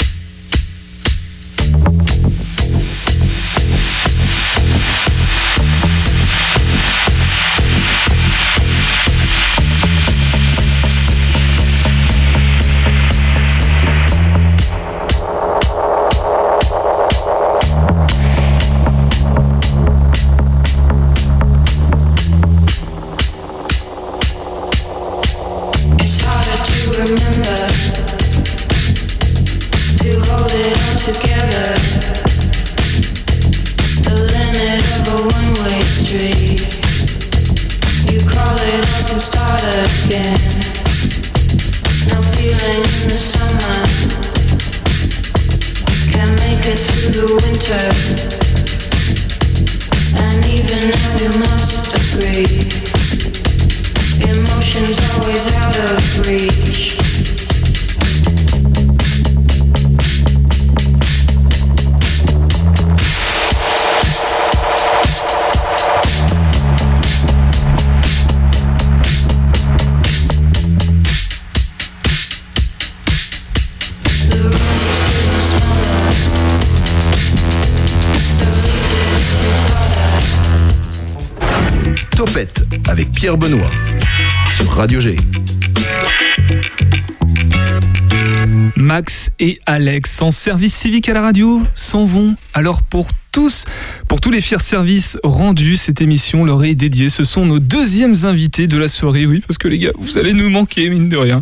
Alex 89.65 90.21
en 90.21 90.31
service 90.31 90.73
civique 90.73 91.09
à 91.09 91.13
la 91.13 91.21
radio 91.21 91.61
s'en 91.73 92.05
vont. 92.05 92.35
Alors 92.53 92.81
pour 92.83 93.07
tous, 93.31 93.65
pour 94.07 94.19
tous 94.19 94.31
les 94.31 94.41
fiers 94.41 94.59
services 94.59 95.17
rendus, 95.23 95.77
cette 95.77 96.01
émission 96.01 96.43
leur 96.43 96.63
est 96.63 96.75
dédiée. 96.75 97.09
Ce 97.09 97.23
sont 97.23 97.45
nos 97.45 97.59
deuxièmes 97.59 98.15
invités 98.23 98.67
de 98.67 98.77
la 98.77 98.87
soirée, 98.87 99.25
oui, 99.25 99.41
parce 99.47 99.57
que 99.57 99.67
les 99.67 99.79
gars, 99.79 99.91
vous 99.97 100.17
allez 100.17 100.33
nous 100.33 100.49
manquer, 100.49 100.89
mine 100.89 101.09
de 101.09 101.17
rien. 101.17 101.41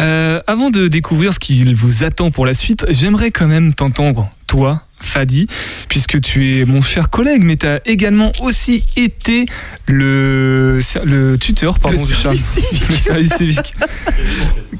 Euh, 0.00 0.40
avant 0.46 0.70
de 0.70 0.88
découvrir 0.88 1.34
ce 1.34 1.38
qu'il 1.38 1.74
vous 1.74 2.04
attend 2.04 2.30
pour 2.30 2.46
la 2.46 2.54
suite, 2.54 2.86
j'aimerais 2.88 3.30
quand 3.30 3.48
même 3.48 3.74
t'entendre, 3.74 4.30
toi, 4.46 4.84
Fadi, 5.04 5.46
puisque 5.88 6.20
tu 6.20 6.56
es 6.58 6.64
mon 6.64 6.80
cher 6.82 7.10
collègue, 7.10 7.42
mais 7.44 7.56
tu 7.56 7.66
as 7.66 7.80
également 7.86 8.32
aussi 8.40 8.84
été 8.96 9.46
le, 9.86 10.80
le 11.04 11.36
tuteur, 11.36 11.78
pardon, 11.78 11.98
Le 12.06 12.14
service 12.14 12.44
civique. 12.44 12.84
Le 12.88 12.94
service 12.96 13.34
civique. 13.36 13.74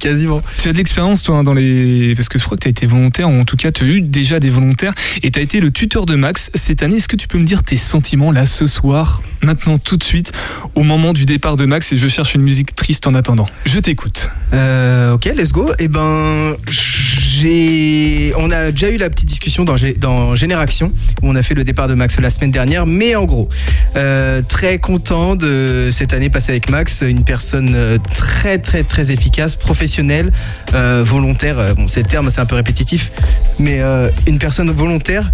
Quasiment. 0.01 0.43
Tu 0.59 0.69
as 0.69 0.73
de 0.73 0.77
l'expérience, 0.79 1.23
toi, 1.23 1.37
hein, 1.39 1.43
dans 1.45 1.55
les. 1.55 2.15
Parce 2.17 2.29
que 2.29 2.39
je 2.39 2.45
crois 2.45 2.57
que 2.57 2.63
tu 2.63 2.69
as 2.69 2.71
été 2.71 2.87
volontaire, 2.87 3.29
ou 3.31 3.39
en 3.41 3.45
tout 3.45 3.57
cas, 3.57 3.71
tu 3.71 3.85
as 3.85 3.87
eu 3.87 4.01
déjà 4.01 4.41
des 4.41 4.51
volontaires, 4.51 4.93
et 5.23 5.31
tu 5.31 5.39
as 5.39 5.43
été 5.43 5.61
le 5.61 5.71
tuteur 5.71 6.07
de 6.07 6.15
Max 6.17 6.51
cette 6.55 6.83
année. 6.83 6.97
Est-ce 6.97 7.09
que 7.09 7.17
tu 7.17 7.29
peux 7.29 7.39
me 7.39 7.45
dire 7.45 7.63
tes 7.63 7.77
sentiments 7.77 8.33
là 8.33 8.47
ce 8.47 8.67
soir, 8.67 9.23
maintenant, 9.43 9.79
tout 9.79 9.97
de 9.97 10.05
suite, 10.05 10.33
au 10.75 10.83
moment 10.83 11.13
du 11.13 11.27
départ 11.27 11.57
de 11.57 11.65
Max, 11.65 11.93
et 11.93 11.97
je 11.97 12.09
cherche 12.09 12.35
une 12.35 12.43
musique 12.43 12.75
triste 12.75 13.07
en 13.07 13.15
attendant 13.15 13.49
Je 13.67 13.79
t'écoute. 13.79 14.31
Euh, 14.53 15.13
ok, 15.13 15.27
let's 15.37 15.53
go. 15.53 15.71
Et 15.79 15.89
ben, 15.89 16.55
j'ai, 16.69 18.33
on 18.37 18.51
a 18.51 18.71
déjà 18.71 18.91
eu 18.91 18.97
la 18.97 19.11
petite 19.11 19.29
discussion 19.29 19.65
dans, 19.65 19.77
Gé- 19.77 19.99
Génération 20.35 20.93
où 21.23 21.29
on 21.29 21.37
a 21.37 21.43
fait 21.43 21.55
le 21.55 21.65
départ 21.65 21.89
de 21.89 21.95
Max 21.95 22.19
la 22.21 22.31
semaine 22.31 22.51
dernière. 22.51 22.87
Mais 22.87 23.15
en 23.15 23.25
gros, 23.25 23.49
euh, 23.97 24.43
très 24.43 24.79
content 24.79 25.37
de 25.37 25.91
cette 25.93 26.13
année 26.13 26.31
passée 26.31 26.53
avec 26.53 26.71
Max, 26.71 27.03
une 27.07 27.25
personne 27.25 27.75
euh, 27.75 27.99
très 28.15 28.59
très 28.59 28.83
très 28.83 29.11
efficace, 29.11 29.57
professionnelle, 29.57 30.33
euh, 30.75 31.03
volontaire. 31.05 31.57
Bon, 31.77 31.89
c'est 31.89 32.03
le 32.03 32.09
terme, 32.09 32.31
c'est 32.31 32.41
un 32.41 32.47
peu 32.47 32.57
répétitif, 32.57 33.13
mais 33.59 33.81
euh, 33.81 34.09
une 34.27 34.39
personne 34.39 34.71
volontaire. 34.71 35.31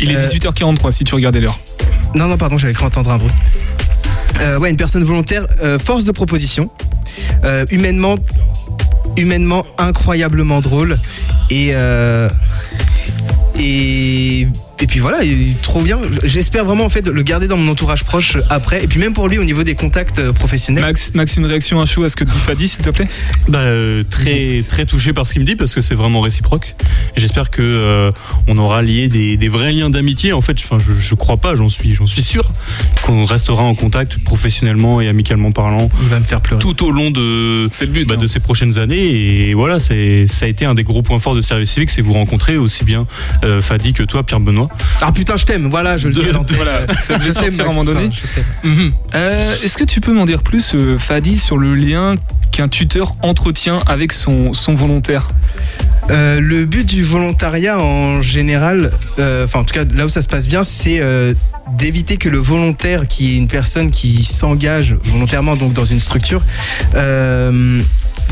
Il 0.00 0.10
est 0.10 0.16
Euh, 0.16 0.26
18h43 0.26 0.90
si 0.90 1.04
tu 1.04 1.14
regardais 1.14 1.40
l'heure. 1.40 1.58
Non, 2.14 2.26
non, 2.28 2.36
pardon, 2.36 2.58
j'avais 2.58 2.72
cru 2.72 2.84
entendre 2.86 3.10
un 3.10 3.18
bruit. 3.18 3.32
Ouais, 4.60 4.70
une 4.70 4.76
personne 4.76 5.02
volontaire, 5.02 5.46
force 5.82 6.04
de 6.04 6.12
proposition, 6.12 6.70
humainement, 7.70 8.16
humainement 9.16 9.64
incroyablement 9.78 10.60
drôle 10.60 10.98
et 11.50 11.70
euh, 11.72 12.28
et 13.58 14.46
et 14.78 14.86
puis 14.86 15.00
voilà, 15.00 15.24
il 15.24 15.52
est 15.52 15.62
trop 15.62 15.80
bien. 15.80 15.98
J'espère 16.24 16.66
vraiment 16.66 16.84
en 16.84 16.90
fait 16.90 17.06
le 17.08 17.22
garder 17.22 17.46
dans 17.48 17.56
mon 17.56 17.70
entourage 17.72 18.04
proche 18.04 18.36
après 18.50 18.84
et 18.84 18.86
puis 18.86 19.00
même 19.00 19.14
pour 19.14 19.26
lui 19.26 19.38
au 19.38 19.44
niveau 19.44 19.62
des 19.64 19.74
contacts 19.74 20.18
euh, 20.18 20.32
professionnels. 20.32 20.84
Max, 20.84 21.12
Max, 21.14 21.36
une 21.38 21.46
réaction 21.46 21.80
à 21.80 21.86
chaud 21.86 22.04
à 22.04 22.10
ce 22.10 22.16
que 22.16 22.24
dit 22.24 22.38
Fadi, 22.38 22.68
s'il 22.68 22.84
te 22.84 22.90
plaît? 22.90 23.08
Bah, 23.48 23.60
euh, 23.60 24.04
très 24.04 24.60
très 24.68 24.84
touché 24.84 25.14
par 25.14 25.26
ce 25.26 25.32
qu'il 25.32 25.40
me 25.40 25.46
dit 25.46 25.56
parce 25.56 25.74
que 25.74 25.80
c'est 25.80 25.94
vraiment 25.94 26.20
réciproque. 26.20 26.74
J'espère 27.16 27.50
que 27.50 27.62
euh, 27.62 28.10
on 28.48 28.58
aura 28.58 28.82
lié 28.82 29.08
des, 29.08 29.38
des 29.38 29.48
vrais 29.48 29.72
liens 29.72 29.88
d'amitié. 29.88 30.34
En 30.34 30.42
fait, 30.42 30.56
enfin, 30.58 30.76
je, 30.78 30.92
je 31.00 31.14
crois 31.14 31.38
pas, 31.38 31.54
j'en 31.54 31.68
suis 31.68 31.94
j'en 31.94 32.06
suis 32.06 32.22
sûr 32.22 32.50
qu'on 33.02 33.24
restera 33.24 33.62
en 33.62 33.74
contact 33.74 34.18
professionnellement 34.18 35.00
et 35.00 35.08
amicalement 35.08 35.52
parlant. 35.52 35.88
Il 36.02 36.08
va 36.08 36.18
me 36.18 36.24
faire 36.24 36.42
pleurer. 36.42 36.60
Tout 36.60 36.84
au 36.84 36.90
long 36.90 37.10
de 37.10 37.68
C'est 37.70 37.86
le 37.86 37.92
but. 37.92 38.06
bah, 38.06 38.16
hein. 38.18 38.20
de 38.20 38.26
ces 38.26 38.40
prochaines 38.40 38.76
années 38.76 39.48
et 39.48 39.54
voilà, 39.54 39.80
c'est 39.80 40.26
ça 40.28 40.44
a 40.44 40.48
été 40.48 40.66
un 40.66 40.74
des 40.74 40.84
gros 40.84 41.00
points 41.00 41.18
forts 41.18 41.34
de 41.34 41.40
service 41.40 41.70
civique, 41.70 41.90
c'est 41.90 42.02
vous 42.02 42.12
rencontrer 42.12 42.58
aussi 42.58 42.84
bien 42.84 43.04
euh, 43.46 43.60
Fadi 43.62 43.92
que 43.92 44.02
toi, 44.02 44.22
Pierre 44.24 44.40
Benoît. 44.40 44.68
Ah 45.00 45.12
putain, 45.12 45.36
je 45.36 45.44
t'aime. 45.46 45.68
Voilà, 45.68 45.96
je 45.96 46.08
le 46.08 46.14
dis. 46.14 46.20
de- 46.20 46.54
voilà, 46.56 46.80
ça 47.00 47.16
Je 47.18 47.30
t'aime, 47.30 47.58
à 47.60 47.62
un 47.64 47.66
moment 47.66 47.84
donné. 47.84 48.08
putain, 48.08 48.26
je 48.28 48.34
t'aime. 48.68 48.74
Mhm. 48.74 48.92
Euh, 49.14 49.54
Est-ce 49.62 49.76
que 49.78 49.84
tu 49.84 50.00
peux 50.00 50.12
m'en 50.12 50.24
dire 50.24 50.42
plus, 50.42 50.74
euh, 50.74 50.98
Fadi, 50.98 51.38
sur 51.38 51.56
le 51.58 51.74
lien 51.74 52.14
qu'un 52.52 52.68
tuteur 52.68 53.12
entretient 53.22 53.78
avec 53.86 54.12
son, 54.12 54.52
son 54.52 54.74
volontaire 54.74 55.28
Euh, 56.10 56.40
le 56.40 56.64
but 56.66 56.86
du 56.86 57.02
volontariat 57.02 57.78
en 57.80 58.22
général, 58.22 58.92
euh, 59.18 59.44
enfin 59.44 59.58
en 59.60 59.64
tout 59.64 59.74
cas 59.74 59.84
là 59.92 60.06
où 60.06 60.08
ça 60.08 60.22
se 60.22 60.28
passe 60.28 60.46
bien, 60.46 60.62
c'est 60.62 61.00
euh, 61.00 61.34
d'éviter 61.76 62.16
que 62.16 62.28
le 62.28 62.38
volontaire, 62.38 63.08
qui 63.08 63.32
est 63.32 63.36
une 63.36 63.48
personne 63.48 63.90
qui 63.90 64.22
s'engage 64.22 64.94
volontairement 65.02 65.56
donc 65.56 65.72
dans 65.74 65.84
une 65.84 65.98
structure, 66.00 66.42
euh, 66.94 67.80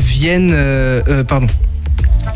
vienne, 0.01 0.51
euh, 0.53 1.01
euh, 1.09 1.23
pardon, 1.25 1.47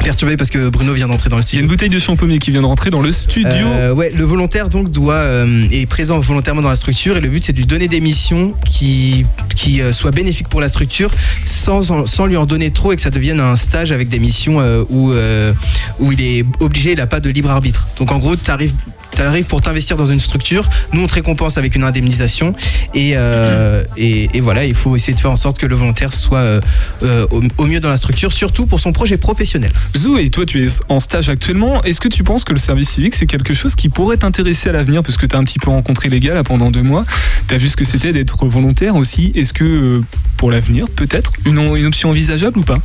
perturbé 0.09 0.37
parce 0.37 0.49
que 0.49 0.69
Bruno 0.69 0.91
vient 0.93 1.07
d'entrer 1.07 1.29
dans 1.29 1.37
le 1.37 1.43
Il 1.43 1.45
y 1.45 1.45
a 1.45 1.47
studio. 1.49 1.61
une 1.61 1.67
bouteille 1.67 1.89
de 1.89 1.99
champomis 1.99 2.39
qui 2.39 2.49
vient 2.49 2.61
de 2.61 2.65
rentrer 2.65 2.89
dans 2.89 2.99
le 2.99 3.11
studio. 3.11 3.67
Euh, 3.67 3.93
ouais, 3.93 4.11
le 4.11 4.23
volontaire 4.23 4.67
donc 4.67 4.89
doit 4.89 5.13
euh, 5.13 5.61
est 5.69 5.85
présent 5.85 6.19
volontairement 6.19 6.63
dans 6.63 6.69
la 6.69 6.75
structure 6.75 7.15
et 7.15 7.21
le 7.21 7.29
but 7.29 7.43
c'est 7.43 7.53
de 7.53 7.59
lui 7.59 7.67
donner 7.67 7.87
des 7.87 8.01
missions 8.01 8.55
qui 8.65 9.27
qui 9.55 9.81
euh, 9.81 9.91
soient 9.91 10.09
bénéfiques 10.09 10.49
pour 10.49 10.61
la 10.61 10.69
structure 10.69 11.11
sans 11.45 12.07
sans 12.07 12.25
lui 12.25 12.37
en 12.37 12.47
donner 12.47 12.71
trop 12.71 12.91
et 12.91 12.95
que 12.95 13.03
ça 13.03 13.11
devienne 13.11 13.39
un 13.39 13.55
stage 13.55 13.91
avec 13.91 14.09
des 14.09 14.17
missions 14.17 14.59
euh, 14.59 14.83
où 14.89 15.13
où 15.99 16.11
il 16.11 16.21
est 16.21 16.43
obligé, 16.59 16.93
il 16.93 17.01
a 17.01 17.05
pas 17.07 17.19
de 17.19 17.29
libre 17.29 17.51
arbitre. 17.51 17.85
Donc 17.99 18.11
en 18.11 18.17
gros, 18.17 18.35
tu 18.35 18.49
arrives 18.49 18.73
T'arrives 19.11 19.45
pour 19.45 19.59
t'investir 19.59 19.97
dans 19.97 20.05
une 20.05 20.19
structure, 20.19 20.69
nous 20.93 21.01
on 21.01 21.07
te 21.07 21.15
récompense 21.15 21.57
avec 21.57 21.75
une 21.75 21.83
indemnisation 21.83 22.53
et, 22.93 23.13
euh, 23.15 23.83
et, 23.97 24.29
et 24.33 24.39
voilà, 24.39 24.65
il 24.65 24.75
faut 24.75 24.95
essayer 24.95 25.13
de 25.13 25.19
faire 25.19 25.31
en 25.31 25.35
sorte 25.35 25.57
que 25.57 25.65
le 25.65 25.75
volontaire 25.75 26.13
soit 26.13 26.39
euh, 26.39 26.61
euh, 27.03 27.25
au, 27.31 27.41
au 27.57 27.65
mieux 27.65 27.79
dans 27.79 27.89
la 27.89 27.97
structure, 27.97 28.31
surtout 28.31 28.65
pour 28.65 28.79
son 28.79 28.93
projet 28.93 29.17
professionnel. 29.17 29.71
Zoé, 29.99 30.29
toi 30.29 30.45
tu 30.45 30.63
es 30.65 30.69
en 30.87 30.99
stage 31.01 31.29
actuellement. 31.29 31.83
Est-ce 31.83 31.99
que 31.99 32.07
tu 32.07 32.23
penses 32.23 32.43
que 32.45 32.53
le 32.53 32.59
service 32.59 32.89
civique 32.89 33.15
c'est 33.15 33.25
quelque 33.27 33.53
chose 33.53 33.75
qui 33.75 33.89
pourrait 33.89 34.15
t'intéresser 34.17 34.69
à 34.69 34.71
l'avenir? 34.71 35.03
Parce 35.03 35.17
que 35.17 35.25
tu 35.25 35.35
as 35.35 35.39
un 35.39 35.43
petit 35.43 35.59
peu 35.59 35.69
rencontré 35.69 36.07
les 36.07 36.19
gars 36.21 36.33
là 36.33 36.43
pendant 36.43 36.71
deux 36.71 36.83
mois. 36.83 37.05
Tu 37.47 37.53
as 37.55 37.57
vu 37.57 37.67
ce 37.67 37.75
que 37.75 37.83
c'était 37.83 38.13
d'être 38.13 38.45
volontaire 38.45 38.95
aussi. 38.95 39.31
Est-ce 39.35 39.51
que 39.53 39.63
euh, 39.65 40.01
pour 40.37 40.51
l'avenir, 40.51 40.85
peut-être, 40.95 41.33
une, 41.45 41.59
une 41.75 41.85
option 41.85 42.09
envisageable 42.09 42.59
ou 42.59 42.63
pas? 42.63 42.77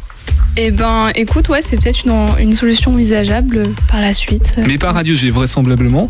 Eh 0.56 0.70
ben, 0.70 1.10
écoute, 1.16 1.48
ouais, 1.48 1.60
c'est 1.62 1.76
peut-être 1.80 2.04
une, 2.06 2.14
une 2.40 2.52
solution 2.54 2.92
envisageable 2.92 3.70
par 3.88 4.00
la 4.00 4.12
suite. 4.12 4.54
Mais 4.66 4.78
pas 4.78 4.92
Radio 4.92 5.14
G, 5.14 5.30
vraisemblablement. 5.30 6.08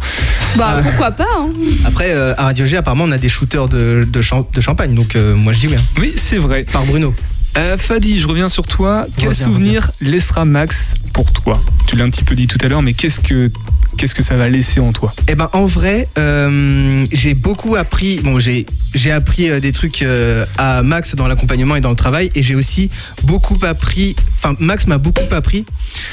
Bah, 0.57 0.81
pourquoi 0.83 1.11
pas 1.13 1.27
hein. 1.39 1.49
Après, 1.85 2.11
euh, 2.13 2.35
à 2.37 2.45
Radio 2.45 2.65
G, 2.65 2.77
apparemment, 2.77 3.05
on 3.05 3.13
a 3.13 3.19
des 3.19 3.29
shooters 3.29 3.69
de, 3.69 4.05
de, 4.07 4.21
champ- 4.23 4.49
de 4.53 4.61
champagne, 4.61 4.95
donc 4.95 5.17
euh, 5.17 5.35
moi 5.35 5.53
je 5.53 5.59
dis 5.61 5.67
oui. 5.69 5.77
hein. 5.79 5.83
Oui, 6.01 6.13
c'est 6.17 6.37
vrai. 6.39 6.65
Par 6.71 6.85
Bruno. 6.85 7.15
Euh, 7.57 7.77
Fadi, 7.77 8.19
je 8.19 8.27
reviens 8.27 8.49
sur 8.49 8.67
toi. 8.67 9.07
Quel 9.17 9.29
Reviens, 9.29 9.45
souvenir 9.45 9.91
laissera 10.01 10.45
Max 10.45 10.97
pour 11.13 11.33
toi? 11.33 11.61
Tu 11.87 11.97
l'as 11.97 12.05
un 12.05 12.11
petit 12.11 12.25
peu 12.25 12.35
dit 12.35 12.47
tout 12.47 12.59
à 12.63 12.69
l'heure, 12.69 12.83
mais 12.83 12.95
qu'est-ce 12.95 13.21
que 13.21 13.51
qu'est-ce 13.97 14.15
que 14.15 14.23
ça 14.23 14.37
va 14.37 14.49
laisser 14.49 14.81
en 14.81 14.93
toi? 14.93 15.13
Eh 15.29 15.35
ben 15.35 15.49
en 15.53 15.67
vrai, 15.67 16.07
euh, 16.19 17.05
j'ai 17.13 17.35
beaucoup 17.35 17.77
appris. 17.77 18.21
Bon, 18.23 18.39
j'ai 18.39 18.67
appris 19.11 19.51
euh, 19.51 19.61
des 19.61 19.73
trucs 19.73 20.03
euh, 20.03 20.45
à 20.59 20.83
Max 20.83 21.15
dans 21.15 21.27
l'accompagnement 21.29 21.77
et 21.77 21.81
dans 21.81 21.91
le 21.91 21.97
travail, 21.97 22.31
et 22.35 22.43
j'ai 22.43 22.55
aussi 22.55 22.91
beaucoup 23.23 23.59
appris. 23.63 24.17
Enfin, 24.39 24.57
Max 24.59 24.87
m'a 24.87 24.99
beaucoup 24.99 25.33
appris 25.33 25.65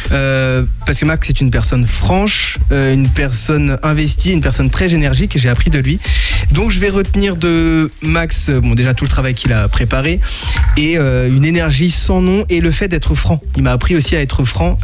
parce 0.10 1.00
que 1.00 1.06
Max 1.06 1.30
est 1.30 1.42
une 1.42 1.52
personne 1.52 1.86
franche, 1.86 2.60
une 2.72 3.08
personne 3.08 3.78
investie, 3.84 4.32
une 4.32 4.42
personne 4.42 4.70
très 4.70 4.94
énergique, 4.94 5.36
et 5.36 5.40
j'ai 5.40 5.50
appris 5.50 5.70
de 5.70 5.80
lui. 5.80 6.00
Donc, 6.52 6.72
je 6.72 6.80
vais 6.80 6.90
retenir 6.90 7.36
de 7.36 7.90
Max, 8.02 8.50
bon 8.50 8.76
déjà 8.76 8.94
tout 8.94 9.06
le 9.06 9.10
travail 9.10 9.34
qu'il 9.34 9.54
a 9.54 9.68
préparé 9.68 10.20
et 10.78 10.98
une 10.98 11.46
énergie 11.46 11.90
sans 11.90 12.22
nom 12.22 12.46
et 12.50 12.62
le 12.62 12.72
fait 12.72 12.88
d'être 12.88 13.16
franc. 13.16 13.42
Il 13.56 13.64
m'a 13.64 13.72
appris 13.72 13.96
aussi 13.96 14.16
à 14.16 14.22
être 14.22 14.44
franc 14.44 14.78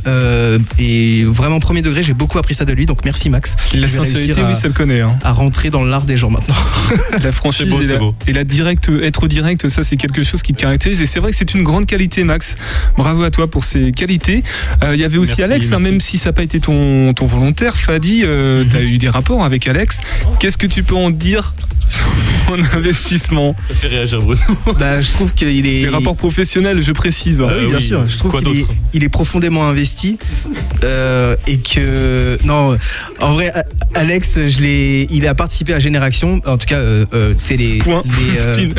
et 0.80 1.24
vraiment 1.26 1.60
premier 1.60 1.82
degré, 1.82 2.04
j'ai 2.04 2.14
beaucoup 2.14 2.38
appris 2.38 2.54
ça 2.54 2.66
de 2.66 2.74
lui. 2.74 2.87
Donc 2.88 3.06
merci 3.06 3.30
Max. 3.30 3.56
La 3.74 3.88
sincérité, 3.88 4.42
à- 4.42 4.48
oui, 4.50 4.56
ça 4.56 4.68
le 4.68 4.74
connaît. 4.74 5.02
hein. 5.02 5.16
à 5.24 5.32
rentrer 5.34 5.70
dans 5.70 5.84
l'art 5.84 6.04
des 6.06 6.18
gens 6.18 6.30
maintenant. 6.32 6.56
La 7.24 7.32
franchise 7.32 7.66
C'est 7.70 7.70
beau, 7.70 7.82
et, 7.82 7.86
la, 7.88 7.98
beau. 8.00 8.16
et 8.28 8.34
la 8.34 8.44
direct, 8.44 8.90
être 9.04 9.28
direct, 9.28 9.68
ça 9.68 9.84
c'est 9.84 9.98
quelque 9.98 10.24
chose 10.24 10.42
qui 10.42 10.54
te 10.54 10.60
caractérise 10.62 11.02
et 11.02 11.06
c'est 11.06 11.20
vrai 11.20 11.32
que 11.32 11.38
c'est 11.38 11.54
une 11.54 11.64
grande 11.64 11.86
qualité, 11.86 12.24
Max. 12.24 12.56
Bravo 12.98 13.24
à 13.24 13.30
toi 13.32 13.50
pour 13.52 13.64
ces 13.64 13.92
qualités. 13.92 14.44
Euh, 14.84 14.96
Il 14.96 15.00
y 15.02 15.04
avait 15.04 15.18
aussi 15.18 15.36
Merci, 15.38 15.44
Alex, 15.44 15.72
hein, 15.74 15.80
même 15.80 16.00
si 16.00 16.18
ça 16.18 16.30
n'a 16.30 16.34
pas 16.34 16.44
été 16.44 16.60
ton, 16.60 17.14
ton 17.14 17.26
volontaire, 17.28 17.76
Fadi, 17.78 18.22
euh, 18.24 18.64
tu 18.70 18.78
as 18.78 18.82
eu 18.82 18.98
des 18.98 19.10
rapports 19.10 19.44
avec 19.44 19.68
Alex. 19.68 20.02
Qu'est-ce 20.40 20.58
que 20.58 20.68
tu 20.68 20.84
peux 20.84 20.96
en 20.96 21.10
dire 21.10 21.54
son 21.88 22.78
investissement 22.78 23.56
Ça 23.70 23.76
fait 23.76 23.88
réagir 23.88 24.20
Bruno. 24.20 24.42
bah, 24.80 25.02
je 25.02 25.12
trouve 25.12 25.34
qu'il 25.34 25.48
est. 25.66 25.82
Des 25.84 25.90
rapports 25.90 26.16
professionnels, 26.16 26.82
je 26.82 26.92
précise. 26.92 27.44
Ah 27.48 27.52
oui, 27.60 27.68
bien 27.68 27.78
oui, 27.78 27.82
sûr. 27.84 28.08
Je 28.08 28.18
trouve 28.18 28.42
qu'il 28.42 28.60
est, 28.60 28.66
il 28.94 29.04
est 29.04 29.10
profondément 29.10 29.68
investi 29.68 30.18
euh, 30.84 31.36
et 31.48 31.58
que 31.58 32.38
non, 32.46 32.78
en 33.22 33.34
vrai, 33.34 33.54
Alex, 33.94 34.40
je 34.48 34.62
l'ai, 34.62 35.08
il 35.12 35.28
a 35.28 35.36
participé 35.36 35.74
à 35.74 35.80
Génération. 35.80 36.42
En 36.46 36.58
tout 36.58 36.66
cas, 36.68 36.78
euh, 36.80 37.06
euh, 37.14 37.34
c'est 37.38 37.58
les, 37.58 37.78
Point. 37.80 38.04
les, 38.06 38.40
euh. 38.40 38.56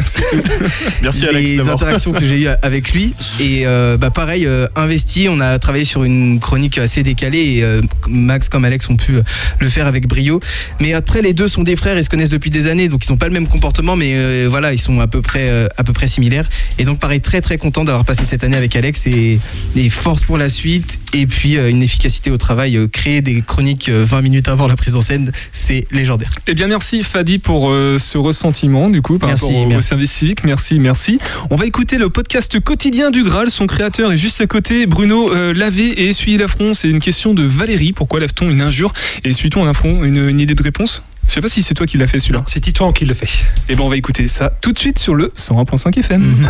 Merci 1.02 1.22
les 1.22 1.28
Alex 1.28 1.54
d'abord. 1.56 1.74
interactions 1.74 2.12
que 2.12 2.24
j'ai 2.24 2.40
eues 2.42 2.48
avec 2.62 2.92
lui 2.92 3.12
et 3.40 3.66
euh, 3.66 3.96
bah 3.96 4.10
pareil 4.10 4.46
euh, 4.46 4.66
investi 4.76 5.28
on 5.30 5.40
a 5.40 5.58
travaillé 5.58 5.84
sur 5.84 6.04
une 6.04 6.40
chronique 6.40 6.78
assez 6.78 7.02
décalée 7.02 7.56
et 7.56 7.62
euh, 7.62 7.80
Max 8.08 8.48
comme 8.48 8.64
Alex 8.64 8.88
ont 8.90 8.96
pu 8.96 9.14
le 9.58 9.68
faire 9.68 9.86
avec 9.86 10.06
brio 10.06 10.40
mais 10.80 10.92
après 10.92 11.22
les 11.22 11.32
deux 11.32 11.48
sont 11.48 11.62
des 11.62 11.76
frères 11.76 11.96
et 11.96 12.02
se 12.02 12.08
connaissent 12.10 12.30
depuis 12.30 12.50
des 12.50 12.68
années 12.68 12.88
donc 12.88 12.97
ils 13.06 13.12
n'ont 13.12 13.16
pas 13.18 13.26
le 13.26 13.32
même 13.32 13.46
comportement 13.46 13.96
mais 13.96 14.12
euh, 14.14 14.46
voilà 14.50 14.72
ils 14.72 14.78
sont 14.78 15.00
à 15.00 15.06
peu 15.06 15.22
près 15.22 15.48
euh, 15.48 15.68
à 15.76 15.84
peu 15.84 15.92
près 15.92 16.08
similaires 16.08 16.48
et 16.78 16.84
donc 16.84 16.98
pareil 16.98 17.20
très 17.20 17.40
très 17.40 17.58
content 17.58 17.84
d'avoir 17.84 18.04
passé 18.04 18.24
cette 18.24 18.44
année 18.44 18.56
avec 18.56 18.74
Alex 18.76 19.06
et, 19.06 19.38
et 19.76 19.90
force 19.90 20.22
pour 20.22 20.38
la 20.38 20.48
suite 20.48 20.98
et 21.14 21.26
puis 21.26 21.56
euh, 21.56 21.70
une 21.70 21.82
efficacité 21.82 22.30
au 22.30 22.36
travail 22.36 22.78
créer 22.92 23.20
des 23.20 23.42
chroniques 23.42 23.88
euh, 23.88 24.04
20 24.06 24.22
minutes 24.22 24.48
avant 24.48 24.66
la 24.66 24.76
prise 24.76 24.96
en 24.96 25.02
scène 25.02 25.32
c'est 25.52 25.86
légendaire 25.90 26.30
Eh 26.46 26.54
bien, 26.54 26.66
merci 26.66 27.02
Fadi 27.02 27.38
pour 27.38 27.70
ce 27.70 28.18
ressentiment, 28.18 28.88
du 28.90 29.02
coup, 29.02 29.18
par 29.18 29.28
Merci, 29.28 29.46
rapport 29.46 29.58
au, 29.60 29.64
au 29.64 29.68
merci. 29.68 29.88
service 29.88 30.12
civique. 30.12 30.44
Merci, 30.44 30.78
merci. 30.78 31.18
On 31.50 31.56
va 31.56 31.66
écouter 31.66 31.98
le 31.98 32.08
podcast 32.10 32.58
quotidien 32.60 33.10
du 33.10 33.22
Graal. 33.24 33.50
Son 33.50 33.66
créateur 33.66 34.12
est 34.12 34.16
juste 34.16 34.40
à 34.40 34.46
côté. 34.46 34.86
Bruno, 34.86 35.32
laver 35.52 35.88
et 35.88 36.08
essuyer 36.08 36.38
l'affront, 36.38 36.74
c'est 36.74 36.88
une 36.88 37.00
question 37.00 37.34
de 37.34 37.42
Valérie. 37.42 37.92
Pourquoi 37.92 38.20
lave-t-on 38.20 38.48
une 38.48 38.60
injure 38.60 38.92
et 39.24 39.30
essuie-t-on 39.30 39.64
un 39.64 39.70
affront 39.70 40.02
une, 40.04 40.28
une 40.28 40.40
idée 40.40 40.54
de 40.54 40.62
réponse? 40.62 41.02
Je 41.28 41.34
sais 41.34 41.40
pas 41.42 41.48
si 41.48 41.62
c'est 41.62 41.74
toi 41.74 41.86
qui 41.86 41.98
l'as 41.98 42.06
fait 42.06 42.18
celui-là. 42.18 42.42
C'est 42.46 42.60
Titouan 42.60 42.92
qui 42.92 43.04
le 43.04 43.12
fait. 43.12 43.28
Eh 43.68 43.76
ben, 43.76 43.82
on 43.82 43.88
va 43.90 43.96
écouter 43.96 44.26
ça 44.26 44.50
tout 44.62 44.72
de 44.72 44.78
suite 44.78 44.98
sur 44.98 45.14
le 45.14 45.28
101.5 45.36 45.98
FM. 45.98 46.48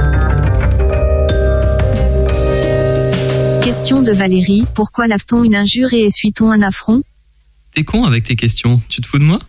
Question 3.62 4.03
de 4.03 4.12
Valérie, 4.12 4.64
pourquoi 4.74 5.09
lave-t-on 5.09 5.43
une 5.43 5.57
injure 5.57 5.93
et 5.93 6.05
essuie-t-on 6.05 6.51
un 6.53 6.62
affront? 6.62 7.03
T'es 7.74 7.83
con 7.85 8.05
avec 8.05 8.24
tes 8.24 8.37
questions, 8.37 8.81
tu 8.89 9.03
te 9.03 9.09
fous 9.09 9.18
de 9.18 9.24
moi? 9.24 9.41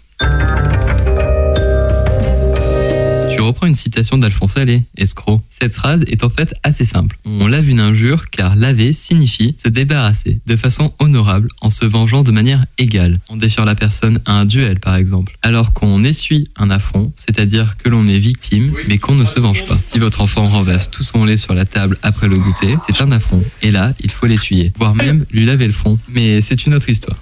Tu 3.40 3.44
reprends 3.44 3.68
une 3.68 3.74
citation 3.74 4.18
d'Alphonse 4.18 4.58
Allais, 4.58 4.84
escroc. 4.98 5.42
Cette 5.50 5.74
phrase 5.74 6.04
est 6.08 6.26
en 6.26 6.30
fait 6.30 6.54
assez 6.64 6.84
simple. 6.84 7.18
On 7.24 7.48
lave 7.48 7.70
une 7.70 7.80
injure 7.80 8.26
car 8.30 8.58
laver 8.58 8.92
signifie 8.92 9.56
se 9.64 9.70
débarrasser 9.70 10.42
de 10.46 10.58
façon 10.58 10.92
honorable 11.00 11.48
en 11.62 11.70
se 11.70 11.86
vengeant 11.86 12.24
de 12.24 12.34
manière 12.34 12.66
égale. 12.78 13.18
On 13.30 13.38
défie 13.38 13.62
la 13.66 13.76
personne 13.76 14.20
à 14.26 14.34
un 14.34 14.46
duel 14.46 14.82
par 14.82 14.98
exemple. 14.98 15.38
Alors 15.42 15.72
qu'on 15.72 16.04
essuie 16.04 16.50
un 16.58 16.70
affront, 16.70 17.14
c'est-à-dire 17.16 17.78
que 17.78 17.88
l'on 17.88 18.08
est 18.08 18.20
victime 18.20 18.74
mais 18.90 18.98
qu'on 18.98 19.16
ne 19.16 19.24
se 19.24 19.40
venge 19.40 19.66
pas. 19.66 19.80
Si 19.86 20.00
votre 20.00 20.20
enfant 20.20 20.50
renverse 20.50 20.92
tout 20.92 21.04
son 21.04 21.24
lait 21.24 21.38
sur 21.38 21.54
la 21.54 21.64
table 21.64 21.98
après 22.04 22.28
le 22.28 22.38
goûter, 22.38 22.76
c'est 22.88 23.02
un 23.02 23.14
affront. 23.14 23.42
Et 23.62 23.72
là, 23.72 23.94
il 24.02 24.12
faut 24.12 24.26
l'essuyer, 24.26 24.74
voire 24.78 24.96
même 24.96 25.26
lui 25.32 25.46
laver 25.46 25.68
le 25.68 25.72
front. 25.72 25.98
Mais 26.10 26.42
c'est 26.42 26.66
une 26.66 26.74
autre 26.74 26.90
histoire. 26.90 27.16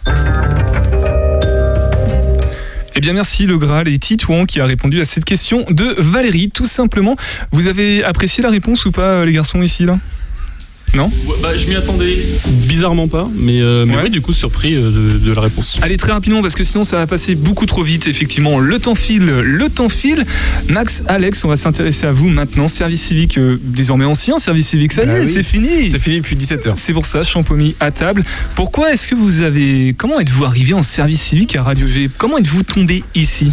Eh 2.98 3.00
bien, 3.00 3.14
merci 3.14 3.46
le 3.46 3.60
Graal 3.60 3.88
et 3.90 4.00
Titouan 4.00 4.46
qui 4.46 4.60
a 4.60 4.66
répondu 4.66 5.00
à 5.00 5.06
cette 5.06 5.24
question 5.24 5.68
de 5.70 5.94
Valérie, 6.00 6.50
tout 6.50 6.66
simplement. 6.66 7.16
Vous 7.52 7.68
avez 7.68 8.04
apprécié 8.04 8.42
la 8.42 8.50
réponse 8.50 8.88
ou 8.88 8.92
pas, 8.92 9.24
les 9.24 9.34
garçons, 9.34 9.62
ici, 9.62 9.86
là? 9.86 10.00
Non 10.96 11.12
bah, 11.44 11.56
je 11.56 11.68
m'y 11.68 11.76
attendais 11.76 12.18
bizarrement 12.68 13.08
pas, 13.08 13.30
mais, 13.36 13.62
euh, 13.62 13.86
mais 13.86 13.96
Ouais. 13.98 14.04
oui, 14.06 14.10
du 14.10 14.22
coup, 14.22 14.34
surpris 14.34 14.74
euh, 14.76 14.90
de, 15.20 15.20
de 15.20 15.34
la 15.34 15.42
réponse. 15.42 15.78
Allez 15.82 15.98
très 15.98 16.12
rapidement 16.12 16.42
parce 16.42 16.56
que 16.56 16.64
sinon 16.64 16.84
ça 16.84 16.98
va 16.98 17.08
passer 17.08 17.36
beaucoup 17.36 17.66
trop 17.66 17.84
vite 17.84 18.08
effectivement. 18.08 18.58
Le 18.60 18.80
temps 18.80 18.96
file, 18.96 19.26
le 19.26 19.70
temps 19.70 19.90
file. 19.90 20.26
Max, 20.70 21.04
Alex, 21.08 21.44
on 21.46 21.50
va 21.50 21.56
s'intéresser 21.58 22.06
à 22.08 22.12
vous 22.12 22.30
maintenant. 22.30 22.68
Service 22.68 23.02
civique 23.02 23.38
euh, 23.38 23.60
désormais 23.64 24.06
ancien, 24.06 24.38
service 24.40 24.70
civique 24.70 24.94
ça 24.94 25.04
y 25.04 25.08
Bah 25.08 25.18
est, 25.20 25.26
oui. 25.26 25.32
c'est 25.34 25.44
fini. 25.44 25.90
C'est 25.90 26.00
fini 26.00 26.18
depuis 26.18 26.36
17h. 26.36 26.74
C'est 26.76 26.94
pour 26.94 27.06
ça, 27.06 27.22
Champomy 27.22 27.76
à 27.80 27.92
table. 27.92 28.24
Pourquoi 28.56 28.94
est-ce 28.94 29.08
que 29.08 29.16
vous 29.16 29.42
avez... 29.42 29.94
Comment 29.98 30.20
êtes-vous 30.20 30.46
arrivé 30.46 30.74
en 30.74 30.82
service 30.82 31.22
civique 31.22 31.56
à 31.56 31.64
Radio 31.64 31.86
G? 31.86 32.10
Comment 32.18 32.38
êtes-vous 32.38 32.64
tombé 32.64 33.04
ici? 33.14 33.52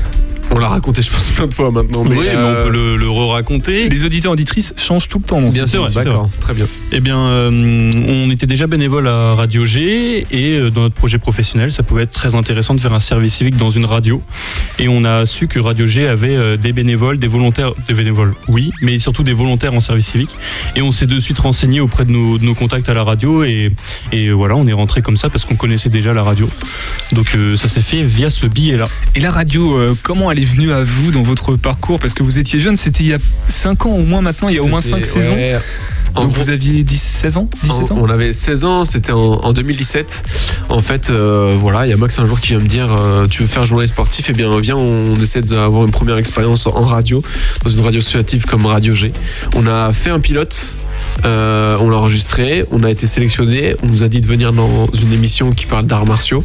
On 0.50 0.56
l'a 0.60 0.68
raconté, 0.68 1.00
je 1.02 1.10
pense, 1.10 1.30
plein 1.30 1.46
de 1.46 1.54
fois 1.54 1.70
maintenant. 1.70 2.04
Mais 2.04 2.16
oui, 2.16 2.26
mais 2.30 2.36
on 2.36 2.64
peut 2.64 2.70
le, 2.70 2.98
le 2.98 3.08
re-raconter. 3.08 3.88
Les 3.88 4.04
auditeurs 4.04 4.32
auditrices 4.32 4.74
changent 4.76 5.08
tout 5.08 5.18
le 5.18 5.24
temps. 5.24 5.40
dans 5.40 5.48
Bien 5.48 5.66
sûr, 5.66 5.86
d'accord, 5.90 6.28
très 6.38 6.52
bien. 6.52 6.66
Eh 6.92 7.00
bien, 7.00 7.23
euh, 7.24 7.90
on 8.08 8.30
était 8.30 8.46
déjà 8.46 8.66
bénévole 8.66 9.08
à 9.08 9.32
Radio 9.34 9.64
G 9.64 10.26
et 10.30 10.56
euh, 10.56 10.70
dans 10.70 10.82
notre 10.82 10.94
projet 10.94 11.18
professionnel, 11.18 11.72
ça 11.72 11.82
pouvait 11.82 12.02
être 12.02 12.12
très 12.12 12.34
intéressant 12.34 12.74
de 12.74 12.80
faire 12.80 12.92
un 12.92 13.00
service 13.00 13.34
civique 13.34 13.56
dans 13.56 13.70
une 13.70 13.84
radio. 13.84 14.22
Et 14.78 14.88
on 14.88 15.04
a 15.04 15.26
su 15.26 15.48
que 15.48 15.58
Radio 15.58 15.86
G 15.86 16.06
avait 16.06 16.34
euh, 16.36 16.56
des 16.56 16.72
bénévoles, 16.72 17.18
des 17.18 17.26
volontaires, 17.26 17.72
des 17.88 17.94
bénévoles, 17.94 18.34
oui, 18.48 18.70
mais 18.82 18.98
surtout 18.98 19.22
des 19.22 19.32
volontaires 19.34 19.74
en 19.74 19.80
service 19.80 20.06
civique. 20.06 20.30
Et 20.76 20.82
on 20.82 20.92
s'est 20.92 21.06
de 21.06 21.18
suite 21.20 21.38
renseigné 21.38 21.80
auprès 21.80 22.04
de 22.04 22.10
nos, 22.10 22.38
de 22.38 22.44
nos 22.44 22.54
contacts 22.54 22.88
à 22.88 22.94
la 22.94 23.02
radio 23.04 23.44
et, 23.44 23.72
et 24.12 24.30
voilà, 24.30 24.56
on 24.56 24.66
est 24.66 24.72
rentré 24.72 25.02
comme 25.02 25.16
ça 25.16 25.28
parce 25.30 25.44
qu'on 25.44 25.56
connaissait 25.56 25.90
déjà 25.90 26.12
la 26.12 26.22
radio. 26.22 26.48
Donc 27.12 27.34
euh, 27.36 27.56
ça 27.56 27.68
s'est 27.68 27.80
fait 27.80 28.02
via 28.02 28.30
ce 28.30 28.46
billet-là. 28.46 28.88
Et 29.14 29.20
la 29.20 29.30
radio, 29.30 29.78
euh, 29.78 29.96
comment 30.02 30.30
elle 30.30 30.40
est 30.40 30.44
venue 30.44 30.72
à 30.72 30.82
vous 30.84 31.10
dans 31.10 31.22
votre 31.22 31.56
parcours? 31.56 31.98
Parce 31.98 32.14
que 32.14 32.22
vous 32.22 32.38
étiez 32.38 32.58
jeune, 32.60 32.76
c'était 32.76 33.04
il 33.04 33.10
y 33.10 33.14
a 33.14 33.18
5 33.48 33.86
ans 33.86 33.90
au 33.92 34.04
moins 34.04 34.20
maintenant, 34.20 34.48
il 34.48 34.56
y 34.56 34.58
a 34.58 34.62
au 34.62 34.66
moins 34.68 34.80
5 34.80 35.04
C'était- 35.04 35.22
saisons. 35.22 35.36
Donc 36.14 36.32
vous 36.36 36.48
aviez 36.50 36.82
10, 36.84 36.96
16 37.00 37.36
ans 37.38 37.48
17 37.62 37.90
ans 37.92 37.96
on 38.00 38.08
avait 38.10 38.32
16 38.32 38.64
ans, 38.64 38.84
c'était 38.84 39.12
en, 39.12 39.18
en 39.18 39.52
2017. 39.52 40.22
En 40.68 40.78
fait, 40.80 41.10
euh, 41.10 41.54
voilà, 41.58 41.86
il 41.86 41.90
y 41.90 41.92
a 41.92 41.96
Max 41.96 42.18
un 42.18 42.26
jour 42.26 42.40
qui 42.40 42.48
vient 42.48 42.60
me 42.60 42.66
dire 42.68 42.90
euh, 42.92 43.26
Tu 43.28 43.42
veux 43.42 43.48
faire 43.48 43.64
journaliste 43.66 43.94
sportif? 43.94 44.26
Eh 44.30 44.32
bien, 44.32 44.58
viens, 44.60 44.76
on 44.76 45.14
essaie 45.16 45.42
d'avoir 45.42 45.84
une 45.84 45.90
première 45.90 46.16
expérience 46.18 46.66
en 46.66 46.84
radio, 46.84 47.22
dans 47.64 47.70
une 47.70 47.80
radio 47.80 47.98
associative 48.00 48.44
comme 48.46 48.66
Radio 48.66 48.94
G. 48.94 49.12
On 49.56 49.66
a 49.66 49.92
fait 49.92 50.10
un 50.10 50.20
pilote. 50.20 50.74
euh, 51.24 51.76
on 51.80 51.90
l'a 51.90 51.96
enregistré, 51.98 52.64
on 52.70 52.82
a 52.82 52.90
été 52.90 53.06
sélectionné, 53.06 53.76
on 53.82 53.86
nous 53.86 54.02
a 54.02 54.08
dit 54.08 54.20
de 54.20 54.26
venir 54.26 54.52
dans 54.52 54.86
une 54.94 55.12
émission 55.12 55.52
qui 55.52 55.66
parle 55.66 55.86
d'arts 55.86 56.06
martiaux, 56.06 56.42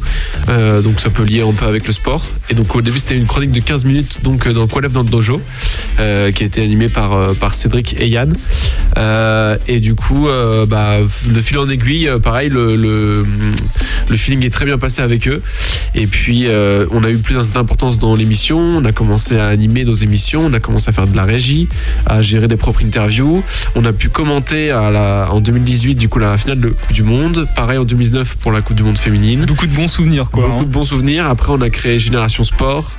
Euh, 0.49 0.81
donc 0.81 0.99
ça 0.99 1.09
peut 1.09 1.23
lier 1.23 1.41
un 1.41 1.53
peu 1.53 1.65
avec 1.65 1.85
le 1.87 1.93
sport. 1.93 2.23
Et 2.49 2.53
donc 2.55 2.75
au 2.75 2.81
début 2.81 2.99
c'était 2.99 3.15
une 3.15 3.25
chronique 3.25 3.51
de 3.51 3.59
15 3.59 3.85
minutes 3.85 4.19
donc 4.23 4.47
dans 4.47 4.67
Quoi 4.67 4.81
lève 4.81 4.91
dans 4.91 5.03
le 5.03 5.09
dojo, 5.09 5.41
euh, 5.99 6.31
qui 6.31 6.43
a 6.43 6.45
été 6.47 6.61
animée 6.63 6.89
par, 6.89 7.33
par 7.35 7.53
Cédric 7.53 7.95
et 7.99 8.07
Yann. 8.07 8.33
Et 9.67 9.79
du 9.79 9.95
coup, 9.95 10.27
euh, 10.27 10.65
bah, 10.65 10.97
le 10.99 11.41
fil 11.41 11.57
en 11.57 11.69
aiguille, 11.69 12.07
euh, 12.07 12.19
pareil, 12.19 12.49
le, 12.49 12.75
le, 12.75 13.25
le 14.09 14.17
feeling 14.17 14.45
est 14.45 14.49
très 14.49 14.65
bien 14.65 14.77
passé 14.77 15.01
avec 15.01 15.27
eux. 15.27 15.41
Et 15.95 16.07
puis, 16.07 16.47
euh, 16.47 16.85
on 16.91 17.03
a 17.03 17.09
eu 17.09 17.17
plus 17.17 17.51
d'importance 17.51 17.99
dans 17.99 18.15
l'émission. 18.15 18.57
On 18.57 18.85
a 18.85 18.91
commencé 18.91 19.37
à 19.37 19.47
animer 19.47 19.85
nos 19.85 19.93
émissions. 19.93 20.41
On 20.45 20.53
a 20.53 20.59
commencé 20.59 20.89
à 20.89 20.91
faire 20.91 21.07
de 21.07 21.15
la 21.15 21.23
régie, 21.23 21.67
à 22.05 22.21
gérer 22.21 22.47
des 22.47 22.57
propres 22.57 22.83
interviews. 22.83 23.43
On 23.75 23.85
a 23.85 23.93
pu 23.93 24.09
commenter 24.09 24.71
à 24.71 24.89
la, 24.89 25.27
en 25.31 25.41
2018, 25.41 25.95
du 25.95 26.09
coup, 26.09 26.19
la 26.19 26.37
finale 26.37 26.59
de 26.59 26.69
Coupe 26.69 26.93
du 26.93 27.03
Monde. 27.03 27.47
Pareil 27.55 27.77
en 27.77 27.85
2019 27.85 28.37
pour 28.37 28.51
la 28.51 28.61
Coupe 28.61 28.77
du 28.77 28.83
Monde 28.83 28.97
féminine. 28.97 29.45
Beaucoup 29.45 29.67
de 29.67 29.75
bons 29.75 29.87
souvenirs, 29.87 30.29
quoi. 30.31 30.45
Beaucoup 30.47 30.61
hein. 30.61 30.63
de 30.63 30.69
bons 30.69 30.83
souvenirs. 30.83 31.27
Après, 31.27 31.51
on 31.51 31.61
a 31.61 31.69
créé 31.69 31.99
Génération 31.99 32.43
Sport, 32.43 32.91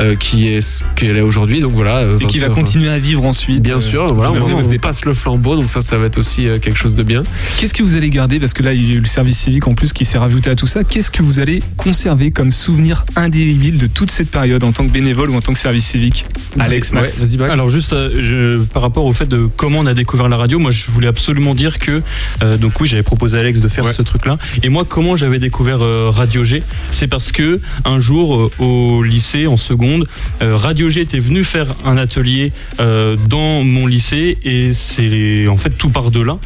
euh, 0.00 0.14
qui 0.16 0.48
est 0.48 0.60
ce 0.60 0.84
qu'elle 0.96 1.16
est 1.16 1.22
aujourd'hui. 1.22 1.60
Donc 1.60 1.72
voilà. 1.72 2.02
Et 2.20 2.26
qui 2.26 2.38
va 2.38 2.48
20 2.48 2.50
heures. 2.50 2.58
continuer 2.58 2.88
à 2.88 2.98
vivre 2.98 3.24
ensuite. 3.24 3.62
Bien 3.62 3.80
sûr, 3.80 4.12
voilà, 4.14 4.32
on, 4.32 4.64
on 4.64 4.78
passe 4.78 5.04
le 5.04 5.14
flambeau, 5.14 5.56
donc 5.56 5.70
ça, 5.70 5.80
ça 5.80 5.96
va 5.96 6.03
être 6.06 6.18
aussi 6.18 6.46
euh, 6.48 6.58
quelque 6.58 6.76
chose 6.78 6.94
de 6.94 7.02
bien. 7.02 7.22
Qu'est-ce 7.58 7.74
que 7.74 7.82
vous 7.82 7.94
allez 7.94 8.10
garder? 8.10 8.38
Parce 8.40 8.52
que 8.52 8.62
là, 8.62 8.72
il 8.72 8.88
y 8.88 8.92
a 8.92 8.94
eu 8.96 9.00
le 9.00 9.06
service 9.06 9.38
civique 9.38 9.66
en 9.66 9.74
plus 9.74 9.92
qui 9.92 10.04
s'est 10.04 10.18
rajouté 10.18 10.50
à 10.50 10.54
tout 10.54 10.66
ça. 10.66 10.84
Qu'est-ce 10.84 11.10
que 11.10 11.22
vous 11.22 11.38
allez 11.40 11.62
conserver 11.76 12.30
comme 12.30 12.50
souvenir 12.50 13.04
indélébile 13.16 13.78
de 13.78 13.86
toute 13.86 14.10
cette 14.10 14.30
période 14.30 14.62
en 14.64 14.72
tant 14.72 14.86
que 14.86 14.92
bénévole 14.92 15.30
ou 15.30 15.34
en 15.36 15.40
tant 15.40 15.52
que 15.52 15.58
service 15.58 15.86
civique? 15.86 16.24
Alex, 16.58 16.92
Max. 16.92 17.20
Alors 17.50 17.68
juste 17.68 17.92
euh, 17.92 18.58
je- 18.58 18.64
par 18.64 18.82
rapport 18.82 19.04
au 19.04 19.12
fait 19.12 19.26
de 19.26 19.46
comment 19.56 19.78
on 19.80 19.86
a 19.86 19.94
découvert 19.94 20.28
la 20.28 20.36
radio, 20.36 20.58
moi 20.58 20.70
je 20.70 20.90
voulais 20.90 21.08
absolument 21.08 21.54
dire 21.54 21.78
que 21.78 22.02
euh, 22.42 22.56
donc 22.56 22.80
oui 22.80 22.86
j'avais 22.86 23.02
proposé 23.02 23.36
à 23.36 23.40
Alex 23.40 23.60
de 23.60 23.68
faire 23.68 23.84
ce 23.92 24.02
truc-là. 24.02 24.38
Et 24.62 24.68
moi 24.68 24.84
comment 24.88 25.16
j'avais 25.16 25.38
découvert 25.38 25.82
euh, 25.82 26.10
Radio 26.10 26.44
G, 26.44 26.62
c'est 26.90 27.08
parce 27.08 27.32
que 27.32 27.60
un 27.84 27.98
jour 27.98 28.36
euh, 28.36 28.50
au 28.64 29.02
lycée 29.02 29.46
en 29.46 29.56
seconde, 29.56 30.06
euh, 30.42 30.56
Radio 30.56 30.88
G 30.88 31.00
était 31.00 31.18
venu 31.18 31.44
faire 31.44 31.66
un 31.84 31.96
atelier 31.96 32.52
euh, 32.80 33.16
dans 33.28 33.62
mon 33.64 33.86
lycée 33.86 34.38
et 34.44 34.72
c'est 34.72 35.46
en 35.48 35.56
fait 35.56 35.70
tout 35.70 35.90
part 35.94 36.10
de 36.10 36.20
là. 36.20 36.36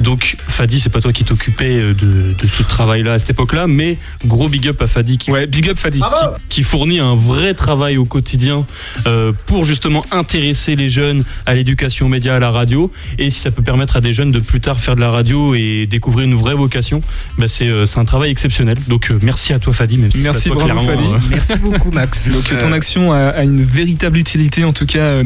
Donc 0.00 0.36
Fadi 0.48 0.78
c'est 0.80 0.90
pas 0.90 1.00
toi 1.00 1.12
qui 1.12 1.24
t'occupais 1.24 1.76
euh, 1.78 1.94
de, 1.94 2.34
de 2.40 2.46
ce 2.48 2.62
travail-là 2.62 3.14
à 3.14 3.18
cette 3.18 3.30
époque-là, 3.30 3.66
mais 3.66 3.96
gros 4.24 4.48
big 4.48 4.68
up 4.68 4.80
à 4.82 4.86
Fadi 4.86 5.18
qui, 5.18 5.32
big 5.48 5.68
up 5.70 5.78
Fadi. 5.78 6.00
qui 6.48 6.62
fournit 6.62 7.00
un 7.00 7.14
vrai 7.16 7.54
travail 7.54 7.96
au 7.96 8.04
quotidien 8.04 8.66
euh, 9.06 9.32
pour 9.46 9.64
justement 9.64 10.04
intéresser 10.12 10.76
les 10.76 10.88
jeunes 10.88 11.24
à 11.46 11.54
l'éducation 11.54 12.06
aux 12.06 12.08
médias, 12.10 12.36
à 12.36 12.38
la 12.38 12.50
radio. 12.50 12.92
Et 13.18 13.30
si 13.30 13.40
ça 13.40 13.50
peut 13.50 13.62
permettre 13.62 13.96
à 13.96 14.00
des 14.00 14.12
jeunes 14.12 14.30
de 14.30 14.38
plus 14.40 14.60
tard 14.60 14.78
faire 14.78 14.94
de 14.94 15.00
la 15.00 15.10
radio 15.10 15.54
et 15.54 15.86
découvrir 15.86 16.26
une 16.26 16.34
vraie 16.34 16.54
vocation, 16.54 17.00
bah 17.38 17.48
c'est 17.48 17.68
euh, 17.68 17.86
c'est 17.86 17.98
un 17.98 18.04
travail 18.04 18.30
exceptionnel. 18.30 18.76
Donc 18.88 19.10
euh, 19.10 19.18
merci 19.22 19.52
à 19.54 19.58
toi 19.58 19.72
Fadi, 19.72 19.96
même 19.98 20.12
si 20.12 20.18
Merci 20.18 20.42
c'est 20.42 20.50
pas 20.50 20.56
toi, 20.56 20.66
bravo 20.66 20.86
clairement, 20.86 21.12
Fadi. 21.14 21.24
euh, 21.24 21.28
Merci 21.30 21.56
beaucoup 21.58 21.90
Max. 21.90 22.30
Donc 22.32 22.58
ton 22.58 22.72
action 22.72 23.12
a, 23.12 23.28
a 23.28 23.42
une 23.42 23.64
véritable 23.64 24.18
utilité 24.18 24.64
en 24.64 24.72
tout 24.74 24.86
cas 24.86 24.98
euh, 25.00 25.24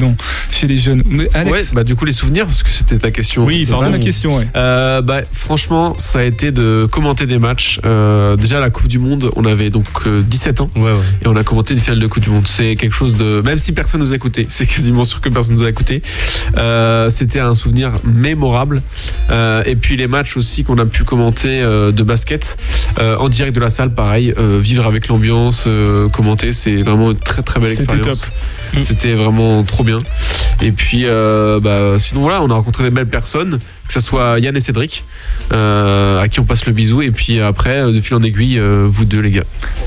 chez 0.50 0.66
les 0.68 0.76
jeunes. 0.76 1.02
Mais 1.06 1.28
Alex, 1.34 1.52
Ouais, 1.52 1.64
bah 1.74 1.84
du 1.84 1.94
coup 1.96 2.04
les 2.04 2.12
souvenirs 2.12 2.46
parce 2.46 2.62
que 2.62 2.70
c'était 2.70 2.98
ta 2.98 3.10
question. 3.10 3.44
Oui, 3.44 3.66
C'est 3.72 3.78
pardon. 3.78 3.90
ta 3.92 3.98
ma 3.98 4.04
question, 4.04 4.36
ouais. 4.36 4.46
Euh, 4.56 5.00
bah 5.02 5.20
franchement, 5.32 5.94
ça 5.98 6.20
a 6.20 6.22
été 6.22 6.52
de 6.52 6.86
commenter 6.90 7.26
des 7.26 7.38
matchs. 7.38 7.80
Euh, 7.84 8.36
déjà 8.36 8.60
la 8.60 8.70
Coupe 8.70 8.88
du 8.88 8.98
Monde, 8.98 9.30
on 9.36 9.44
avait 9.44 9.70
donc 9.70 9.86
euh, 10.06 10.22
17 10.22 10.60
ans 10.60 10.70
et 11.24 11.26
on 11.28 11.36
a 11.36 11.44
commenté 11.44 11.74
une 11.74 11.80
finale 11.80 11.98
de 12.00 12.06
Coupe 12.06 12.22
du 12.22 12.30
Monde. 12.30 12.46
C'est 12.46 12.76
quelque 12.76 12.94
chose 12.94 13.16
de 13.16 13.40
même 13.44 13.58
si 13.58 13.72
personne 13.72 14.00
nous 14.00 14.12
a 14.12 14.16
écouté, 14.16 14.46
c'est 14.48 14.66
quasiment 14.66 15.04
sûr 15.04 15.20
que 15.20 15.28
personne 15.28 15.56
nous 15.56 15.62
a 15.64 15.68
écouté. 15.70 16.02
Euh, 16.56 17.10
c'était 17.10 17.40
un 17.40 17.54
souvenir 17.54 17.92
mémorable. 18.04 18.82
Euh, 19.30 19.62
et 19.66 19.76
puis 19.76 19.96
les 19.96 20.06
matchs 20.06 20.36
aussi 20.36 20.64
qu'on 20.64 20.78
a 20.78 20.86
pu 20.86 21.04
commenter 21.04 21.60
euh, 21.62 21.92
de 21.92 22.02
basket 22.02 22.58
euh, 22.98 23.16
en 23.16 23.28
direct 23.28 23.54
de 23.54 23.60
la 23.60 23.70
salle, 23.70 23.94
pareil, 23.94 24.34
euh, 24.38 24.58
vivre 24.58 24.86
avec 24.86 25.08
l'ambiance, 25.08 25.64
euh, 25.66 26.08
commenter, 26.08 26.52
c'est 26.52 26.82
vraiment 26.82 27.10
une 27.12 27.16
très 27.18 27.42
très 27.42 27.60
belle 27.60 27.70
C'était 27.70 27.96
expérience. 27.96 28.20
top. 28.20 28.82
C'était 28.82 29.14
vraiment 29.14 29.62
trop 29.64 29.84
bien. 29.84 29.98
Et 30.62 30.72
puis, 30.72 31.02
euh, 31.04 31.60
bah, 31.60 31.98
sinon 31.98 32.22
voilà, 32.22 32.42
on 32.42 32.50
a 32.50 32.54
rencontré 32.54 32.84
des 32.84 32.90
belles 32.90 33.08
personnes, 33.08 33.51
ano 33.52 33.60
que 33.88 33.92
ce 33.94 34.00
soit 34.00 34.38
Yann 34.40 34.56
et 34.56 34.60
Cédric, 34.60 35.04
euh, 35.52 36.20
à 36.20 36.28
qui 36.28 36.40
on 36.40 36.44
passe 36.44 36.66
le 36.66 36.72
bisou. 36.72 37.02
Et 37.02 37.10
puis 37.10 37.40
après, 37.40 37.78
euh, 37.78 37.92
de 37.92 38.00
fil 38.00 38.14
en 38.16 38.22
aiguille, 38.22 38.58
euh, 38.58 38.86
vous 38.88 39.04
deux 39.04 39.20
les 39.20 39.30
gars. 39.30 39.44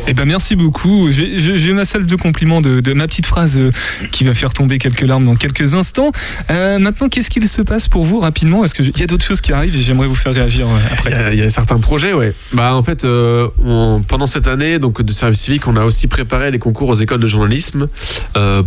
Eh 0.08 0.14
ben 0.14 0.26
merci 0.26 0.56
beaucoup. 0.56 1.10
J'ai 1.10 1.74
ma 1.74 1.86
salve 1.86 2.06
de 2.06 2.16
compliments 2.16 2.62
de, 2.62 2.82
de 2.82 2.94
ma 2.94 3.08
petite 3.08 3.26
phrase 3.26 3.58
euh, 3.58 3.72
qui 4.12 4.24
va 4.24 4.34
faire 4.34 4.54
tomber 4.54 4.78
quelques 4.78 5.02
larmes 5.02 5.26
dans 5.26 5.36
quelques 5.36 5.74
instants. 5.74 6.12
Maintenant, 6.50 7.10
qu'est-ce 7.10 7.30
qu'il 7.30 7.48
se 7.48 7.62
passe 7.62 7.88
pour 7.88 8.06
vous 8.06 8.20
rapidement? 8.20 8.64
Est-ce 8.64 8.74
qu'il 8.76 8.98
y 9.00 9.04
a 9.04 9.08
d'autres 9.08 9.26
choses 9.26 9.42
qui 9.42 9.52
arrivent 9.54 9.76
j'aimerais 9.76 10.08
vous 10.08 10.16
faire 10.16 10.34
réagir 10.34 10.68
Il 10.68 10.90
y, 10.90 10.94
après 10.94 11.34
il 11.34 11.40
y 11.40 11.42
a 11.42 11.50
certains 11.50 11.78
projets, 11.80 12.14
ouais. 12.14 12.34
Bah 12.54 12.76
en 12.76 12.82
fait, 12.84 13.06
on- 13.06 14.02
pendant 14.08 14.28
cette 14.28 14.48
année 14.48 14.80
donc 14.80 15.02
de 15.02 15.12
service 15.12 15.40
civique, 15.42 15.68
on 15.68 15.76
a 15.76 15.84
aussi 15.84 16.08
préparé 16.08 16.52
les 16.52 16.60
concours 16.60 16.90
aux 16.90 16.96
écoles 16.96 17.20
de 17.20 17.28
journalisme 17.28 17.88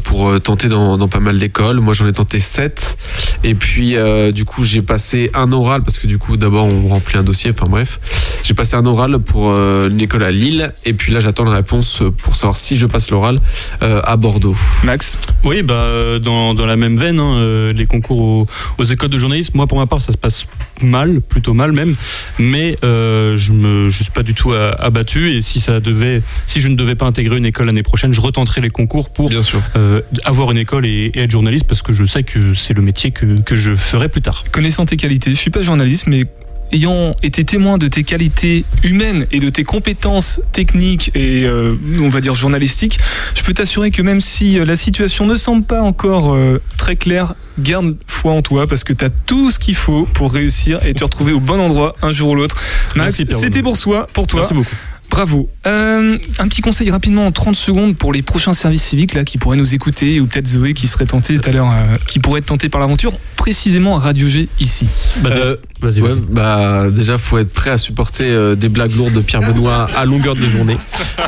pour 0.05 0.41
tenter 0.41 0.69
dans, 0.69 0.97
dans 0.97 1.09
pas 1.09 1.21
mal 1.21 1.39
d'écoles. 1.39 1.81
Moi, 1.81 1.95
j'en 1.95 2.07
ai 2.09 2.13
tenté 2.13 2.41
sept. 2.41 2.97
Et 3.45 3.55
puis, 3.55 3.97
du 4.33 4.45
coup, 4.45 4.65
j'ai 4.65 4.83
passé 4.83 5.28
un 5.35 5.53
oral 5.53 5.83
parce 5.83 5.99
que 5.99 6.07
du 6.07 6.19
coup, 6.19 6.37
d'abord, 6.37 6.67
on 6.67 6.89
remplit 6.89 7.19
un 7.19 7.23
dossier. 7.23 7.51
Enfin 7.51 7.67
bref, 7.69 8.01
j'ai 8.43 8.55
passé 8.55 8.77
un 8.77 8.87
oral 8.87 9.19
pour 9.19 9.51
euh, 9.51 9.89
une 9.89 10.01
école 10.01 10.23
à 10.23 10.31
Lille. 10.31 10.73
Et 10.85 10.93
puis 10.93 11.13
là, 11.13 11.21
j'attends 11.21 11.45
la 11.45 11.55
réponse 11.57 12.03
pour 12.23 12.37
savoir 12.37 12.57
si 12.57 12.77
je 12.77 12.87
passe 12.87 13.11
l'oral 13.11 13.39
euh, 13.83 14.01
à 14.05 14.17
Bordeaux. 14.17 14.57
Max 14.85 15.19
Oui, 15.45 15.63
bah, 15.63 15.75
euh, 15.75 16.19
dans, 16.19 16.55
dans 16.55 16.67
la 16.67 16.77
même 16.77 16.97
veine, 16.97 17.21
hein, 17.21 17.37
euh, 17.37 17.73
les 17.73 17.87
concours 17.87 18.19
aux, 18.19 18.47
aux 18.79 18.85
écoles 18.85 19.11
de 19.11 19.19
journalisme, 19.19 19.53
moi 19.57 19.67
pour 19.67 19.79
ma 19.79 19.87
part, 19.87 20.03
ça 20.03 20.13
se 20.13 20.17
passe 20.17 20.47
mal, 20.83 21.21
plutôt 21.21 21.55
mal 21.55 21.73
même, 21.73 21.97
mais 22.39 22.79
euh, 22.85 23.37
je 23.37 23.53
me 23.53 23.89
je 23.89 24.03
suis 24.03 24.13
pas 24.13 24.23
du 24.23 24.35
tout 24.35 24.53
abattu 24.53 25.31
et 25.31 25.43
si 25.43 25.61
ça 25.61 25.81
devait, 25.81 26.23
si 26.45 26.61
je 26.61 26.69
ne 26.69 26.77
devais 26.77 26.95
pas 26.95 27.07
intégrer 27.07 27.37
une 27.37 27.45
école 27.45 27.67
l'année 27.67 27.83
prochaine, 27.83 28.13
je 28.13 28.21
retenterai 28.21 28.61
les 28.61 28.71
concours 28.71 29.11
pour 29.11 29.31
euh, 29.77 30.01
avoir 30.25 30.51
une 30.51 30.59
école 30.59 30.87
et, 30.87 31.11
et 31.15 31.21
être 31.21 31.31
journaliste 31.31 31.67
parce 31.67 31.83
que 31.83 31.93
je 31.93 32.05
sais 32.05 32.23
que 32.23 32.55
c'est 32.55 32.75
le 32.75 32.83
métier 32.83 33.11
que, 33.11 33.41
que 33.41 33.57
je 33.57 33.75
ferai 33.75 34.09
plus 34.09 34.23
tard. 34.23 34.45
Connaissant 34.53 34.87
tes 34.87 34.97
qualités, 35.09 35.31
je 35.31 35.37
suis 35.37 35.51
pas 35.51 35.63
journaliste, 35.63 36.07
mais 36.07 36.27
ayant 36.71 37.17
été 37.23 37.45
témoin 37.45 37.79
de 37.79 37.89
tes 37.89 38.05
qualités 38.05 38.67
humaines 38.83 39.27
et 39.33 39.41
de 39.41 39.49
tes 39.49 39.65
compétences 39.65 40.43
techniques 40.53 41.11
et 41.15 41.45
euh, 41.45 41.75
on 41.99 42.11
va 42.11 42.21
dire 42.21 42.35
journalistiques, 42.35 42.99
je 43.35 43.43
peux 43.43 43.55
t'assurer 43.55 43.91
que 43.91 44.03
même 44.03 44.21
si 44.21 44.59
euh, 44.59 44.67
la 44.67 44.77
situation 44.77 45.25
ne 45.25 45.37
semble 45.37 45.65
pas 45.65 45.81
encore 45.81 46.35
euh, 46.35 46.61
très 46.77 46.97
claire, 46.97 47.37
garde 47.59 47.97
foi 48.07 48.33
en 48.33 48.43
toi 48.43 48.67
parce 48.67 48.85
que 48.85 48.93
tu 48.93 49.03
as 49.03 49.09
tout 49.09 49.51
ce 49.51 49.59
qu'il 49.59 49.77
faut 49.77 50.07
pour 50.13 50.31
réussir 50.31 50.85
et 50.85 50.93
te 50.93 51.05
retrouver 51.05 51.33
au 51.33 51.41
bon 51.41 51.59
endroit 51.59 51.95
un 52.03 52.13
jour 52.13 52.31
ou 52.31 52.35
l'autre. 52.35 52.59
Max, 52.97 53.25
c'était 53.31 53.63
pour 53.63 53.79
soi, 53.79 54.07
pour 54.13 54.27
toi. 54.27 54.41
Merci 54.41 54.53
beaucoup. 54.53 54.77
Bravo. 55.11 55.49
Euh, 55.67 56.19
un 56.39 56.49
petit 56.49 56.61
conseil 56.61 56.91
rapidement 56.91 57.27
en 57.27 57.33
30 57.33 57.57
secondes 57.57 57.97
pour 57.97 58.13
les 58.13 58.23
prochains 58.23 58.53
services 58.55 58.83
civiques 58.85 59.15
là 59.15 59.25
qui 59.25 59.39
pourraient 59.39 59.57
nous 59.57 59.75
écouter 59.75 60.21
ou 60.21 60.27
peut-être 60.27 60.47
Zoé 60.47 60.75
qui 60.75 60.87
serait 60.87 61.07
tentée 61.07 61.39
tout 61.39 61.49
à 61.49 61.53
l'heure, 61.53 61.71
euh, 61.71 61.97
qui 62.07 62.19
pourrait 62.19 62.41
être 62.41 62.47
tentée 62.47 62.69
par 62.69 62.81
l'aventure, 62.81 63.13
précisément 63.37 63.97
à 63.97 64.01
Radio 64.01 64.29
G 64.29 64.49
ici. 64.61 64.87
Euh, 65.25 65.57
ouais, 65.83 65.91
bah, 66.31 66.91
déjà, 66.91 67.19
faut 67.19 67.39
être 67.39 67.53
prêt 67.53 67.71
à 67.71 67.79
supporter 67.79 68.25
euh, 68.25 68.55
des 68.55 68.69
blagues 68.69 68.95
lourdes 68.95 69.15
de 69.15 69.21
Pierre 69.21 69.41
Benoît 69.41 69.89
à 69.97 70.05
longueur 70.05 70.35
de 70.35 70.47
journée. 70.47 70.77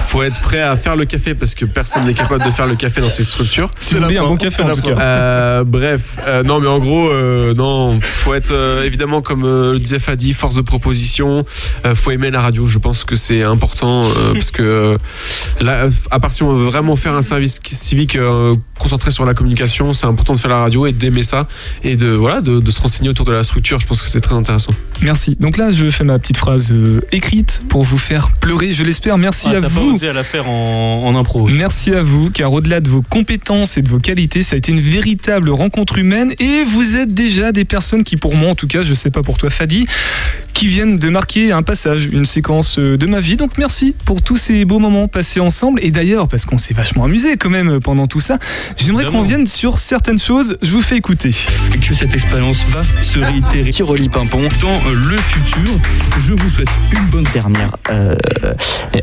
Faut 0.01 0.22
être 0.22 0.41
prêt 0.41 0.61
à 0.61 0.76
faire 0.76 0.97
le 0.97 1.05
café 1.05 1.35
parce 1.35 1.55
que 1.55 1.64
personne 1.64 2.05
n'est 2.05 2.14
capable 2.14 2.45
de 2.45 2.51
faire 2.51 2.66
le 2.66 2.76
café 2.76 3.01
dans 3.01 3.09
ces 3.09 3.24
structures. 3.24 3.70
Si 3.81 3.95
vous 3.95 4.03
voulez 4.03 4.18
un 4.18 4.26
bon 4.26 4.37
café 4.37 4.62
en 4.62 4.74
tout 4.74 4.83
cas. 4.83 4.99
Euh, 5.01 5.64
bref, 5.64 6.16
euh, 6.26 6.43
non, 6.43 6.61
mais 6.61 6.68
en 6.68 6.78
gros, 6.78 7.09
euh, 7.09 7.55
non, 7.55 7.99
faut 8.01 8.35
être 8.35 8.53
euh, 8.53 8.85
évidemment, 8.85 9.20
comme 9.20 9.45
euh, 9.45 9.72
le 9.72 9.78
disait 9.78 9.99
Fadi, 9.99 10.33
force 10.33 10.55
de 10.55 10.62
proposition. 10.62 11.43
Euh, 11.87 11.95
faut 11.95 12.11
aimer 12.11 12.31
la 12.31 12.41
radio. 12.41 12.66
Je 12.66 12.78
pense 12.78 13.05
que 13.05 13.16
c'est 13.16 13.43
important 13.43 13.70
euh, 13.83 14.33
parce 14.35 14.51
que 14.51 14.62
euh, 14.62 14.97
là, 15.61 15.89
à 16.11 16.21
part 16.21 16.33
si 16.33 16.43
on 16.43 16.53
veut 16.53 16.64
vraiment 16.66 16.97
faire 16.97 17.14
un 17.14 17.23
service 17.23 17.61
civique 17.64 18.16
euh, 18.16 18.55
concentré 18.79 19.11
sur 19.11 19.25
la 19.25 19.35
communication, 19.35 19.93
c'est 19.93 20.07
important 20.07 20.35
de 20.35 20.39
faire 20.39 20.51
la 20.51 20.59
radio 20.61 20.87
et 20.87 20.93
d'aimer 20.93 21.23
ça 21.23 21.47
et 21.85 21.97
de 21.97 22.09
voilà, 22.09 22.41
de, 22.41 22.61
de 22.61 22.71
se 22.71 22.81
renseigner 22.81 23.09
autour 23.11 23.25
de 23.27 23.33
la 23.33 23.43
structure. 23.43 23.81
Je 23.81 23.87
pense 23.87 24.01
que 24.03 24.09
c'est 24.09 24.21
très 24.21 24.35
intéressant. 24.35 24.73
Merci. 25.03 25.37
Donc 25.41 25.57
là, 25.57 25.71
je 25.71 25.89
fais 25.91 26.05
ma 26.05 26.18
petite 26.18 26.37
phrase 26.37 26.73
euh, 26.73 27.01
écrite 27.12 27.62
pour 27.68 27.85
vous 27.85 27.99
faire 27.99 28.31
pleurer, 28.41 28.73
je 28.73 28.85
l'espère. 28.85 29.18
Merci 29.18 29.49
Ah, 29.49 29.59
à 29.59 29.61
t'as 29.61 29.61
pas 29.62 29.68
vous. 29.68 29.95
osé 29.95 30.09
à 30.09 30.12
la 30.12 30.23
faire 30.23 30.49
en, 30.49 31.05
en 31.07 31.16
impro. 31.16 31.49
Merci 31.49 31.93
à 31.95 32.03
vous, 32.03 32.31
car 32.31 32.53
au-delà 32.53 32.81
de 32.81 32.89
vos 32.89 33.03
compétences 33.03 33.77
et 33.79 33.83
de 33.83 33.89
vos 33.89 33.99
qualités, 33.99 34.43
ça 34.43 34.55
a 34.55 34.59
été 34.59 34.73
une 34.73 34.81
véritable 34.81 35.51
rencontre 35.51 35.99
humaine 35.99 36.35
et 36.39 36.64
vous 36.64 36.97
êtes 36.97 37.12
déjà 37.14 37.53
des 37.53 37.64
personnes 37.64 38.05
qui, 38.05 38.16
pour 38.16 38.35
moi 38.35 38.51
en 38.51 38.55
tout 38.55 38.66
cas, 38.66 38.83
je 38.85 38.95
sais 38.95 39.11
pas 39.11 39.23
pour 39.23 39.39
toi 39.39 39.51
Fadi, 39.51 39.87
qui 40.55 40.66
viennent 40.66 40.99
de 40.99 41.09
marquer 41.09 41.53
un 41.53 41.62
passage, 41.62 42.07
une 42.07 42.27
séquence 42.27 42.79
de 42.79 43.07
ma 43.07 43.21
vie. 43.21 43.37
Donc 43.37 43.57
merci 43.61 43.95
pour 44.07 44.23
tous 44.23 44.39
ces 44.39 44.65
beaux 44.65 44.79
moments 44.79 45.07
passés 45.07 45.39
ensemble. 45.39 45.85
Et 45.85 45.91
d'ailleurs, 45.91 46.29
parce 46.29 46.47
qu'on 46.47 46.57
s'est 46.57 46.73
vachement 46.73 47.05
amusé 47.05 47.37
quand 47.37 47.51
même 47.51 47.73
euh, 47.73 47.79
pendant 47.79 48.07
tout 48.07 48.19
ça, 48.19 48.39
j'aimerais 48.79 49.05
qu'on 49.05 49.21
vienne 49.21 49.47
sur 49.47 49.77
certaines 49.79 50.19
choses. 50.19 50.57
Je 50.63 50.73
vous 50.73 50.81
fais 50.81 50.97
écouter. 50.97 51.31
que 51.87 51.95
cette 51.95 52.15
expérience 52.15 52.65
va 52.71 52.81
se 53.03 53.19
réitérer. 53.19 53.69
Tiroli 53.69 54.09
Pimpon. 54.09 54.41
Dans 54.63 54.69
euh, 54.69 54.95
le 54.95 55.17
futur, 55.19 55.73
je 56.21 56.33
vous 56.33 56.49
souhaite 56.49 56.71
une 56.93 57.05
bonne 57.11 57.27
dernière, 57.35 57.77
euh, 57.91 58.15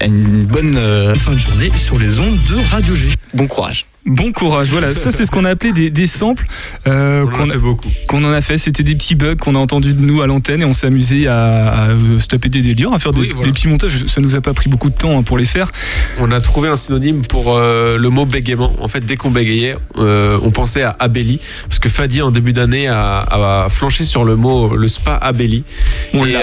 une 0.03 0.45
bonne 0.45 0.75
euh, 0.75 1.13
fin 1.13 1.33
de 1.33 1.37
journée 1.37 1.69
sur 1.75 1.99
les 1.99 2.19
ondes 2.19 2.41
de 2.49 2.55
Radio 2.71 2.95
G. 2.95 3.09
Bon 3.35 3.45
courage. 3.45 3.85
Bon 4.07 4.31
courage, 4.31 4.69
voilà, 4.69 4.93
ça 4.93 5.11
c'est 5.11 5.25
ce 5.25 5.31
qu'on 5.31 5.43
a 5.43 5.49
appelé 5.49 5.73
des, 5.73 5.89
des 5.89 6.05
samples 6.05 6.45
euh, 6.87 7.23
a 7.27 7.29
qu'on 7.29 7.45
fait 7.45 7.57
beaucoup. 7.57 7.89
qu'on 8.07 8.23
en 8.23 8.31
a 8.31 8.41
fait. 8.41 8.57
C'était 8.57 8.83
des 8.83 8.95
petits 8.95 9.15
bugs 9.15 9.35
qu'on 9.35 9.53
a 9.53 9.57
entendus 9.59 9.93
de 9.93 9.99
nous 9.99 10.21
à 10.21 10.27
l'antenne 10.27 10.61
et 10.61 10.65
on 10.65 10.71
s'est 10.71 10.87
amusé 10.87 11.27
à, 11.27 11.37
à, 11.67 11.87
euh, 11.89 12.17
se 12.17 12.27
taper 12.27 12.47
des 12.47 12.61
délires, 12.61 12.93
à 12.93 12.99
faire 12.99 13.11
des, 13.11 13.19
Oui, 13.19 13.29
voilà. 13.35 13.43
des 13.45 13.51
petits 13.51 13.67
montages. 13.67 14.05
Ça 14.05 14.21
nous 14.21 14.35
a 14.35 14.39
pas 14.41 14.53
pris 14.53 14.69
beaucoup 14.69 14.89
de 14.89 14.95
temps 14.95 15.19
hein, 15.19 15.23
pour 15.23 15.37
les 15.37 15.43
faire. 15.43 15.73
On 16.21 16.31
a 16.31 16.39
trouvé 16.39 16.69
un 16.69 16.77
synonyme 16.77 17.23
pour 17.25 17.57
euh, 17.57 17.97
le 17.97 18.09
mot 18.09 18.25
bégaiement. 18.25 18.73
En 18.79 18.87
fait, 18.87 19.01
dès 19.05 19.17
qu'on 19.17 19.29
bégayait, 19.29 19.75
euh, 19.97 20.39
on 20.41 20.51
pensait 20.51 20.83
à 20.83 20.95
Abelli. 20.99 21.39
Parce 21.67 21.79
que 21.79 21.89
Fadi, 21.89 22.21
en 22.21 22.31
début 22.31 22.53
d'année, 22.53 22.87
a, 22.87 23.19
a 23.19 23.67
flanché 23.69 24.05
sur 24.05 24.23
le 24.23 24.37
mot, 24.37 24.73
le 24.73 24.87
spa 24.87 25.15
Abelli. 25.15 25.65
On 26.13 26.25
et, 26.25 26.35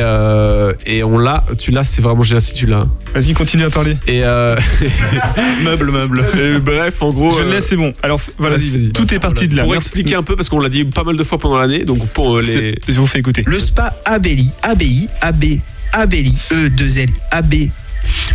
et 0.84 1.02
on 1.02 1.16
l'a. 1.16 1.44
Tu 1.58 1.70
l'as, 1.70 1.84
c'est 1.84 2.02
vraiment 2.02 2.22
génial 2.24 2.42
si 2.42 2.52
tu 2.52 2.66
l'as. 2.66 2.84
Vas-y, 3.14 3.32
continue 3.32 3.64
à 3.64 3.70
parler. 3.70 3.96
Et 4.06 4.20
meuble, 5.64 5.90
meuble. 5.90 6.26
Et 6.38 6.58
bref, 6.58 7.00
en 7.00 7.10
gros. 7.10 7.32
Je 7.32 7.53
laisse, 7.54 7.66
c'est 7.68 7.76
bon. 7.76 7.92
Alors 8.02 8.20
voilà, 8.38 8.56
vas-y, 8.56 8.68
vas-y. 8.70 8.88
tout 8.92 9.12
est 9.14 9.18
parti 9.18 9.48
de 9.48 9.56
là. 9.56 9.62
Pour 9.62 9.72
Merci. 9.72 9.88
expliquer 9.88 10.14
un 10.16 10.22
peu, 10.22 10.36
parce 10.36 10.48
qu'on 10.48 10.60
l'a 10.60 10.68
dit 10.68 10.84
pas 10.84 11.04
mal 11.04 11.16
de 11.16 11.22
fois 11.24 11.38
pendant 11.38 11.56
l'année, 11.56 11.84
donc 11.84 12.06
pour 12.08 12.36
euh, 12.36 12.40
les. 12.42 12.52
C'est- 12.52 12.74
Je 12.88 13.00
vous 13.00 13.06
fais 13.06 13.18
écouter. 13.20 13.42
Le 13.46 13.58
spa 13.58 13.96
Abelli, 14.04 14.50
ABI, 14.62 15.08
AB, 15.20 15.44
Abelli, 15.92 16.34
E, 16.52 16.68
2 16.70 16.98
L, 16.98 17.08
AB, 17.30 17.54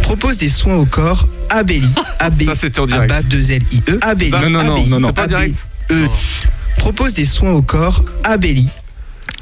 propose 0.01 0.37
des 0.37 0.49
soins 0.49 0.75
au 0.75 0.85
corps 0.85 1.27
Abelli, 1.49 1.89
AB, 2.19 2.43
Ça, 2.43 2.55
c'était 2.55 2.79
en 2.79 2.85
direct. 2.85 3.11
ABA, 3.11 3.23
2 3.23 3.51
L, 3.51 3.61
I, 3.71 3.81
E, 3.89 3.97
Abelli, 4.01 4.31
Non, 4.31 4.49
non, 4.49 4.63
non, 4.63 4.73
ABI, 4.75 4.89
non, 4.89 4.99
non. 4.99 5.07
C'est 5.09 5.13
pas 5.15 5.27
direct. 5.27 5.67
E, 5.91 6.05
propose 6.77 7.13
des 7.13 7.25
soins 7.25 7.51
au 7.53 7.61
corps 7.61 8.03
Abelli. 8.23 8.69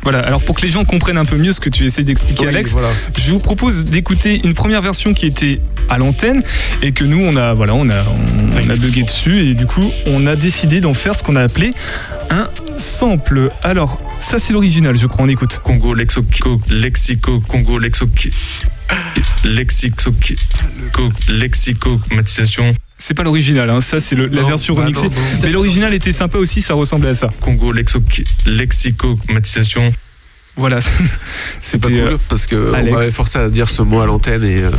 Voilà, 0.04 0.20
alors 0.20 0.42
pour 0.42 0.56
que 0.56 0.62
les 0.62 0.70
gens 0.70 0.86
comprennent 0.86 1.18
un 1.18 1.26
peu 1.26 1.36
mieux 1.38 1.52
ce 1.52 1.60
que 1.60 1.70
tu 1.70 1.86
essayes 1.86 2.06
d'expliquer, 2.06 2.44
Oui, 2.44 2.50
Alex, 2.50 2.72
voilà. 2.72 2.88
je 3.18 3.32
vous 3.32 3.40
propose 3.40 3.84
d'écouter 3.84 4.40
une 4.44 4.54
première 4.54 4.82
version 4.82 5.14
qui 5.14 5.26
était 5.26 5.60
à 5.90 5.98
l'antenne 5.98 6.44
et 6.82 6.92
que 6.94 7.04
nous, 7.04 7.20
on 7.22 7.36
a, 7.36 7.54
voilà, 7.54 7.74
on 7.76 7.90
a, 7.90 8.04
on, 8.04 8.58
on 8.66 8.70
a 8.70 8.76
bugué 8.76 9.04
dessus 9.04 9.50
et 9.50 9.54
du 9.54 9.66
coup, 9.66 9.92
on 10.06 10.26
a 10.28 10.36
décidé 10.38 10.80
d'en 10.80 10.94
faire 10.94 11.16
ce 11.16 11.24
qu'on 11.24 11.36
a 11.36 11.42
appelé 11.44 11.74
un 12.30 12.48
sample. 12.78 13.52
Alors, 13.64 13.98
ça, 14.20 14.40
c'est 14.40 14.54
l'original, 14.54 14.96
je 14.98 15.08
crois, 15.08 15.26
on 15.26 15.30
écoute. 15.30 15.60
Congo, 15.64 15.94
lexico, 15.94 16.62
lexico, 16.70 17.40
Congo, 17.42 17.78
lexico, 17.78 18.30
lexico, 19.44 20.12
lexicomatisation. 21.30 22.74
C'est 23.00 23.14
pas 23.14 23.24
l'original, 23.24 23.70
hein, 23.70 23.80
ça, 23.80 24.00
c'est 24.00 24.16
le- 24.16 24.26
la 24.28 24.43
version 24.43 24.74
bah 24.74 24.82
remixée. 24.82 25.04
non, 25.08 25.12
non. 25.12 25.39
Mais 25.43 25.50
l'original 25.50 25.93
était 25.93 26.12
sympa 26.12 26.38
aussi, 26.39 26.62
ça 26.62 26.74
ressemblait 26.74 27.10
à 27.10 27.16
ça. 27.16 27.30
Congo, 27.41 27.72
lexo, 27.72 28.00
lexicomatisation. 28.45 29.93
Voilà, 30.58 30.80
C'est 31.62 31.80
pas 31.80 31.88
cool 31.89 31.97
euh, 31.97 32.18
parce 32.30 32.47
que 32.47 32.72
on 32.72 32.74
Alex. 32.74 32.95
m'avait 32.95 33.12
forcé 33.12 33.38
à 33.38 33.47
dire 33.47 33.70
ce 33.70 33.84
mot 33.84 33.99
à 34.01 34.08
l'antenne 34.08 34.43
et 34.43 34.64
euh, 34.64 34.72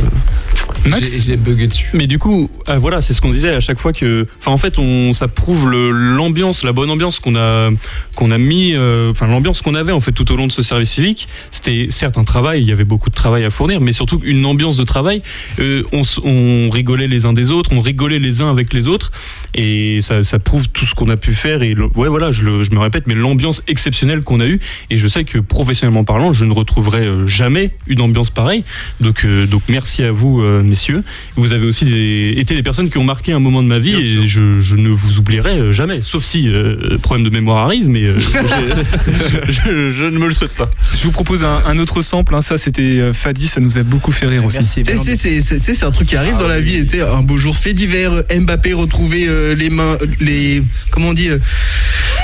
j'ai 1.23 1.37
bugué 1.37 1.67
dessus. 1.67 1.89
Mais 1.93 2.05
du 2.07 2.19
coup, 2.19 2.49
euh, 2.67 2.77
voilà, 2.77 2.99
c'est 3.01 3.13
ce 3.13 3.21
qu'on 3.21 3.29
disait 3.31 3.53
à 3.53 3.59
chaque 3.59 3.79
fois 3.79 3.93
que, 3.93 4.27
enfin, 4.39 4.51
en 4.51 4.57
fait, 4.57 4.77
on, 4.77 5.13
ça 5.13 5.27
prouve 5.27 5.69
l'ambiance, 5.71 6.63
la 6.63 6.71
bonne 6.73 6.89
ambiance 6.89 7.19
qu'on 7.19 7.35
a, 7.35 7.69
qu'on 8.15 8.31
a 8.31 8.37
mis, 8.37 8.73
euh, 8.73 9.11
enfin, 9.11 9.27
l'ambiance 9.27 9.61
qu'on 9.61 9.73
avait 9.75 9.91
en 9.93 9.99
fait 10.01 10.11
tout 10.11 10.29
au 10.31 10.35
long 10.35 10.47
de 10.47 10.51
ce 10.51 10.61
service 10.61 10.91
civique. 10.91 11.27
C'était 11.51 11.87
certes 11.89 12.17
un 12.17 12.23
travail, 12.23 12.61
il 12.61 12.67
y 12.67 12.71
avait 12.71 12.83
beaucoup 12.83 13.09
de 13.09 13.15
travail 13.15 13.45
à 13.45 13.49
fournir, 13.49 13.79
mais 13.81 13.91
surtout 13.93 14.19
une 14.23 14.45
ambiance 14.45 14.77
de 14.77 14.83
travail. 14.83 15.21
Euh, 15.59 15.83
on, 15.93 16.01
on 16.25 16.69
rigolait 16.69 17.07
les 17.07 17.25
uns 17.25 17.33
des 17.33 17.51
autres, 17.51 17.71
on 17.73 17.79
rigolait 17.81 18.19
les 18.19 18.41
uns 18.41 18.49
avec 18.49 18.73
les 18.73 18.87
autres, 18.87 19.11
et 19.55 19.99
ça, 20.01 20.23
ça 20.23 20.39
prouve 20.39 20.67
tout 20.69 20.85
ce 20.85 20.93
qu'on 20.95 21.09
a 21.09 21.17
pu 21.17 21.33
faire. 21.33 21.61
Et 21.63 21.73
ouais, 21.95 22.09
voilà, 22.09 22.31
je, 22.33 22.43
le- 22.43 22.63
je 22.63 22.71
me 22.71 22.79
répète, 22.79 23.03
mais 23.07 23.15
l'ambiance 23.15 23.61
exceptionnelle 23.67 24.21
qu'on 24.23 24.39
a 24.41 24.45
eue, 24.45 24.59
et 24.89 24.97
je 24.97 25.07
sais 25.07 25.23
que 25.23 25.39
professionnellement 25.69 26.03
parlant, 26.03 26.33
je 26.33 26.45
ne 26.45 26.51
retrouverai 26.51 27.05
euh, 27.05 27.27
jamais 27.27 27.69
une 27.85 28.01
ambiance 28.01 28.31
pareille. 28.31 28.63
Donc, 29.01 29.23
euh, 29.23 29.45
donc 29.45 29.61
merci 29.69 30.01
à 30.01 30.11
vous, 30.11 30.41
euh, 30.41 30.63
messieurs. 30.63 31.03
Vous 31.35 31.53
avez 31.53 31.67
aussi 31.67 31.85
des- 31.85 32.33
été 32.37 32.55
des 32.55 32.63
personnes 32.63 32.89
qui 32.89 32.97
ont 32.97 33.03
marqué 33.03 33.33
un 33.33 33.39
moment 33.39 33.61
de 33.61 33.67
ma 33.67 33.77
vie 33.77 33.93
et 33.93 34.27
je, 34.27 34.61
je 34.61 34.75
ne 34.75 34.89
vous 34.89 35.19
oublierai 35.19 35.71
jamais. 35.71 36.01
Sauf 36.01 36.23
si 36.23 36.49
euh, 36.49 36.97
problème 37.03 37.23
de 37.23 37.29
mémoire 37.31 37.63
arrive, 37.65 37.87
mais 37.87 38.03
euh, 38.05 38.17
je, 39.47 40.05
ne 40.05 40.17
me 40.17 40.25
le 40.25 40.33
souhaite 40.33 40.55
pas. 40.55 40.71
Je 40.95 41.03
vous 41.03 41.11
propose 41.11 41.43
un, 41.43 41.61
un 41.67 41.77
autre 41.77 42.01
sample, 42.01 42.33
hein, 42.33 42.41
ça 42.41 42.57
c'était 42.57 43.13
Fadi, 43.13 43.47
ça 43.47 43.61
nous 43.61 43.77
a 43.77 43.83
beaucoup 43.83 44.11
fait 44.11 44.25
rire 44.25 44.45
aussi. 44.45 44.57
C'est 44.65 45.83
un 45.83 45.91
truc 45.91 46.07
qui 46.07 46.15
arrive 46.15 46.37
dans 46.39 46.47
la 46.47 46.61
vie. 46.61 46.89
sais, 46.89 47.01
Un 47.01 47.21
beau 47.21 47.37
jour 47.37 47.55
fait 47.55 47.75
divers, 47.75 48.23
Mbappé 48.35 48.73
retrouvé 48.73 49.27
euh, 49.27 49.53
les 49.53 49.69
mains, 49.69 49.99
les 50.19 50.63
comment 50.89 51.09
on 51.09 51.13
dit, 51.13 51.29
euh, 51.29 51.37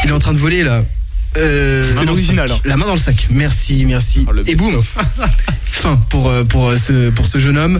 il 0.03 0.09
est 0.09 0.13
en 0.13 0.19
train 0.19 0.33
de 0.33 0.39
voler 0.39 0.63
là. 0.63 0.83
Euh, 1.37 1.83
C'est 1.83 2.05
l'original. 2.05 2.51
hein. 2.51 2.59
La 2.65 2.77
main 2.77 2.85
dans 2.85 2.93
le 2.93 2.99
sac. 2.99 3.27
Merci, 3.29 3.85
merci. 3.85 4.25
Oh, 4.29 4.33
Et 4.45 4.55
boum. 4.55 4.81
fin 5.65 5.97
pour 6.09 6.29
euh, 6.29 6.43
pour 6.43 6.69
euh, 6.69 6.77
ce 6.77 7.09
pour 7.09 7.27
ce 7.27 7.39
jeune 7.39 7.57
homme. 7.57 7.79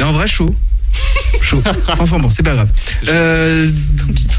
Un 0.00 0.12
vrai 0.12 0.26
chaud. 0.26 0.54
Chaud. 1.42 1.62
Enfin 1.98 2.18
bon, 2.18 2.30
c'est 2.30 2.42
pas 2.42 2.54
grave. 2.54 2.68
Euh, 3.08 3.70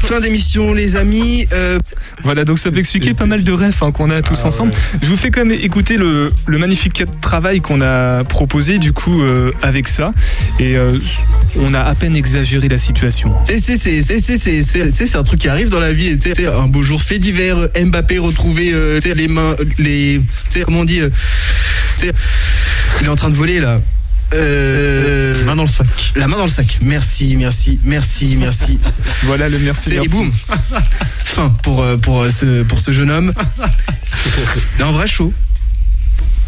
fin 0.02 0.20
d'émission, 0.20 0.72
les 0.74 0.96
amis. 0.96 1.46
Euh, 1.52 1.78
Voilà, 2.22 2.44
donc 2.44 2.58
ça 2.58 2.70
peut 2.70 2.78
expliquer 2.78 3.10
c'est- 3.10 3.14
pas 3.14 3.26
mal 3.26 3.44
de 3.44 3.52
rêves 3.52 3.76
hein, 3.82 3.92
qu'on 3.92 4.10
a 4.10 4.20
tous 4.22 4.40
Ah, 4.44 4.48
ensemble. 4.48 4.72
Je 5.02 5.08
vous 5.08 5.16
fais 5.16 5.30
quand 5.30 5.44
même 5.44 5.58
écouter 5.58 5.96
le, 5.96 6.32
le 6.46 6.58
magnifique 6.58 7.02
travail 7.20 7.60
qu'on 7.60 7.80
a 7.80 8.24
proposé 8.24 8.78
du 8.78 8.92
coup 8.92 9.22
euh, 9.22 9.52
avec 9.62 9.88
ça. 9.88 10.12
Et 10.58 10.76
euh, 10.76 10.98
on 11.56 11.72
a 11.74 11.80
à 11.80 11.94
peine 11.94 12.16
exagéré 12.16 12.68
la 12.68 12.78
situation. 12.78 13.32
C'est 13.46 13.58
c'est 13.60 13.78
c'est 13.78 14.02
c'est 14.02 14.20
c'est 14.20 14.38
c'est 14.38 14.62
c'est 14.62 14.90
c'est- 14.90 15.06
c'est 15.06 15.16
un 15.18 15.22
truc 15.22 15.40
qui 15.40 15.48
arrive 15.48 15.68
dans 15.70 15.80
la 15.80 15.92
vie. 15.92 16.18
Sais, 16.22 16.46
Un 16.46 16.66
beau 16.68 16.82
jour 16.82 17.00
fait 17.02 17.18
divers, 17.18 17.68
Mbappé 17.80 18.18
retrouvé 18.18 18.70
euh, 18.72 19.00
les 19.14 19.28
mains, 19.28 19.56
les 19.78 20.20
comment 20.64 20.80
on 20.80 20.84
dit, 20.84 21.00
euh, 21.00 21.10
il 22.02 23.06
est 23.06 23.08
en 23.08 23.16
train 23.16 23.30
de 23.30 23.34
voler 23.34 23.60
là. 23.60 23.80
Euh, 24.34 25.44
Main 25.44 25.56
dans 25.56 25.62
le 25.62 25.68
sac. 25.68 25.86
la 26.16 26.28
main 26.28 26.36
dans 26.36 26.44
le 26.44 26.50
sac. 26.50 26.78
Merci, 26.82 27.36
merci, 27.36 27.78
merci, 27.84 28.36
merci. 28.36 28.78
Voilà 29.24 29.48
le 29.48 29.58
merci. 29.58 29.94
Et 29.94 30.06
boum. 30.08 30.30
Fin 31.24 31.48
pour 31.62 31.82
euh, 31.82 31.96
pour 31.96 32.22
euh, 32.22 32.30
ce 32.30 32.62
pour 32.62 32.78
ce 32.78 32.92
jeune 32.92 33.10
homme. 33.10 33.32
Un 34.80 34.90
vrai 34.92 35.06
chaud. 35.06 35.32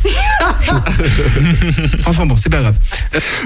Enfin 2.07 2.27
bon, 2.27 2.37
c'est 2.37 2.49
pas 2.51 2.61
grave. 2.61 2.75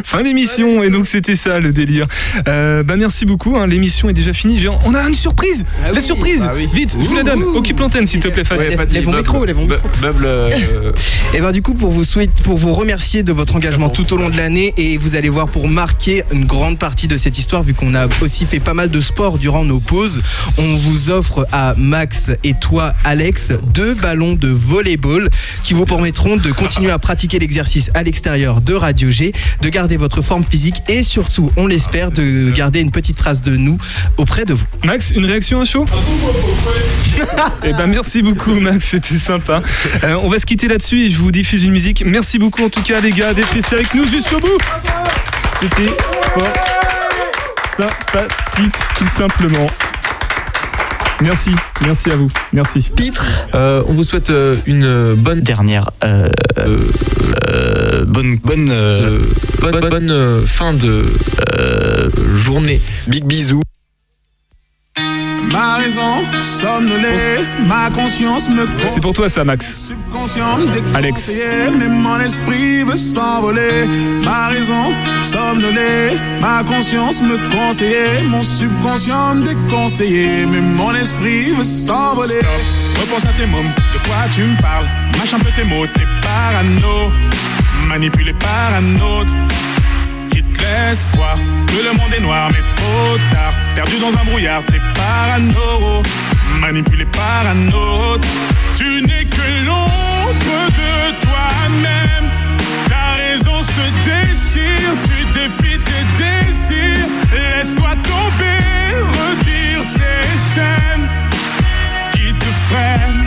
Fin 0.04 0.22
d'émission 0.22 0.82
et 0.82 0.90
donc 0.90 1.06
c'était 1.06 1.36
ça 1.36 1.58
le 1.60 1.72
délire. 1.72 2.06
Euh, 2.48 2.82
bah 2.82 2.96
merci 2.96 3.24
beaucoup, 3.24 3.56
hein, 3.56 3.66
l'émission 3.66 4.08
est 4.08 4.12
déjà 4.12 4.32
finie. 4.32 4.58
J'ai- 4.58 4.68
On 4.68 4.94
a 4.94 5.02
une 5.06 5.14
surprise. 5.14 5.64
Ah 5.84 5.92
la 5.92 6.00
surprise. 6.00 6.48
Vite, 6.72 6.96
je 7.00 7.06
vous 7.06 7.14
la 7.14 7.22
donne. 7.22 7.42
Occupe 7.42 7.80
l'antenne 7.80 8.06
s'il 8.06 8.20
te 8.20 8.28
plaît, 8.28 8.44
Fadi. 8.44 8.64
Ouais, 8.64 8.76
Fadi, 8.76 8.94
lève 8.94 9.04
mon 9.06 9.12
meuble- 9.12 9.22
micro, 9.22 9.44
lève 9.44 9.56
mon 9.56 9.66
micro. 9.66 9.88
me- 10.00 10.06
Meuble. 10.06 10.24
euh, 10.26 10.92
Et 11.34 11.40
ben 11.40 11.52
du 11.52 11.62
coup 11.62 11.74
pour 11.74 11.90
vous 11.90 12.04
souhaiter, 12.04 12.42
pour 12.42 12.56
vous 12.58 12.72
remercier 12.72 13.22
de 13.22 13.32
votre 13.32 13.56
engagement 13.56 13.88
tout 13.88 14.12
au 14.12 14.16
long 14.16 14.28
de 14.28 14.36
l'année 14.36 14.72
et 14.76 14.96
vous 14.98 15.16
allez 15.16 15.28
voir 15.28 15.48
pour 15.48 15.68
marquer 15.68 16.24
une 16.32 16.44
grande 16.44 16.78
partie 16.78 17.08
de 17.08 17.16
cette 17.16 17.38
histoire 17.38 17.62
vu 17.62 17.74
qu'on 17.74 17.94
a 17.94 18.06
aussi 18.20 18.46
fait 18.46 18.60
pas 18.60 18.74
mal 18.74 18.88
de 18.88 19.00
sport 19.00 19.38
durant 19.38 19.64
nos 19.64 19.80
pauses, 19.80 20.22
on 20.58 20.76
vous 20.76 21.10
offre 21.10 21.46
à 21.52 21.74
Max 21.76 22.30
et 22.44 22.54
toi 22.54 22.94
Alex 23.04 23.52
deux 23.72 23.94
ballons 23.94 24.34
de 24.34 24.48
volleyball 24.48 25.30
qui 25.64 25.74
vous 25.74 25.86
permettront 25.86 26.36
de 26.44 26.52
continuer 26.52 26.90
à 26.90 26.98
pratiquer 26.98 27.38
l'exercice 27.38 27.90
à 27.94 28.02
l'extérieur 28.02 28.60
de 28.60 28.74
Radio 28.74 29.10
G, 29.10 29.32
de 29.62 29.68
garder 29.70 29.96
votre 29.96 30.20
forme 30.20 30.44
physique 30.44 30.76
et 30.88 31.02
surtout, 31.02 31.50
on 31.56 31.66
l'espère, 31.66 32.10
de 32.10 32.50
garder 32.50 32.80
une 32.80 32.90
petite 32.90 33.16
trace 33.16 33.40
de 33.40 33.56
nous 33.56 33.78
auprès 34.18 34.44
de 34.44 34.52
vous. 34.52 34.66
Max, 34.84 35.12
une 35.12 35.24
réaction 35.24 35.60
à 35.60 35.64
chaud? 35.64 35.86
Eh 37.62 37.72
ben 37.72 37.86
merci 37.86 38.22
beaucoup 38.22 38.54
Max, 38.54 38.88
c'était 38.88 39.18
sympa. 39.18 39.62
Euh, 40.02 40.14
on 40.22 40.28
va 40.28 40.38
se 40.38 40.46
quitter 40.46 40.68
là-dessus 40.68 41.06
et 41.06 41.10
je 41.10 41.16
vous 41.16 41.32
diffuse 41.32 41.64
une 41.64 41.72
musique. 41.72 42.02
Merci 42.04 42.38
beaucoup 42.38 42.64
en 42.64 42.68
tout 42.68 42.82
cas 42.82 43.00
les 43.00 43.10
gars 43.10 43.32
d'être 43.32 43.52
restés 43.54 43.76
avec 43.76 43.94
nous 43.94 44.06
jusqu'au 44.06 44.38
bout. 44.38 44.58
C'était 45.60 45.96
fort 46.34 46.52
sympathique 47.76 48.74
tout 48.98 49.08
simplement. 49.08 49.66
Merci, 51.20 51.50
merci 51.82 52.10
à 52.10 52.16
vous, 52.16 52.30
merci. 52.52 52.90
euh, 53.54 53.82
on 53.86 53.92
vous 53.94 54.04
souhaite 54.04 54.30
euh, 54.30 54.56
une 54.66 55.14
bonne 55.14 55.40
Dernière, 55.40 55.90
euh, 56.02 56.28
euh, 56.58 58.04
bonne, 58.04 58.36
bonne, 58.38 58.68
euh, 58.70 59.20
euh, 59.62 59.70
bonne, 59.72 59.90
bonne, 59.90 60.10
euh, 60.10 60.44
fin 60.44 60.72
de 60.72 61.04
euh, 61.58 62.10
journée. 62.34 62.80
big 63.08 63.24
bisous. 63.24 63.62
Ma 65.52 65.76
raison 65.76 66.24
somnolée, 66.40 67.44
ma 67.66 67.90
conscience 67.90 68.48
me 68.48 68.66
C'est 68.86 69.00
pour 69.00 69.12
toi 69.12 69.28
ça, 69.28 69.44
Max. 69.44 69.80
Alex. 70.94 71.32
mais 71.78 71.88
mon 71.88 72.18
esprit 72.20 72.84
veut 72.84 72.96
s'envoler. 72.96 73.86
Ma 74.24 74.48
raison 74.48 74.94
somnolée, 75.22 76.16
ma 76.40 76.64
conscience 76.64 77.22
me 77.22 77.36
conseillait, 77.54 78.22
mon 78.24 78.42
subconscient 78.42 79.36
me 79.36 79.44
déconseillait, 79.44 80.46
mais 80.46 80.60
mon 80.60 80.94
esprit 80.94 81.52
veut 81.52 81.64
s'envoler. 81.64 82.40
Repense 83.00 83.24
à 83.24 83.32
tes 83.38 83.46
mômes, 83.46 83.70
de 83.92 83.98
quoi 83.98 84.16
tu 84.32 84.42
me 84.42 84.60
parles? 84.60 84.88
Mâche 85.18 85.34
un 85.34 85.38
peu 85.38 85.50
tes 85.56 85.64
mots, 85.64 85.86
t'es 85.86 86.06
parano, 86.22 87.12
manipulé 87.88 88.32
par 88.32 88.74
un 88.78 89.20
autre 89.20 89.34
croire 91.12 91.36
que 91.36 91.82
le 91.84 91.92
monde 91.96 92.12
est 92.16 92.20
noir, 92.20 92.48
mais 92.52 92.62
trop 92.76 93.18
tard. 93.30 93.54
Perdu 93.74 93.98
dans 93.98 94.12
un 94.20 94.24
brouillard, 94.24 94.62
t'es 94.66 94.80
parano, 94.94 96.02
manipulé 96.60 97.04
par 97.04 97.46
un 97.48 97.68
autre. 97.68 98.28
Tu 98.76 99.02
n'es 99.02 99.24
que 99.24 99.66
l'ombre 99.66 100.60
de 100.80 101.26
toi-même. 101.26 102.30
Ta 102.88 103.14
raison 103.22 103.62
se 103.62 103.86
déchire, 104.04 104.92
tu 105.04 105.24
défies 105.38 105.80
tes 105.88 106.04
désirs. 106.22 107.08
Laisse-toi 107.32 107.90
tomber, 108.02 108.94
retire 109.18 109.84
ces 109.84 110.54
chaînes 110.54 111.08
qui 112.12 112.32
te 112.34 112.50
freinent, 112.68 113.26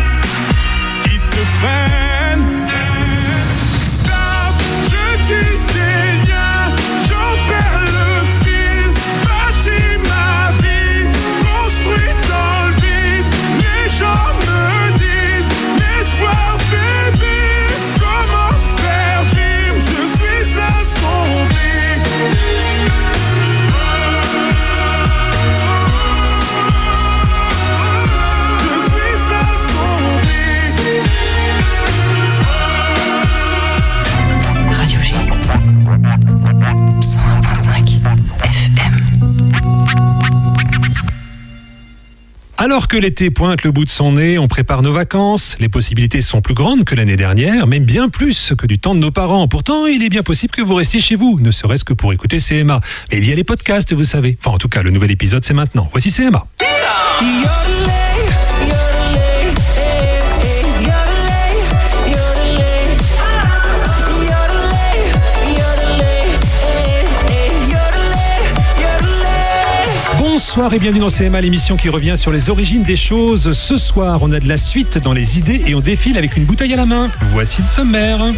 qui 1.02 1.18
te 1.18 1.41
freinent. 1.60 2.16
Alors 42.78 42.88
que 42.88 42.98
l'été 42.98 43.32
pointe 43.32 43.64
le 43.64 43.72
bout 43.72 43.86
de 43.86 43.90
son 43.90 44.12
nez, 44.12 44.38
on 44.38 44.48
prépare 44.48 44.84
nos 44.84 44.94
vacances. 44.94 45.58
Les 45.60 45.68
possibilités 45.68 46.22
sont 46.22 46.42
plus 46.42 46.54
grandes 46.54 46.84
que 46.84 46.94
l'année 46.94 47.16
dernière, 47.16 47.66
même 47.66 47.86
bien 47.86 48.08
plus 48.08 48.54
que 48.56 48.68
du 48.68 48.78
temps 48.78 48.94
de 48.94 49.00
nos 49.00 49.10
parents. 49.10 49.48
Pourtant, 49.48 49.88
il 49.88 50.04
est 50.04 50.10
bien 50.10 50.22
possible 50.22 50.54
que 50.54 50.62
vous 50.62 50.76
restiez 50.76 51.02
chez 51.02 51.16
vous, 51.16 51.40
ne 51.40 51.50
serait-ce 51.50 51.84
que 51.84 51.94
pour 51.94 52.14
écouter 52.14 52.38
CMA. 52.38 52.80
Mais 53.12 53.18
il 53.18 53.28
y 53.28 53.32
a 53.32 53.36
les 53.36 53.44
podcasts, 53.44 53.94
vous 53.94 54.04
savez. 54.04 54.38
Enfin, 54.40 54.54
en 54.54 54.60
tout 54.60 54.70
cas, 54.70 54.84
le 54.84 54.92
nouvel 54.92 55.10
épisode, 55.10 55.44
c'est 55.44 55.56
maintenant. 55.56 55.90
Voici 55.92 56.12
CMA. 56.12 56.46
Bonsoir 70.58 70.74
et 70.74 70.80
bienvenue 70.80 71.01
dans 71.01 71.12
CMA, 71.12 71.39
l'émission 71.39 71.78
qui 71.78 71.88
revient 71.88 72.16
sur 72.18 72.32
les 72.32 72.49
origines 72.49 72.82
des 72.82 72.95
choses. 72.95 73.51
Ce 73.51 73.78
soir, 73.78 74.18
on 74.24 74.32
a 74.32 74.39
de 74.39 74.47
la 74.47 74.58
suite 74.58 74.97
dans 74.97 75.14
les 75.14 75.38
idées 75.38 75.62
et 75.68 75.76
on 75.76 75.82
défile 75.82 76.18
avec 76.18 76.36
une 76.36 76.45
bouteille 76.45 76.74
à 76.74 76.78
la 76.78 76.88
main. 76.88 77.12
Voici 77.32 77.62
le 77.62 77.68
sommaire. 77.68 78.34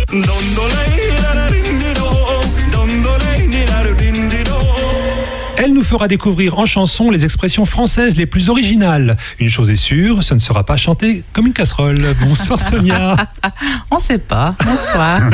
Elle 5.70 5.76
nous 5.76 5.84
fera 5.84 6.08
découvrir 6.08 6.58
en 6.58 6.66
chanson 6.66 7.12
les 7.12 7.26
expressions 7.26 7.64
françaises 7.64 8.16
les 8.16 8.26
plus 8.26 8.50
originales. 8.50 9.18
Une 9.38 9.50
chose 9.50 9.70
est 9.70 9.76
sûre, 9.76 10.24
ce 10.24 10.34
ne 10.34 10.40
sera 10.40 10.64
pas 10.64 10.78
chanté 10.78 11.24
comme 11.32 11.46
une 11.46 11.54
casserole. 11.54 12.16
Bonsoir 12.22 12.60
Sonia. 12.60 13.30
On 13.92 14.00
sait 14.00 14.18
pas. 14.18 14.56
Bonsoir. 14.66 15.22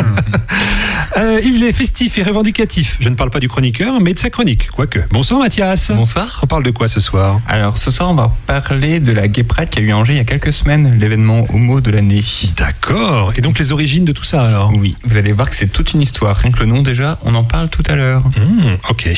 Euh, 1.18 1.40
il 1.46 1.64
est 1.64 1.72
festif 1.72 2.18
et 2.18 2.24
revendicatif. 2.24 2.98
Je 3.00 3.08
ne 3.08 3.16
parle 3.16 3.30
pas 3.30 3.40
du 3.40 3.48
chroniqueur, 3.48 4.02
mais 4.02 4.14
de 4.14 4.20
sa 4.20 4.30
chronique, 4.30 4.70
quoique. 4.70 5.00
Bonsoir 5.12 5.40
Mathias. 5.40 5.92
Bonsoir. 5.92 6.42
On 6.44 6.48
parle 6.48 6.64
de 6.64 6.72
quoi 6.72 6.90
ce 6.90 7.00
soir? 7.00 7.40
Alors 7.48 7.78
ce 7.78 7.90
soir, 7.90 8.10
on 8.10 8.16
va 8.16 8.36
parler 8.48 9.00
de 9.00 9.14
la 9.14 9.30
Gay 9.30 9.44
Pride 9.44 9.70
qui 9.70 9.80
a 9.80 9.82
eu 9.82 9.92
à 9.92 9.98
Angers 9.98 10.14
il 10.14 10.18
y 10.18 10.22
a 10.22 10.26
quelques 10.26 10.52
semaines, 10.52 10.98
l'événement 11.00 11.46
homo 11.54 11.80
de 11.80 11.90
l'année. 11.90 12.22
D'accord. 12.58 13.32
Et 13.38 13.42
donc 13.42 13.60
les 13.60 13.72
origines 13.72 14.04
de 14.04 14.12
tout 14.12 14.26
ça 14.26 14.44
alors? 14.44 14.74
Oui, 14.76 14.98
vous 15.06 15.16
allez 15.16 15.32
voir 15.32 15.50
que 15.50 15.56
c'est 15.56 15.72
toute 15.72 15.94
une 15.94 16.02
histoire. 16.02 16.36
Rien 16.36 16.52
que 16.52 16.60
le 16.60 16.66
nom 16.66 16.82
déjà, 16.82 17.18
on 17.24 17.34
en 17.36 17.46
parle 17.46 17.70
tout 17.70 17.84
à 17.88 17.96
l'heure. 17.96 18.24
Hmm, 18.38 18.74
ok. 18.90 19.10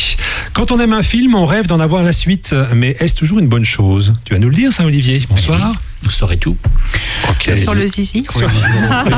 Quand 0.53 0.72
on 0.72 0.80
aime 0.80 0.93
un 0.93 1.01
film, 1.08 1.36
on 1.36 1.45
rêve 1.45 1.68
d'en 1.68 1.80
avoir 1.80 2.03
la 2.03 2.12
suite, 2.12 2.53
mais 2.76 2.95
est-ce 2.99 3.16
toujours 3.16 3.39
une 3.39 3.47
bonne 3.47 3.64
chose? 3.64 4.14
Tu 4.26 4.34
vas 4.34 4.39
nous 4.39 4.49
le 4.49 4.55
dire, 4.55 4.74
ça, 4.74 4.84
Olivier 4.86 5.24
Bonsoir. 5.30 5.72
Vous 6.03 6.12
saurez 6.12 6.38
tout. 6.38 6.55
Ok. 7.30 7.55
Sur 7.55 7.74
le 7.74 7.88
zizi. 7.88 8.26
Oui. 8.36 8.43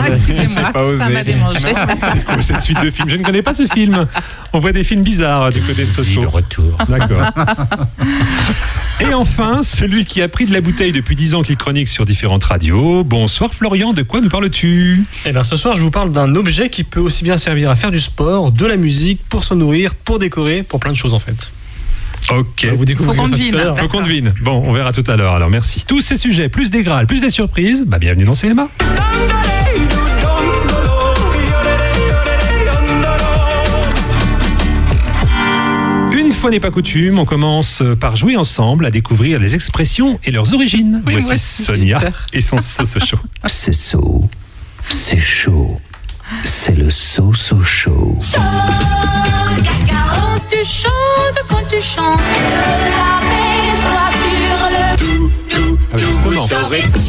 Excusez-moi, 0.07 0.47
J'ai 0.67 0.71
pas 0.71 0.83
osé. 0.83 0.99
ça 0.99 1.09
m'a 1.09 1.23
démangé. 1.23 1.59
C'est 1.99 2.23
quoi 2.25 2.41
cette 2.41 2.61
suite 2.67 2.81
de 2.81 2.89
films? 2.91 3.09
Je 3.09 3.15
ne 3.17 3.23
connais 3.23 3.41
pas 3.41 3.53
ce 3.53 3.65
film. 3.67 4.07
On 4.53 4.59
voit 4.59 4.71
des 4.71 4.83
films 4.83 5.01
bizarres 5.03 5.51
du 5.51 5.59
côté 5.61 5.81
de 5.83 5.89
Soso. 5.89 6.21
le 6.21 6.27
retour. 6.27 6.77
D'accord. 6.87 7.25
Et 9.01 9.13
enfin, 9.13 9.61
celui 9.63 10.05
qui 10.05 10.21
a 10.21 10.29
pris 10.29 10.45
de 10.45 10.53
la 10.53 10.61
bouteille 10.61 10.91
depuis 10.91 11.15
10 11.15 11.35
ans 11.35 11.41
qu'il 11.41 11.57
chronique 11.57 11.87
sur 11.89 12.05
différentes 12.05 12.43
radios. 12.43 13.03
Bonsoir 13.03 13.51
Florian, 13.53 13.93
de 13.93 14.03
quoi 14.03 14.21
nous 14.21 14.29
parles-tu? 14.29 15.03
Eh 15.25 15.31
bien, 15.31 15.43
ce 15.43 15.55
soir, 15.57 15.75
je 15.75 15.81
vous 15.81 15.91
parle 15.91 16.11
d'un 16.11 16.33
objet 16.35 16.69
qui 16.69 16.83
peut 16.83 16.99
aussi 16.99 17.23
bien 17.23 17.37
servir 17.37 17.69
à 17.71 17.75
faire 17.75 17.91
du 17.91 17.99
sport, 17.99 18.51
de 18.51 18.65
la 18.65 18.77
musique, 18.77 19.19
pour 19.27 19.43
se 19.43 19.53
nourrir, 19.53 19.95
pour 19.95 20.19
décorer, 20.19 20.63
pour 20.63 20.79
plein 20.79 20.91
de 20.91 20.97
choses 20.97 21.13
en 21.13 21.19
fait. 21.19 21.51
Ok. 22.37 22.67
Vous 22.75 22.85
découvrez 22.85 23.15
Faut 23.15 23.21
qu'on 23.23 23.27
ça 23.27 23.35
tout 23.35 23.41
à 23.41 23.45
devine. 23.45 23.55
l'heure. 23.55 23.79
Faut 23.79 23.87
qu'on 23.87 24.01
devine. 24.01 24.33
Bon, 24.41 24.61
on 24.65 24.73
verra 24.73 24.93
tout 24.93 25.03
à 25.07 25.15
l'heure. 25.15 25.33
Alors 25.33 25.49
merci. 25.49 25.83
Tous 25.87 26.01
ces 26.01 26.17
sujets, 26.17 26.49
plus 26.49 26.69
des 26.69 26.83
grâles, 26.83 27.07
plus 27.07 27.21
des 27.21 27.29
surprises. 27.29 27.85
Bah 27.87 27.97
bienvenue 27.99 28.25
dans 28.25 28.35
CMA. 28.35 28.67
Une 36.13 36.31
fois 36.31 36.49
n'est 36.49 36.59
pas 36.59 36.71
coutume, 36.71 37.19
on 37.19 37.25
commence 37.25 37.83
par 37.99 38.15
jouer 38.15 38.35
ensemble 38.35 38.85
à 38.85 38.91
découvrir 38.91 39.39
les 39.39 39.55
expressions 39.55 40.19
et 40.23 40.31
leurs 40.31 40.53
origines. 40.53 41.01
Oui, 41.05 41.13
Voici 41.13 41.25
moi 41.27 41.35
aussi, 41.35 41.63
Sonia 41.63 41.99
j'ai 41.99 42.05
peur. 42.05 42.25
et 42.33 42.41
son 42.41 42.59
sauce 42.59 42.97
chaud. 43.05 43.19
C'est 43.47 43.73
chaud. 43.77 44.29
C'est 44.89 45.19
chaud. 45.19 45.79
C'est 46.43 46.77
le 46.77 46.89
so-so 46.89 47.61
show. 47.61 48.17
Quand 48.33 48.41
tu 50.51 50.57
chantes, 51.29 51.43
quand 51.47 51.67
tu 51.69 51.81
chantes, 51.81 52.19
la 52.89 53.19
maison 53.27 53.97
sur 54.21 54.69
le 54.69 54.97
tout, 54.97 55.31
tout, 55.49 55.77
tout, 55.97 56.17
vous 56.23 56.47
saurez 56.47 56.81
que 56.81 56.99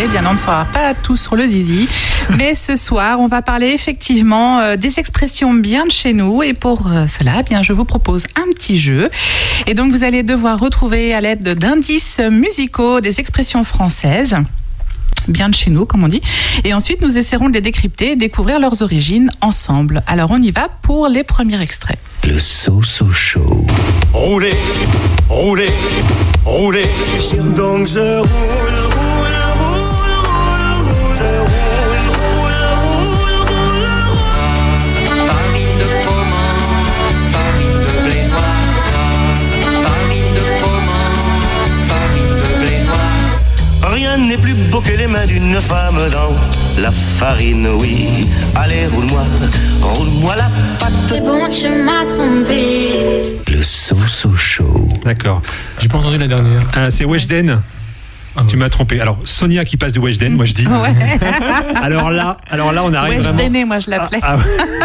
Eh 0.00 0.08
bien, 0.08 0.24
on 0.28 0.34
ne 0.34 0.38
sera 0.38 0.66
pas 0.72 0.94
tous 0.94 1.16
sur 1.16 1.36
le 1.36 1.46
zizi. 1.46 1.88
Mais 2.36 2.54
ce 2.54 2.76
soir, 2.76 3.20
on 3.20 3.26
va 3.26 3.42
parler 3.42 3.68
effectivement 3.68 4.60
euh, 4.60 4.76
des 4.76 4.98
expressions 4.98 5.52
bien 5.54 5.86
de 5.86 5.90
chez 5.90 6.12
nous. 6.12 6.42
Et 6.42 6.54
pour 6.54 6.86
euh, 6.86 7.06
cela, 7.06 7.32
eh 7.40 7.42
bien, 7.42 7.62
je 7.62 7.72
vous 7.72 7.84
propose 7.84 8.24
un 8.36 8.52
petit 8.54 8.78
jeu. 8.78 9.10
Et 9.66 9.74
donc, 9.74 9.92
vous 9.92 10.04
allez 10.04 10.22
devoir 10.22 10.58
retrouver 10.58 11.14
à 11.14 11.20
l'aide 11.20 11.42
d'indices 11.42 12.20
musicaux 12.20 13.00
des 13.00 13.20
expressions 13.20 13.64
françaises. 13.64 14.36
Bien 15.26 15.48
de 15.48 15.54
chez 15.54 15.70
nous, 15.70 15.84
comme 15.84 16.04
on 16.04 16.08
dit. 16.08 16.22
Et 16.64 16.72
ensuite, 16.74 17.02
nous 17.02 17.18
essaierons 17.18 17.48
de 17.48 17.54
les 17.54 17.60
décrypter 17.60 18.12
et 18.12 18.16
découvrir 18.16 18.60
leurs 18.60 18.82
origines 18.82 19.30
ensemble. 19.40 20.02
Alors, 20.06 20.30
on 20.30 20.38
y 20.38 20.50
va 20.50 20.68
pour 20.82 21.08
les 21.08 21.24
premiers 21.24 21.60
extraits. 21.60 21.98
Le 22.26 22.38
so-so 22.38 23.10
show. 23.10 23.66
Roulez, 24.12 24.54
roulez, 25.28 25.70
roulez. 26.44 26.86
Donc 27.56 27.86
je 27.86 28.18
roule, 28.18 28.28
roule, 28.28 28.67
beau 44.70 44.80
que 44.80 44.92
les 44.92 45.06
mains 45.06 45.26
d'une 45.26 45.54
femme 45.60 45.96
dans 46.12 46.80
la 46.82 46.90
farine, 46.92 47.66
oui. 47.80 48.26
Allez, 48.54 48.86
roule-moi, 48.86 49.24
roule-moi 49.82 50.36
la 50.36 50.50
patte. 50.78 50.92
C'est 51.08 51.20
bon, 51.24 51.48
tu 51.50 51.68
m'as 51.68 52.04
trompé. 52.06 53.38
Le 53.50 53.62
so-so 53.62 54.34
show. 54.34 54.88
D'accord. 55.04 55.42
J'ai 55.78 55.88
pas 55.88 55.98
entendu 55.98 56.18
la 56.18 56.26
dernière. 56.28 56.62
Ah, 56.74 56.90
c'est 56.90 57.04
Weshden. 57.04 57.60
Tu 58.46 58.56
m'as 58.56 58.68
trompé. 58.68 59.00
Alors 59.00 59.18
Sonia 59.24 59.64
qui 59.64 59.76
passe 59.76 59.90
de 59.90 59.98
Weshden, 59.98 60.32
moi 60.34 60.44
je 60.44 60.52
dis. 60.52 60.64
Ouais. 60.64 60.94
Alors 61.82 62.12
là, 62.12 62.36
alors 62.48 62.72
là 62.72 62.84
on 62.84 62.92
arrive 62.92 63.18
vraiment. 63.18 63.36
dénais, 63.36 63.64
moi 63.64 63.80
je 63.80 63.90
l'appelais. 63.90 64.20
Ah, 64.22 64.36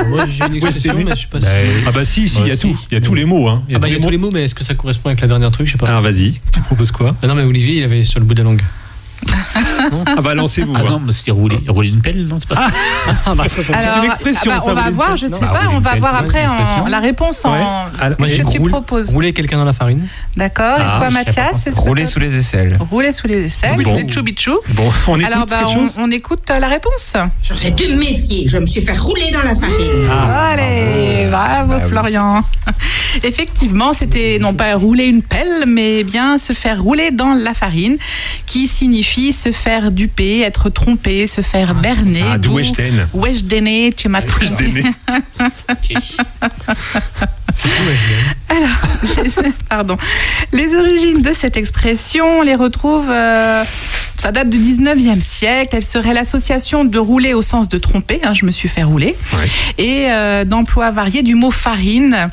Moi 0.07 0.25
j'ai 0.27 0.43
une 0.47 0.55
expression, 0.55 0.95
mais 0.95 1.11
je 1.15 1.21
sais 1.21 1.27
pas 1.29 1.39
si. 1.39 1.45
Ah 1.85 1.91
bah 1.91 2.03
si, 2.03 2.27
si, 2.27 2.41
il 2.41 2.47
y 2.47 2.51
a 2.51 2.57
tout. 2.57 2.75
Il 2.89 2.95
y 2.95 2.97
a 2.97 3.01
tous 3.01 3.13
les 3.13 3.25
mots. 3.25 3.47
Hein. 3.47 3.61
Ah 3.71 3.77
bah, 3.77 3.87
il 3.89 3.93
y 3.93 3.97
a 3.97 3.99
tous 3.99 4.09
les 4.09 4.17
mots, 4.17 4.31
mais 4.33 4.45
est-ce 4.45 4.55
que 4.55 4.63
ça 4.63 4.73
correspond 4.73 5.09
avec 5.09 5.21
la 5.21 5.27
dernière 5.27 5.51
truc? 5.51 5.67
Je 5.67 5.73
sais 5.73 5.77
pas. 5.77 5.85
Ah 5.87 6.01
vas-y, 6.01 6.41
tu 6.51 6.61
proposes 6.61 6.91
quoi? 6.91 7.15
Ah 7.21 7.27
non, 7.27 7.35
mais 7.35 7.43
Olivier, 7.43 7.75
il 7.77 7.83
avait 7.83 8.03
sur 8.05 8.19
le 8.19 8.25
bout 8.25 8.33
de 8.33 8.39
la 8.39 8.45
langue. 8.45 8.61
Ah 10.17 10.21
bah 10.21 10.33
lancez-vous. 10.35 10.73
Ah 10.75 10.81
hein. 10.81 10.89
non, 10.91 10.99
mais 10.99 11.11
c'était 11.11 11.31
rouler, 11.31 11.59
rouler 11.67 11.89
une 11.89 12.01
pelle, 12.01 12.25
non, 12.25 12.35
c'est 12.37 12.47
pas 12.47 12.55
ça. 12.55 12.67
Ah, 13.25 13.35
bah, 13.35 13.47
ça, 13.47 13.61
Alors, 13.73 14.05
ah 14.05 14.45
bah, 14.45 14.61
on 14.65 14.73
va 14.73 14.89
voir, 14.91 15.17
je 15.17 15.27
sais 15.27 15.39
pas, 15.39 15.61
on 15.71 15.79
va 15.79 15.95
voir 15.95 16.15
après 16.15 16.45
en- 16.45 16.87
la 16.87 16.99
réponse 16.99 17.45
en. 17.45 17.53
Alors, 17.99 18.17
Qu'est-ce 18.17 18.43
que 18.43 18.51
tu 18.51 18.59
roule- 18.59 18.71
proposes 18.71 19.13
Rouler 19.13 19.33
quelqu'un 19.33 19.57
dans 19.57 19.65
la 19.65 19.73
farine. 19.73 20.07
D'accord. 20.37 20.75
Ah, 20.77 20.81
Et 20.81 20.83
toi, 20.83 20.93
sais 20.93 20.99
pas 20.99 21.09
Mathias, 21.11 21.61
c'est 21.63 21.71
ce 21.71 21.79
Rouler 21.79 22.05
sous 22.05 22.19
les 22.19 22.35
aisselles. 22.35 22.77
Rouler 22.89 23.11
sous 23.11 23.27
les 23.27 23.45
aisselles, 23.45 23.81
Bon. 23.83 23.95
les 23.95 24.11
choubichou. 24.11 24.57
Bon, 24.69 24.91
on 25.07 25.17
écoute 25.19 25.31
Alors, 25.33 25.45
bah, 25.45 25.67
on, 25.97 26.03
on 26.03 26.11
écoute 26.11 26.49
euh, 26.51 26.59
la 26.59 26.67
réponse. 26.67 27.15
J'aurais 27.43 27.71
dû 27.71 27.87
me 27.89 27.97
méfier, 27.99 28.47
je 28.47 28.57
me 28.57 28.65
suis 28.65 28.81
fait 28.81 28.97
rouler 28.97 29.31
dans 29.31 29.43
la 29.43 29.55
farine. 29.55 30.07
Ah, 30.11 30.49
Allez, 30.53 31.27
bravo, 31.29 31.69
Bah. 31.73 31.79
Florian. 31.81 32.41
Effectivement, 33.23 33.93
c'était 33.93 34.37
non 34.39 34.53
pas 34.53 34.75
rouler 34.75 35.05
une 35.05 35.21
pelle, 35.21 35.65
mais 35.67 36.03
bien 36.03 36.37
se 36.37 36.53
faire 36.53 36.81
rouler 36.81 37.11
dans 37.11 37.33
la 37.33 37.53
farine, 37.53 37.97
qui 38.45 38.67
signifie 38.67 39.12
se 39.31 39.51
faire 39.51 39.91
duper, 39.91 40.41
être 40.41 40.69
trompé, 40.69 41.27
se 41.27 41.41
faire 41.41 41.75
berner. 41.75 42.23
Ah, 42.33 42.37
d'où 42.37 42.55
Weshden. 42.55 43.07
Weshdené, 43.13 43.93
tu 43.95 44.09
m'as 44.09 44.21
trompé. 44.21 44.83
Alors, 48.49 48.69
pardon. 49.69 49.97
Les 50.51 50.75
origines 50.75 51.21
de 51.21 51.33
cette 51.33 51.57
expression, 51.57 52.39
on 52.39 52.41
les 52.41 52.55
retrouve, 52.55 53.09
euh, 53.09 53.63
ça 54.17 54.31
date 54.31 54.49
du 54.49 54.57
19e 54.57 55.21
siècle. 55.21 55.75
Elle 55.75 55.85
serait 55.85 56.13
l'association 56.13 56.83
de 56.85 56.99
rouler 56.99 57.33
au 57.33 57.41
sens 57.41 57.69
de 57.69 57.77
tromper, 57.77 58.21
hein, 58.23 58.33
je 58.33 58.45
me 58.45 58.51
suis 58.51 58.69
fait 58.69 58.83
rouler, 58.83 59.15
et 59.77 60.07
euh, 60.09 60.45
d'emploi 60.45 60.91
varié 60.91 61.23
du 61.23 61.35
mot 61.35 61.51
farine. 61.51 62.29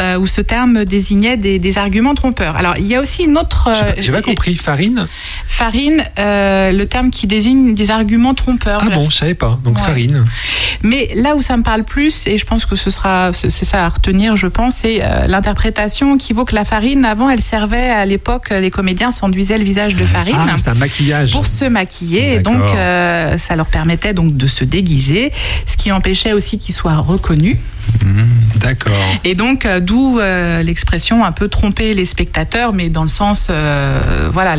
Euh, 0.00 0.18
où 0.18 0.26
ce 0.26 0.40
terme 0.40 0.84
désignait 0.84 1.36
des, 1.36 1.58
des 1.58 1.78
arguments 1.78 2.14
trompeurs. 2.14 2.56
Alors, 2.56 2.74
il 2.78 2.86
y 2.86 2.94
a 2.94 3.00
aussi 3.00 3.24
une 3.24 3.36
autre... 3.38 3.70
J'ai 3.98 4.10
pas- 4.12 4.18
euh, 4.18 4.20
pas 4.20 4.28
compris. 4.30 4.56
Farine 4.56 5.06
Farine, 5.46 6.04
euh, 6.18 6.72
le 6.72 6.84
terme 6.86 7.10
qui 7.10 7.26
désigne 7.26 7.74
des 7.74 7.90
arguments 7.90 8.34
trompeurs. 8.34 8.80
Ah 8.82 8.90
bon, 8.94 9.10
je 9.10 9.16
savais 9.16 9.34
pas. 9.34 9.58
Donc 9.64 9.76
Ouais. 9.78 9.82
farine. 9.84 10.24
Mais 10.82 11.10
là 11.14 11.34
où 11.36 11.42
ça 11.42 11.56
me 11.56 11.62
parle 11.62 11.82
plus, 11.84 12.26
et 12.26 12.38
je 12.38 12.44
pense 12.44 12.64
que 12.64 12.76
ce 12.76 12.90
sera, 12.90 13.32
c'est 13.32 13.50
ça 13.50 13.84
à 13.84 13.88
retenir, 13.88 14.36
je 14.36 14.46
pense, 14.46 14.76
c'est 14.76 15.00
euh, 15.02 15.26
l'interprétation 15.26 16.16
qui 16.18 16.32
vaut 16.32 16.44
que 16.44 16.54
la 16.54 16.64
farine, 16.64 17.04
avant, 17.04 17.28
elle 17.28 17.42
servait 17.42 17.90
à 17.90 18.04
l'époque, 18.04 18.50
les 18.50 18.70
comédiens 18.70 19.10
s'enduisaient 19.10 19.58
le 19.58 19.64
visage 19.64 19.96
de 19.96 20.06
farine. 20.06 20.36
Ah, 20.38 20.54
c'est 20.58 20.68
un 20.68 20.74
maquillage. 20.74 21.32
Pour 21.32 21.46
se 21.46 21.64
maquiller, 21.64 22.34
et 22.34 22.38
donc 22.38 22.60
euh, 22.60 23.36
ça 23.38 23.56
leur 23.56 23.66
permettait 23.66 24.14
donc 24.14 24.36
de 24.36 24.46
se 24.46 24.64
déguiser, 24.64 25.32
ce 25.66 25.76
qui 25.76 25.90
empêchait 25.90 26.32
aussi 26.32 26.58
qu'ils 26.58 26.74
soient 26.74 26.96
reconnus. 26.98 27.56
D'accord. 28.56 28.92
Et 29.24 29.34
donc, 29.34 29.64
euh, 29.64 29.80
d'où 29.80 30.18
euh, 30.18 30.62
l'expression 30.62 31.24
un 31.24 31.32
peu 31.32 31.48
tromper 31.48 31.94
les 31.94 32.04
spectateurs, 32.04 32.72
mais 32.72 32.88
dans 32.88 33.02
le 33.02 33.08
sens, 33.08 33.48
euh, 33.50 34.28
voilà, 34.32 34.56